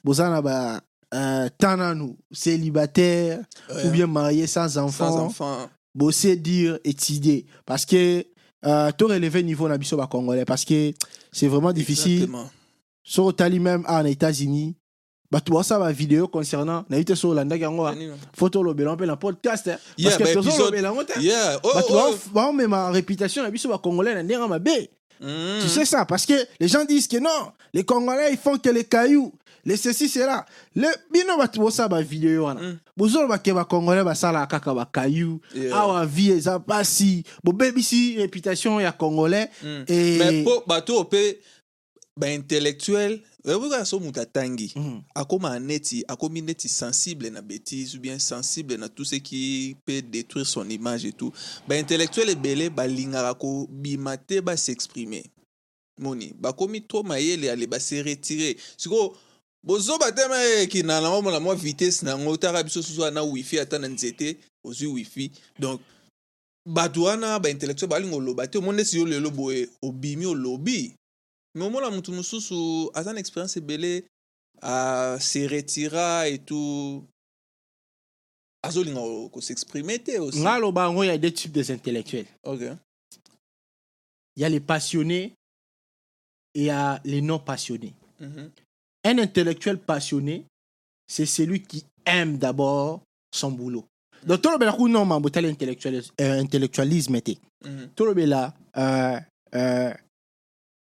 [0.05, 0.81] boza na ba
[1.15, 3.41] euh, nanu célibataire
[3.75, 3.87] Ouais.
[3.87, 5.69] ou bien marié sans sans enfant enfant.
[5.95, 7.47] bosser dire étudier.
[7.65, 8.25] Parce que
[8.65, 10.93] euh, to relever niveau na biso bacongolais parce que
[11.33, 12.29] c'est vraiment difficile.
[13.05, 14.75] So otali même na états-unis.
[15.31, 17.95] Bato basala vidéo concernant nayebi te so olandaki yango wa
[18.33, 19.75] fo tolobela mpe na podcast eh.
[19.99, 21.59] Yeah, parce que ba tozolobela yango te Yeah.
[21.65, 24.89] Oh, bato oh, bao- baomema réputation na biso bacongolais na ndenge ya mabe.
[25.21, 25.63] Mm.
[25.63, 28.69] tu sais ça parce que les gens disent que non les congolais ils font que
[28.71, 29.33] les cailloux
[29.67, 32.79] les ceci c'est là le bino bato bosala bavideo wana Mm.
[32.97, 35.77] bozoloba ke bacongolais basalaka kaka bacaillou Yeah.
[35.77, 39.85] awa vie eza pasi bobebisi réputation ya congolais Mm.
[39.89, 41.39] et mais mpo bato mpe
[42.17, 45.01] baintellectuel oyoka so moto atangi Mhm.
[45.15, 50.03] akóma neti akomi neti sensible na bêtise ou bien sensible na tout ce qui peut
[50.03, 51.33] détruire son image et tout
[51.69, 55.23] baintellectuel ebele balingaka kobima te basexprime
[56.01, 59.15] moni bakomi trop mayele ale base retire sikoyo
[59.67, 63.79] bozoba te ma ekina nango mona mwa vitesse nango otaka biso susu ana wifi ata
[63.79, 65.31] na nzete ozwi wifi.
[65.59, 65.81] Donc
[66.67, 70.95] bato wana baintellectuel balinga oloba te omoni neti yo lelo boye obimi olobi.
[71.55, 74.05] Me omona motu mosusu aza na expérience ebele
[75.21, 77.05] se retira et tout.
[78.63, 80.39] Azolinga ko- kosexprime te aussi.
[80.41, 82.27] Nga aloba yango il y a deux types des intellectuels.
[82.45, 82.61] Ok.
[84.37, 85.35] Il y a les passionnés
[86.55, 88.51] et il y a les non passionnés Mhm.
[89.07, 90.45] Un intellectuel passionné
[91.07, 93.03] c'est celui qui aime d'abord
[93.33, 93.85] son boulot
[94.25, 97.33] donc tolobela ku non mambo tala intellectualis- euh, intellectualisme te
[97.65, 97.89] Mhm.
[97.95, 99.19] tolobela euh,
[99.55, 99.93] euh,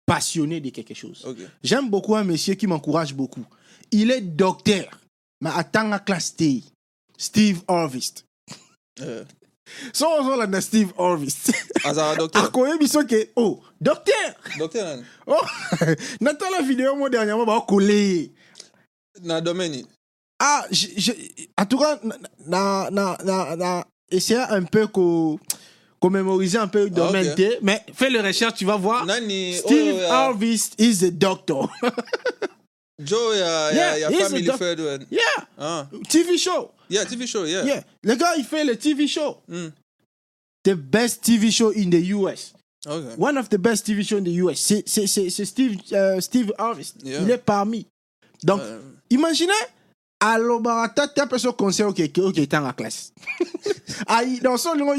[0.06, 1.26] passionné de quelque chose
[1.64, 3.46] J'aime beaucoup un monsieur qui m'encourage beaucoup.
[3.92, 5.00] Il est docteur,
[5.42, 6.64] mais attends à classe T.
[7.18, 8.26] Steve Harvest.
[9.02, 9.24] Euh,
[9.94, 10.92] So on la Steve
[11.84, 12.44] azalaka docteur?
[12.50, 14.34] Akoye biso ke oh docteur.
[14.58, 15.42] docteur nani Oh
[16.22, 18.32] Nathan la vidéo moi dernièrement ba collé.
[19.24, 19.84] na domaine
[20.40, 21.12] Ah je, je,
[21.58, 22.00] en tout cas
[22.48, 25.40] na na na na essayer un peu ko
[26.00, 27.36] ko mémoriser un peu le domaine ok.
[27.36, 29.06] T, mais fais le recherche tu vas voir.
[29.06, 29.54] nani?
[29.54, 31.70] Steve oyo ya Harvest is a doctor.
[33.00, 35.06] joe ya, Yeah, ya, ya he's a family doc- friend one.
[35.12, 35.86] yeah, ah.
[36.10, 36.72] TV show.
[36.92, 39.38] Yeah tv show yeah, Yeah, le gars il fait le TV show.
[39.48, 39.70] Mm.
[40.64, 42.54] the best TV show in the US.
[42.86, 44.60] ok One of the best TV shows in the US.
[44.60, 46.96] C'est, Steve, euh, Steve Harvest.
[47.04, 47.22] Yeah.
[47.22, 47.88] Il est parmi.
[48.44, 48.80] Donc, Euh,
[49.10, 49.54] imaginez,
[50.20, 53.12] à l'obarata, t'as personne conseil au kéké, au kéké, en classe.
[54.44, 54.94] Dans son nom,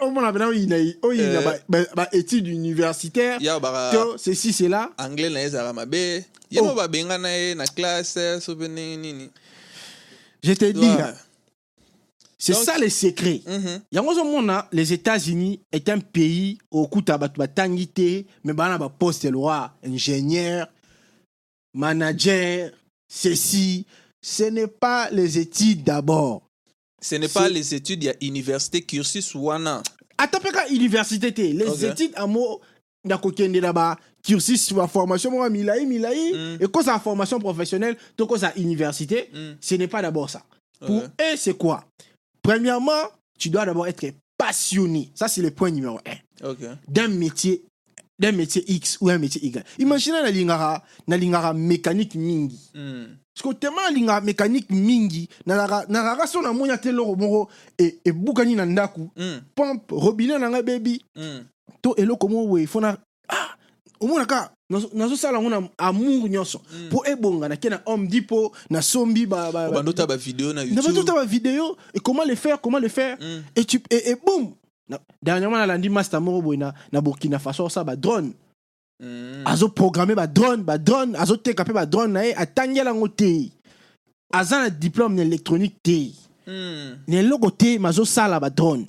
[0.00, 2.08] au moins, on a une Euh.
[2.12, 3.40] étude universitaire.
[3.40, 4.90] ya baka Que ceci, c'est là.
[4.98, 5.30] anglais
[5.74, 5.94] mabe
[6.50, 6.64] ye Oh.
[6.64, 8.18] mo babenga na ye na classe
[10.44, 10.96] Je dis, Ouais.
[10.98, 11.14] là,
[12.44, 13.40] c'est Donc- ça le secret.
[13.46, 13.80] Mhm.
[13.92, 19.70] yango ozomona les états-unis est un pays okuta bato batangi te me bana baposte loi
[19.84, 20.66] ingénieur
[21.74, 22.70] manager
[23.08, 23.86] ceci.
[24.24, 26.42] Ce n'est pas les études d'abord.
[27.00, 29.82] Ce n'est pas les études ya université cursus wana.
[30.18, 32.60] Ata mpe ka université les études amo
[33.04, 36.62] na kokendela ba cursus baformation moko ya milai milai Mm.
[36.62, 39.56] ekozala formation professionnelle to kozala université Mm.
[39.60, 40.42] ce n'est pas d'abord ça.
[40.86, 41.84] Pour eux c'est quoi?
[42.42, 44.06] Premièrement tu dois d'abord être
[44.38, 46.54] passionné ça c'est le point numéro un
[46.88, 47.64] d'un métier
[48.18, 49.64] d'un métier X ou un métier Y.
[49.78, 52.70] Imaginez nalingara nalingara mécanique mingi.
[52.74, 53.04] Mm.
[53.34, 57.98] Parce que tellement nalingara mécanique mingi nalaka nalaka so na monya te loro moko e
[58.04, 59.40] e bukani na ndaku Mm.
[59.54, 61.44] pompe robinet na baby Mm.
[61.80, 62.96] to eloko mo we fona
[63.28, 63.56] ah
[64.00, 64.52] omona ka
[64.94, 66.88] nazo sala ngona amour nyonso Mm.
[66.90, 70.52] po ebonga na ke na Home Depot na sombi ba ba, ba bando ta bavideo
[70.52, 73.16] na na bato youtube ta ba vidéo et comment le faire comment le faire?
[73.20, 73.42] Mm.
[73.56, 74.54] et tu et, et boum
[75.22, 78.32] dernièrement nalandi master moko boye na, na burkina faso sa badrone
[79.02, 79.42] Mm.
[79.46, 83.50] azoprogramme badrone badrone azoteka mpe badrone na ye atangela yango te
[84.32, 86.12] aza na diplôme na électronique te
[86.46, 86.98] Mm.
[87.08, 88.86] na eloko te me azosala badrone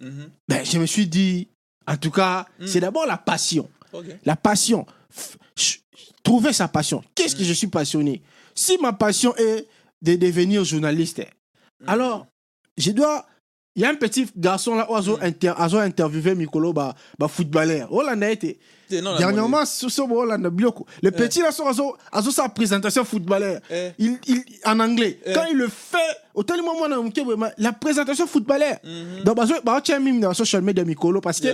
[0.00, 0.30] Mhm.
[0.48, 1.48] ben, je me suis dit
[1.86, 2.66] en tout cas Mm.
[2.66, 4.04] c'est d'abord la passion ok.
[4.24, 4.86] La passion.
[6.22, 7.02] Trouver sa passion.
[7.14, 8.22] Qu'est-ce que je suis passionné?
[8.54, 9.66] Si ma passion est
[10.02, 11.22] de devenir journaliste
[11.86, 12.26] alors
[12.76, 13.26] je dois
[13.76, 15.22] il y a un petit garçon là oiseau Mm.
[15.24, 17.90] inter, azo interviewé mikolo ba, ba footballeur.
[17.92, 18.58] Hollande été.
[18.88, 23.04] Te, non, na dernièrement sur ce Hollande biloko le petit là azo azo sa présentation
[23.04, 23.92] footballeur Eh.
[23.98, 25.20] il, il en anglais.
[25.24, 25.32] Eh.
[25.32, 25.98] quand il le fait
[26.34, 26.86] au tel moment
[27.58, 28.76] la présentation footballeur.
[28.84, 29.24] Mhm.
[29.24, 31.48] donc bazo ba tia mime na social media mikolo parce que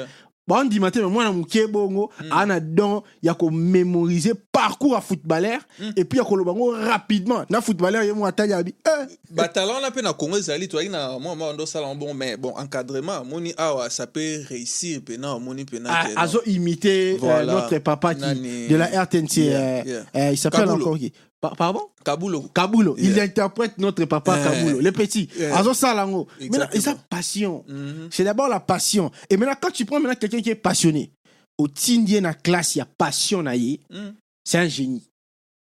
[0.49, 5.59] Baondima te me mwana moke bongo ana don ya komémoriser parcours ya footballeur
[5.97, 7.45] et puis ya koloba ngo rapidement.
[7.51, 11.19] Na footballeur ye mo atali abi eh, batalent wana mpe na congo ezali toyaki na
[11.19, 15.91] mwa mwa ndosala bon mais bon encadrement amoni awa ça peut réussir mpena amoni mpena
[15.91, 16.21] a- ke non?
[16.23, 17.41] azo imiter Voilà.
[17.41, 20.03] euh, notre papa qui, Nani- de la RTNC Yeah, euh, yeah.
[20.15, 21.13] euh, il s'appelle encore qui?
[21.57, 21.89] Pardon?
[22.05, 23.25] Kabulo Kabulo, il Yeah.
[23.25, 24.45] interprète notre papa Eh.
[24.45, 25.29] Kabulo, le petit.
[25.37, 25.57] Yeah.
[25.59, 26.27] Azo Salango.
[26.41, 27.65] Maintenant, et sa passion.
[27.69, 28.09] Mhm.
[28.11, 29.11] C'est d'abord la passion.
[29.31, 31.13] Et maintenant, quand tu prends maintenant quelqu'un qui est passionné,
[31.59, 34.13] au tindien na classe, il y a passion Mm.
[34.45, 35.09] c'est un génie.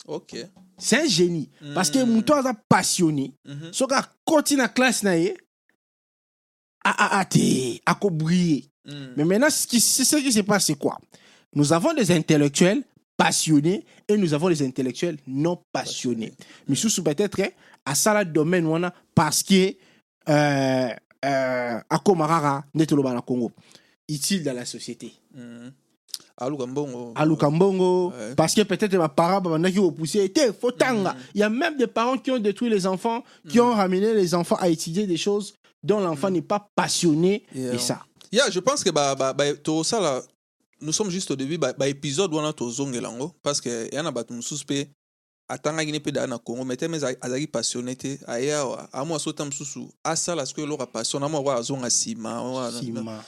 [0.06, 0.36] ok
[0.78, 2.10] c'est un génie parce que Mm.
[2.14, 3.72] moto aza passionné Mhm.
[3.72, 5.34] soki akoti na classe na ye
[6.84, 9.12] a- a- a- te akobriller Mm.
[9.16, 10.98] mais maintenant ce qui, ce qui se passe c'est quoi?
[11.54, 12.82] Nous avons des intellectuels
[13.18, 16.32] passionnés et nous avons des intellectuels non passionnés.
[16.66, 17.42] Misusu peut-être
[17.84, 19.74] asala domaine wana parce que
[20.28, 20.88] euh,
[21.24, 23.50] euh, akoma kaka nde toloba na congo?
[24.08, 25.12] Utile dans la société?
[25.34, 25.68] Mm.
[26.38, 27.12] aluka mbongo.
[27.16, 28.10] Aluka mbongo.
[28.10, 28.34] Ouais.
[28.36, 32.30] parce que peut-être mes parents te faut tanga il y a même des parents qui
[32.30, 36.30] ont détruit les enfants qui ont ramené les enfants à étudier des choses dont l'enfant
[36.30, 37.44] n'est pas passionné.
[37.54, 37.74] Yeah.
[37.74, 38.00] et ça.
[38.32, 40.22] Yeah, je pense que ba, ba, ba, tosala
[40.80, 44.10] nous sommes juste au début ba, ba épisode wana tozongela yango parce que ya na
[44.10, 44.88] bato mosusu mpe
[45.48, 49.16] atangaki ne mpe daa na congo mais te me azalaki passionné te aye awa amwa
[49.16, 53.24] asota mosusu asala soki eloko passion amwa kwa azonga nsima wana- sima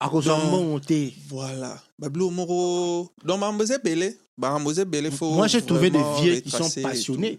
[0.00, 0.46] akozwa Non.
[0.48, 5.62] mbongo te voilà babilo moko donc makambo eza ebele makambo eza ebele faut moi j'ai
[5.62, 7.38] trouvé des vraiment vieux qui sont passionnés.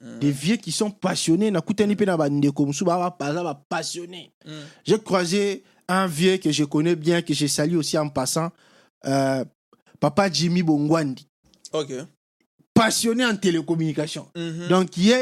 [0.00, 0.18] Mm.
[0.20, 4.50] des vieux qui sont passionnés nakutani mpe na bandeko mosusu baa baza bapassionné Mm.
[4.84, 8.50] j'ai croisé un vieux que je connais bien que je salue aussi en passant
[9.06, 9.44] euh,
[10.00, 11.26] papa jimmy bongwandi.
[11.72, 11.92] Ok.
[12.74, 14.28] Passionné en télécommunication.
[14.36, 14.68] Mhm.
[14.68, 15.14] donc ye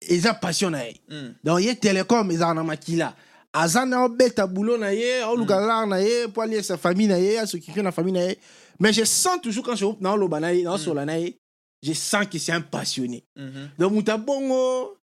[0.00, 1.00] eza passion na ye.
[1.08, 1.34] Mm.
[1.44, 3.14] donc ye télécom ezala na makila.
[3.52, 7.18] Aza na obeta boulot na ye aoluka lare na ye po alie sa famille na
[7.18, 8.38] ye asoccupe na famille na ye.
[8.78, 11.38] Mais je sens toujours quand je naoloba na ye naosola na ye
[11.82, 13.24] je sens que c'est un passionné.
[13.36, 13.70] Mhm.
[13.78, 14.96] donc moto abongo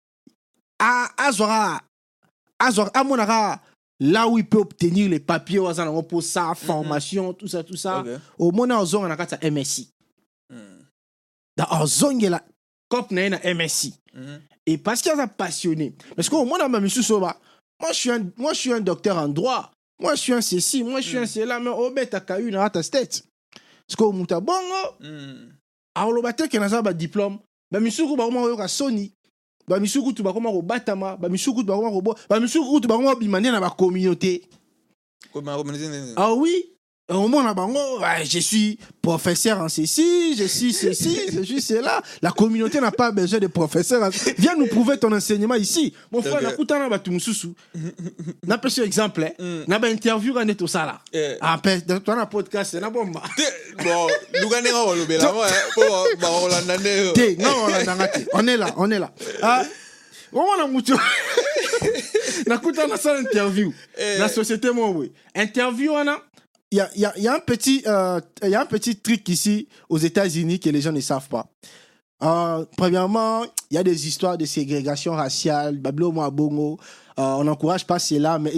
[0.80, 1.82] azwaka
[2.60, 3.62] azwaka amonaka
[4.00, 7.64] là où il peut obtenir les papiers oyo aza nango mpo sa formation tout ça
[7.64, 8.08] tout ça Ok.
[8.40, 9.90] omona ozonga na kati ya msi
[10.50, 10.86] Mm.
[11.58, 12.42] donc ozongela
[12.90, 14.42] cop na ye na msi Mhm.
[14.68, 15.96] et parce qu'il est passionné.
[16.16, 17.36] Parce que moi, dans ma mission, moi,
[17.90, 19.72] je suis un, moi, je suis un docteur en droit.
[20.00, 22.52] Moi, je suis un ceci, moi, je suis un cela, mais au bête, t'as eu
[22.52, 23.24] dans ta tête.
[23.88, 24.62] Parce que muta bongo,
[25.00, 25.50] Mm.
[25.96, 27.40] alors le bateau qui a un diplôme,
[27.72, 29.12] bah, misuku, bah, comment on Sony.
[29.68, 32.40] Bah, misuku, tu vas comment au Batama, bah, misuku, tu vas comment au Bo, bah,
[32.40, 34.44] misuku, tu vas comment bimane dans ma communauté.
[35.32, 36.73] Comme ma communauté, ne- Ah oui,
[37.10, 42.02] au moins, là, ouais, je suis professeur en ceci, je suis ceci, je suis cela.
[42.22, 44.02] La communauté n'a pas besoin de professeurs.
[44.04, 45.94] en- Viens nous prouver ton enseignement ici.
[46.12, 47.50] Mon frère, nakuta na batu mususu.
[48.48, 49.42] Na pe sur exemple, eh.
[49.42, 49.64] Mm.
[49.68, 51.00] Na ba interview quand tout ça là.
[51.12, 51.36] Eh.
[51.42, 53.22] Ah, pe, dans un podcast, na bomba.
[53.84, 54.08] Bon
[54.42, 55.82] luka ndenge akolobela ngo eh, po
[56.22, 57.12] bakolanda nde yo.
[57.12, 58.26] Té, non, on l'a ngati.
[58.34, 59.12] On est là, on est là.
[59.42, 59.64] Ah,
[60.32, 60.94] Comment na mutu?
[62.48, 63.74] Nakuta na ça interview.
[63.98, 64.18] Eh.
[64.20, 65.12] La société moi oui.
[65.36, 66.33] Interview wana il
[66.78, 68.96] y a, il y, a, il y, a un petit, euh, y a un petit
[68.96, 71.48] truc ici aux États-Unis que les gens ne savent pas.
[72.24, 76.80] Euh, premièrement, il y a des histoires de ségrégation raciale, Bablo moi bongo.
[77.20, 78.52] Euh, on n'encourage pas cela, mais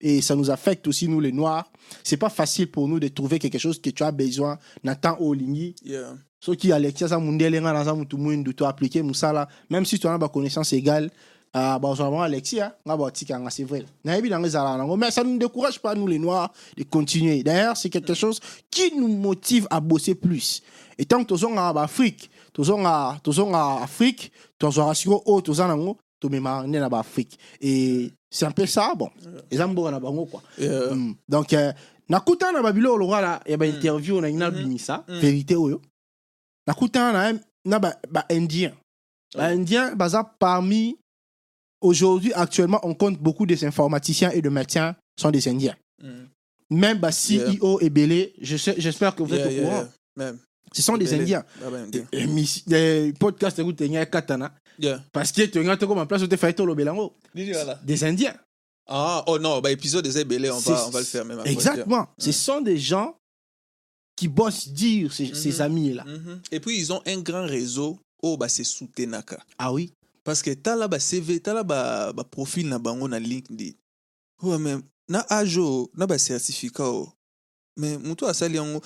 [0.00, 1.70] et ça nous affecte aussi nous les noirs.
[2.04, 4.58] C'est pas facile pour nous de trouver quelque chose que tu as besoin.
[4.84, 6.14] Nathan Olingi, Yeah.
[6.40, 10.18] soki alexia aza mundele nga naza mutu mwindu to appliquer mosala même si tu as
[10.18, 11.10] baconnaissance égale
[11.56, 15.30] uh, bazala bango alexia nga batikanga c'est vrai nayebi nango ezalaka nango mais ça ne
[15.32, 17.42] nous décourage pas nous les noirs de continuer.
[17.42, 18.38] D'ailleurs c'est quelque chose
[18.70, 20.62] qui nous motive à bosser plus.
[20.98, 26.78] Et tant que tozongaka baafrike tozonga tozonga afrique tozwaka siko oyo toza nango tomemaka nde
[26.80, 29.10] na baafrike et c'est un peu ça bon.
[29.50, 30.42] Eza mboka na bango quoi.
[30.58, 30.94] Yeah.
[30.94, 31.14] Mm.
[31.28, 31.54] donc
[32.08, 35.18] nakutana na babiloko lokola ya bainterview na ngi nabimisa Mm.
[35.20, 35.80] vérité oyo
[36.66, 38.72] nakutana na na ba- baindien
[39.36, 40.96] baindien baza parmi
[41.86, 46.26] aujourd'hui actuellement on compte beaucoup des informaticiens et de médecins sont des indiens Mm.
[46.82, 49.84] même ba CEO et Belé j'espère que vous êtes Yeah, au yeah, courant
[50.18, 50.32] yeah.
[50.74, 51.68] Ce sont des indiens bah,
[52.66, 55.00] des podcasts écoute tenga katana Yeah.
[55.10, 58.34] parce que tu as comme en place où tu fais tout le belango des indiens
[58.86, 61.50] Ah, oh non, bah, épisode des ébélés, on va, on va le faire même après.
[61.52, 63.16] exactement ce sont des gens
[64.14, 65.60] qui bossent dire ces, ces Mhm.
[65.62, 66.40] amis là Mhm.
[66.52, 67.98] Et puis, ils ont un grand réseau.
[68.22, 69.38] Oh, bah, c'est soutenaka.
[69.58, 69.92] ah oui
[70.26, 73.70] Parce que t'as là, bah, CV, t'as là, bah, bah, profil na bango na LinkedIn.
[74.42, 74.74] Oh, mais,
[75.08, 77.08] na âge, oh, na ba certificat, oh.
[77.76, 78.80] Mais, mutu asali yango,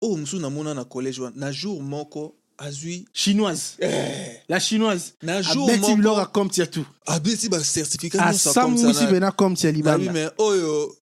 [0.00, 3.76] oh, musu na mona na collège, wana, na jour moko, azui, chinoise.
[3.80, 5.12] Eh, la chinoise.
[5.22, 6.86] Na jour abeti biloko moko, comme tia tout.
[7.06, 9.04] Abeti ba certificat nyonso comme asamusi ça.
[9.04, 10.12] na- bena comme tia Na oui, libanda.
[10.12, 10.96] mais oyo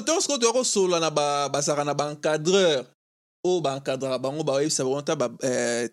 [0.00, 2.84] ntango sikoyo toyakosola na ba- bazalaka na baencadreur
[3.44, 5.88] oyo baencadraka bango bayebisa bango ta ba- eh,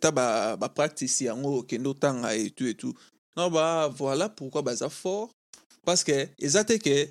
[0.57, 2.93] bapractice yango okende otanga etu etu
[3.35, 5.31] non ba voilà pourquoi baza fort.
[5.85, 7.09] Parce que eza te ke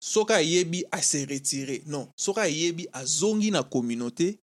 [0.00, 1.82] soki ayebi ase retire.
[1.86, 4.38] Non soki ayebi azongi na communauté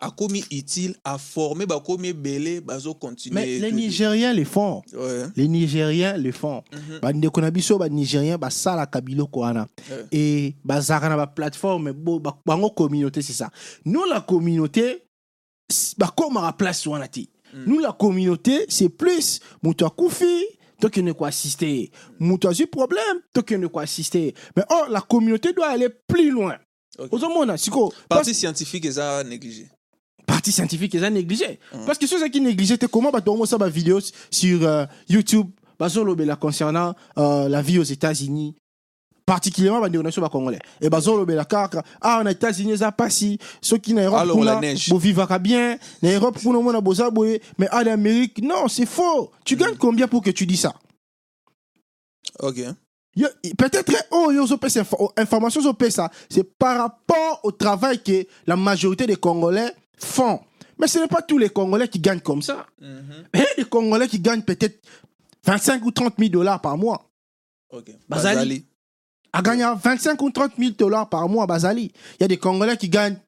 [0.00, 3.74] akomi utile aforme bakomi ebele bazocontinue mais les etu, etu.
[3.74, 5.26] nigériens le font Ouais.
[5.36, 7.00] les nigériens le font Mhm.
[7.00, 10.54] bandeko na biso banigérien basalaka biloko wana Ouais.
[10.64, 13.50] bazalaka na baplateforme bango communauté c'est ça
[13.84, 15.02] nous la communauté
[15.98, 17.20] bakomaka place wana te
[17.54, 17.64] Mm.
[17.66, 19.40] Nous, la communauté, c'est plus
[22.66, 24.34] problème, toi qui ne quoi assister.
[24.56, 26.56] Mais oh, la communauté doit aller plus loin.
[26.98, 27.08] Okay.
[28.34, 29.68] Scientifique, ils ont négligé
[30.26, 31.86] partie scientifique ils ont négligé mm.
[31.86, 34.00] parce que ceux qui négligent comment bah tu ça ma vidéo
[34.30, 35.46] sur euh, YouTube
[35.78, 35.88] bah
[36.18, 38.54] là concernant euh, la vie aux États-Unis.
[39.26, 40.60] Particulièrement ba ndeko ba congolais.
[40.80, 47.68] Et bazolobela kaka ah na états-unis eza pasi soki na europe kuna bovivaka bien mais
[47.70, 49.32] à l'amérique non c'est faux.
[49.44, 49.58] Tu mm.
[49.58, 50.74] gagnes combien pour que tu dis ça?
[52.38, 52.60] Ok.
[53.58, 54.84] Peut-être oh yo ozopesa
[55.16, 60.40] information ozopesa c'est par rapport au travail que la majorité des congolais font
[60.78, 63.24] mais ce n'est pas tous les congolais qui gagnent comme ça mm -hmm.
[63.34, 64.78] il y a des congolais qui gagnent peut-être
[65.44, 67.08] 25 ou 30 000 dollars par mois
[67.70, 68.36] ok Bazali.
[68.36, 68.66] Bazali
[69.36, 71.92] à gagner 25 ou 30 000 dollars par mois Bazali.
[72.18, 73.18] Il y a des Congolais qui gagnent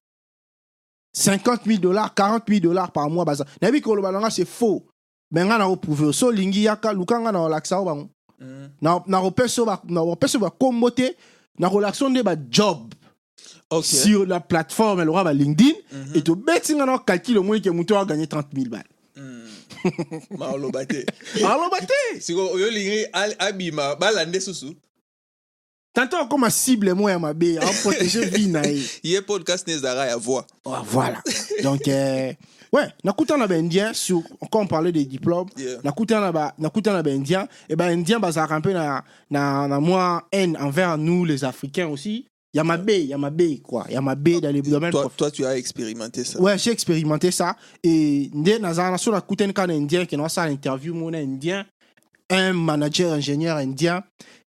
[1.12, 3.50] 50 000 dollars, 40 000 dollars par mois Bazali.
[3.60, 4.86] Nabi Kolobalanga, c'est faux.
[5.30, 6.10] Mais on a reprouvé.
[6.14, 8.08] So, lingi yaka, lukanga na relaxa bango.
[8.40, 8.68] Mm.
[9.06, 11.14] Na repeso ba na repeso ba komote
[11.58, 12.94] na relaxation de ba job.
[13.70, 13.96] Okay.
[13.96, 16.16] Sur la plateforme elle aura ba LinkedIn mm -hmm.
[16.18, 18.84] et to betting na calcul au moins que muto a gagné 30 000 balles.
[19.16, 20.38] Mm.
[20.38, 21.06] Ma olobate.
[21.42, 22.20] Ma olobate.
[22.20, 23.06] Siko yo lingi
[23.38, 24.74] abima balande susu.
[25.94, 28.62] Tantôt comme ma cible moi à ma bé, en protéger vie na
[29.02, 30.46] Hier podcast nezara ya voix.
[30.64, 31.20] Oh, voilà.
[31.62, 32.32] Donc euh,
[32.72, 35.78] ouais, nakuta na indien sur quand on parlait des diplômes, yeah.
[35.82, 39.66] nakuta na ba nakuta na indien et ben indien ba ça un peu na na
[39.66, 42.26] na moi haine envers nous les africains aussi.
[42.58, 43.84] Il y a ma baie, il y a ma baie, quoi.
[43.88, 44.90] Il y a ma baie dans les domaines.
[44.90, 46.40] Toi, toi, tu as expérimenté ça.
[46.40, 47.54] Ouais, j'ai expérimenté ça.
[47.84, 48.32] Et,
[48.96, 51.64] sur la coute indien, qui a ça interview, mon indien,
[52.28, 54.02] un manager ingénieur indien,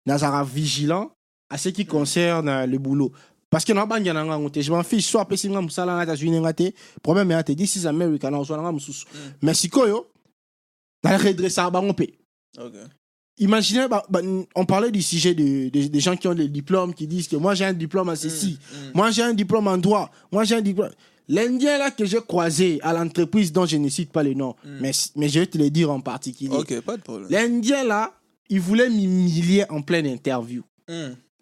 [0.04, 1.12] Nazara vigilant,
[1.48, 3.12] à ce qui concerne le boulot.
[3.48, 5.26] Parce que nabanja na ngango te je m'en fiche soit
[5.60, 6.72] musala nga États-Unis nga te
[7.02, 9.32] problème this is America na ozwa nga mususu mm.
[9.42, 10.06] mais sikoyo
[11.02, 12.14] na redressa bango pe
[12.56, 12.84] okay.
[13.40, 14.20] Imaginez, bah, bah,
[14.54, 17.36] on parlait du sujet de, de, des gens qui ont des diplômes, qui disent que
[17.36, 18.90] moi j'ai un diplôme en ceci, mm, mm.
[18.94, 20.90] moi j'ai un diplôme en droit, moi j'ai un diplôme.
[21.26, 24.78] L'Indien là que j'ai croisé à l'entreprise dont je ne cite pas le nom, mm.
[24.80, 26.54] mais, mais je vais te le dire en particulier.
[26.54, 27.30] Ok, pas de problème.
[27.30, 28.12] L'Indien là,
[28.50, 30.62] il voulait m'humilier en pleine interview.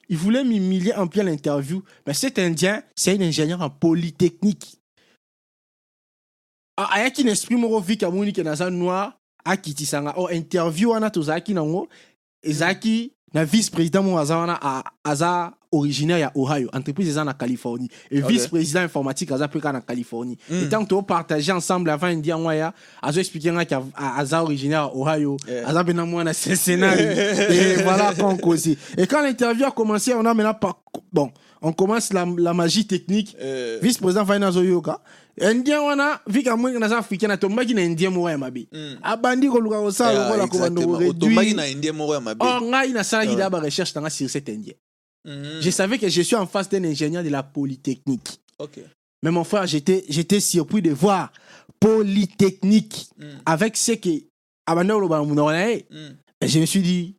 [0.08, 1.82] Il voulait m'humilier en pleine interview.
[2.06, 4.78] Mais cet Indien, c'est un ingénieur en polytechnique.
[6.80, 9.17] Ah, ayaki na esprit moko vi kamoni ke naza noir
[9.48, 11.88] akitisanga o oh, interview wana tozalaki nango
[12.42, 17.88] ezalaki na vice président mo aza wana aza originaire ya ohio entreprise eza na californie
[18.10, 18.34] et okay.
[18.34, 20.64] vice président informatique aza mpe kaka na californie mm.
[20.64, 22.72] et tant que topartage ensemble avant indi yango aya
[23.02, 25.68] azoexplike ngaki aza originaire ya ohio yeah.
[25.68, 30.14] aza mpe na mwana cincinnati et voilà quand on causait et quand l'interview a commencé
[30.14, 31.30] on a maintenant pas bon
[31.60, 33.78] on commence la, la magie technique euh.
[33.82, 35.00] vice président fai nazoyoka
[35.40, 38.98] indien wana vika mwingi naza africain atombaki na indien moko ya mabe mm.
[39.02, 44.74] abandi koluka kosala lokola kobanda koréduire or ngai nasalaki da barecherche nanga sur cet indien
[45.24, 45.60] mm.
[45.60, 48.40] je savais que je suis en face d'un ingénieur de la polytechnique.
[48.58, 48.84] Okay.
[49.22, 51.32] mais mon frère j'étais j'étais surpris de voir
[51.80, 53.24] polytechnique mm.
[53.46, 54.24] avec ce que
[54.66, 55.86] abanda koloba na monoko na ye
[56.40, 57.16] et je me suis dit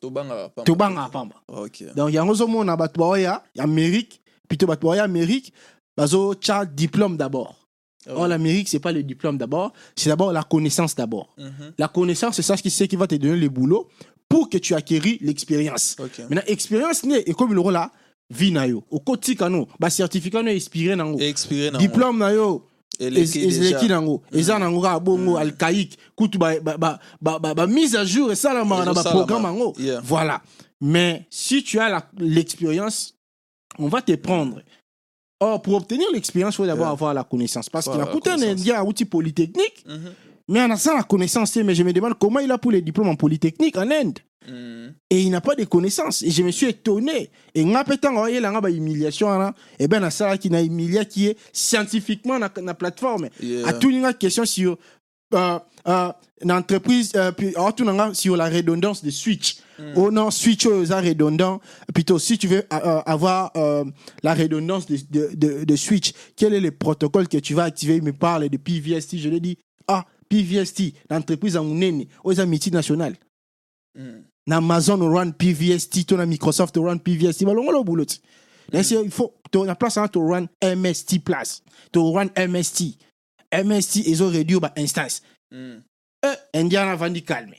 [0.00, 1.34] tobanga pamba.
[1.48, 1.86] Okay.
[1.94, 5.52] donc yango ozomona bato baoya ya amérique plutôt bato baoya amérique
[5.96, 7.66] bazo tcha diplôme d'abord
[8.08, 8.20] Oh.
[8.20, 11.34] Or, l'Amérique, c'est pas le diplôme d'abord, c'est d'abord la connaissance d'abord.
[11.38, 11.72] Mhm.
[11.76, 13.88] La connaissance, c'est ça qui, qui va te donner le boulot
[14.28, 15.96] pour que tu acquéris l'expérience.
[15.98, 16.20] Ok.
[16.30, 17.90] Maintenant, expérience, et comme le rôle là,
[18.30, 18.84] vie na yo.
[18.90, 21.18] Au quotidien, no, ba certificat no expiré nango.
[21.20, 21.78] expiré nango.
[21.78, 22.64] Diplôme na yo.
[22.98, 27.94] Eleki nango eza nango kaka bongo alcaïque kutu ba, ba, ba, ba, ba, ba mise
[27.94, 30.40] à jour esalamaka na baprogramme yango voilà
[30.80, 33.14] mais si tu as l'expérience
[33.78, 34.62] on va te prendre
[35.40, 37.68] or pour obtenir l'expérience il faut d'abord avoir la connaissance.
[37.68, 40.12] Parce qu'il a la coûté un indien à outil polytechnique Mhm.
[40.48, 42.82] mais on a ça la connaissance mais je me demande comment il a pour les
[42.82, 44.18] diplômes en polytechnique en Inde.
[44.48, 44.94] Mhm.
[45.10, 46.22] et il n'a pas de connaissances.
[46.22, 47.30] Et je me suis étonné.
[47.54, 47.82] Et il a
[48.60, 53.28] ba humiliation là et na ça qui na humilié qui est scientifiquement na, na plateforme.
[53.64, 54.78] À tout une question sur
[55.34, 55.58] euh,
[55.88, 57.32] euh, une entreprise euh,
[57.80, 59.56] nanga sur la redondance de switch
[59.96, 61.60] oh non switch aux redondant
[61.94, 63.84] plutôt si tu veux euh, euh, avoir euh,
[64.22, 67.96] la redondance de, de, de, de switch quel est le protocole que tu vas activer?
[67.96, 69.58] Il me parle de PVST je lui dis
[69.88, 73.16] ah PVST l'entreprise en munene aux amis nationales
[74.46, 78.06] na Amazon run PVST, to na Microsoft run PVST, balongo lo boulot.
[78.72, 79.34] Là, c'est- il faut,
[79.64, 81.62] na place hein, to run MST place,
[81.92, 82.98] to run MST.
[83.52, 85.22] MST, ils ont réduit ba instance.
[85.52, 85.82] Mhm.
[86.52, 87.54] Eh, Indiana Vandi calme.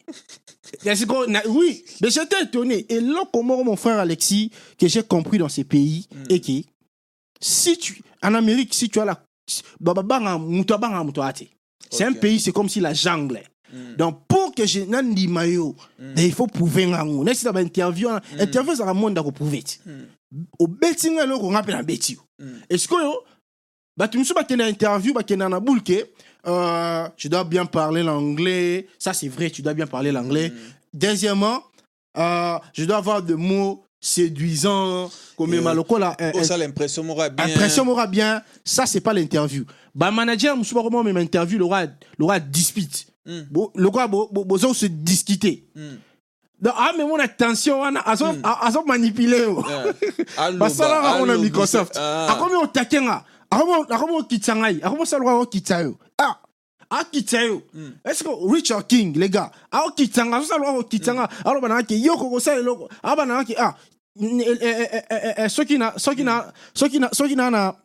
[0.86, 2.86] Est-ce qu'on a- oui, mais j'étais étonné.
[2.90, 6.68] Et là, comment mon frère Alexis, que j'ai compris dans ces pays, et que
[7.40, 9.24] si tu, en Amérique, si tu as la
[11.90, 13.42] c'est un pays c'est comme si la jungle
[13.74, 13.96] mm.
[13.96, 16.14] donc pour que je nandi mayo mm.
[16.18, 18.42] il faut prouver ngango nesi na ba interview mm.
[18.42, 19.80] interview za monde ko prouver ti
[20.60, 22.22] obeti nga eloko nga mpe na beti yo
[22.70, 23.24] est-ce que yo
[23.98, 26.06] bato mosusu bakende na interview bakende na boule ke
[26.48, 28.88] euh, tu dois bien parler l'anglais.
[29.00, 30.52] Ça c'est vrai tu dois bien parler l'anglais.
[30.94, 31.64] Deuxièmement
[32.18, 35.74] euh, je dois avoir de mots séduisant comme yeah.
[35.74, 37.46] là oh, ça l'impression m'aura bien.
[37.46, 38.42] Impression m'aura bien.
[38.64, 39.66] Ça c'est pas l'interview.
[39.94, 43.08] Bah manager je sais pas comment même interview l'aura dispute.
[43.28, 43.42] Mm.
[43.52, 45.68] bo le bo bo se discuter.
[45.76, 46.00] Mm.
[46.62, 48.42] donc ah mais mon attention wana azo mm.
[48.62, 50.52] azo manipuler yeah.
[50.58, 51.98] basala on a Microsoft.
[51.98, 52.32] Ah.
[52.32, 55.98] akomi otakenga akomi akomi okitsangai akomi salwa okitsayo
[56.90, 57.62] ah akitsa yo
[58.06, 62.90] est ce que richard king les gars aokitsanga azosala akokitsanga aloba nangaki yo kokosala eloko
[63.04, 63.76] aloba nangaki ah
[65.50, 67.76] soki na soki na soki na soki na na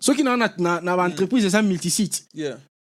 [0.00, 2.22] soki na na na na baentreprise eza multisite.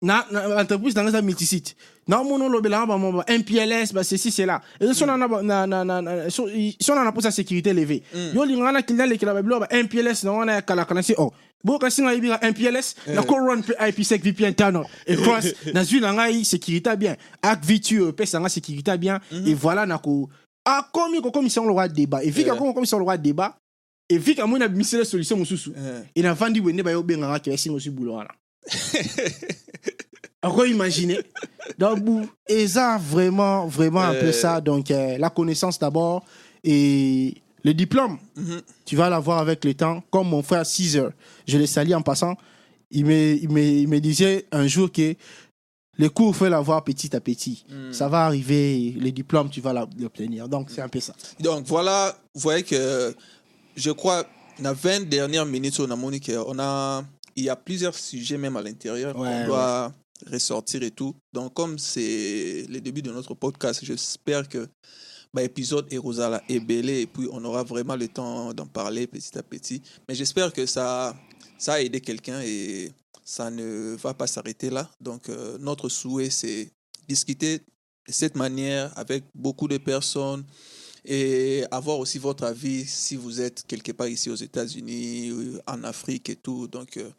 [0.02, 0.24] Na
[0.60, 1.74] entreprise nanga eza multisite.
[2.08, 4.60] Naomona olobelanga bamo ba mpls baceci cela.
[4.92, 8.02] So na na mposa sécurité élevé
[8.34, 11.14] yo olinganga na client alekela babilo ba mpls na wana ya kalaka na si
[11.64, 16.96] boka singa yebika mpls nako run mpe ipsec vpn tano ecross nazwi na ngai sécurité
[16.96, 17.16] bien.
[17.42, 19.20] Ak vitu epesanga sécurité bien.
[19.46, 20.30] Et voilà nako.
[20.64, 22.22] Akomi kokomisa yango lokwa débat.
[22.22, 23.54] Eviki akomi kokomisa yango lokwa débat
[24.08, 24.42] eviki
[25.04, 25.72] solution mosusu
[26.14, 28.30] e navandi boye nde bayobengaka ke basinga osi bulo wana
[30.42, 31.20] Encore imaginer.
[31.78, 32.00] Donc,
[32.48, 34.60] et ça, vraiment, vraiment un peu ça.
[34.60, 36.24] Donc, euh, la connaissance d'abord
[36.64, 38.60] et le diplôme, mm-hmm.
[38.84, 40.02] tu vas l'avoir avec le temps.
[40.10, 41.10] Comme mon frère Caesar,
[41.46, 42.36] je l'ai sali en passant,
[42.90, 45.14] il me, il, me, il me disait un jour que
[45.98, 47.64] les cours, il faut l'avoir petit à petit.
[47.68, 47.92] Mm.
[47.92, 50.48] Ça va arriver, le diplôme, tu vas l'obtenir.
[50.48, 51.14] Donc, c'est un peu ça.
[51.38, 53.14] Donc, voilà, vous voyez que
[53.76, 54.26] je crois,
[54.58, 55.96] dans les 20 dernières minutes, on a,
[56.46, 57.04] on a
[57.36, 59.92] il y a plusieurs sujets même à l'intérieur qu'on doit
[60.30, 61.14] ressortir et tout.
[61.32, 64.68] Donc, comme c'est le début de notre podcast, j'espère que
[65.32, 65.42] bah,
[65.90, 69.82] Erosala est belé et puis on aura vraiment le temps d'en parler petit à petit.
[70.08, 71.16] Mais j'espère que ça,
[71.58, 72.92] ça a aidé quelqu'un et
[73.24, 74.90] ça ne va pas s'arrêter là.
[75.00, 76.70] Donc, euh, notre souhait, c'est
[77.08, 77.58] discuter
[78.06, 80.44] de cette manière avec beaucoup de personnes
[81.04, 85.32] et avoir aussi votre avis si vous êtes quelque part ici aux États-Unis,
[85.66, 86.68] en Afrique et tout.
[86.68, 87.10] Donc, euh,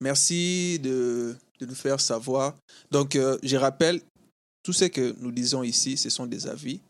[0.00, 2.56] merci de, de, nous faire savoir.
[2.90, 4.00] Donc, euh, je rappelle,
[4.62, 6.80] tout ce que nous disons ici, ce sont des avis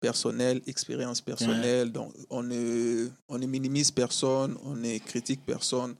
[0.00, 1.90] personnels, expériences personnelles.
[1.92, 5.94] Donc, on ne, on ne minimise personne, on ne critique personne.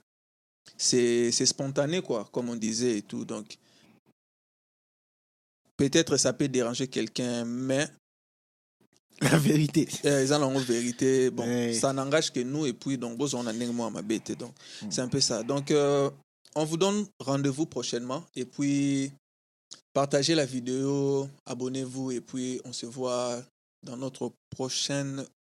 [0.77, 3.25] C'est spontané, quoi, comme on disait et tout.
[3.25, 3.57] Donc,
[5.77, 7.89] peut-être ça peut déranger quelqu'un, mais
[9.21, 9.89] la vérité.
[10.05, 11.31] Ils ont la vérité.
[11.31, 14.53] Bon, ça n'engage que nous et puis donc on a ma bête donc
[14.83, 14.91] mm.
[14.91, 15.43] c'est un peu ça.
[15.43, 16.11] Donc euh,
[16.55, 19.13] on vous donne rendez-vous prochainement et puis
[19.93, 23.43] partagez la vidéo, abonnez-vous et puis on se voit
[23.87, 25.25] dans notre prochaine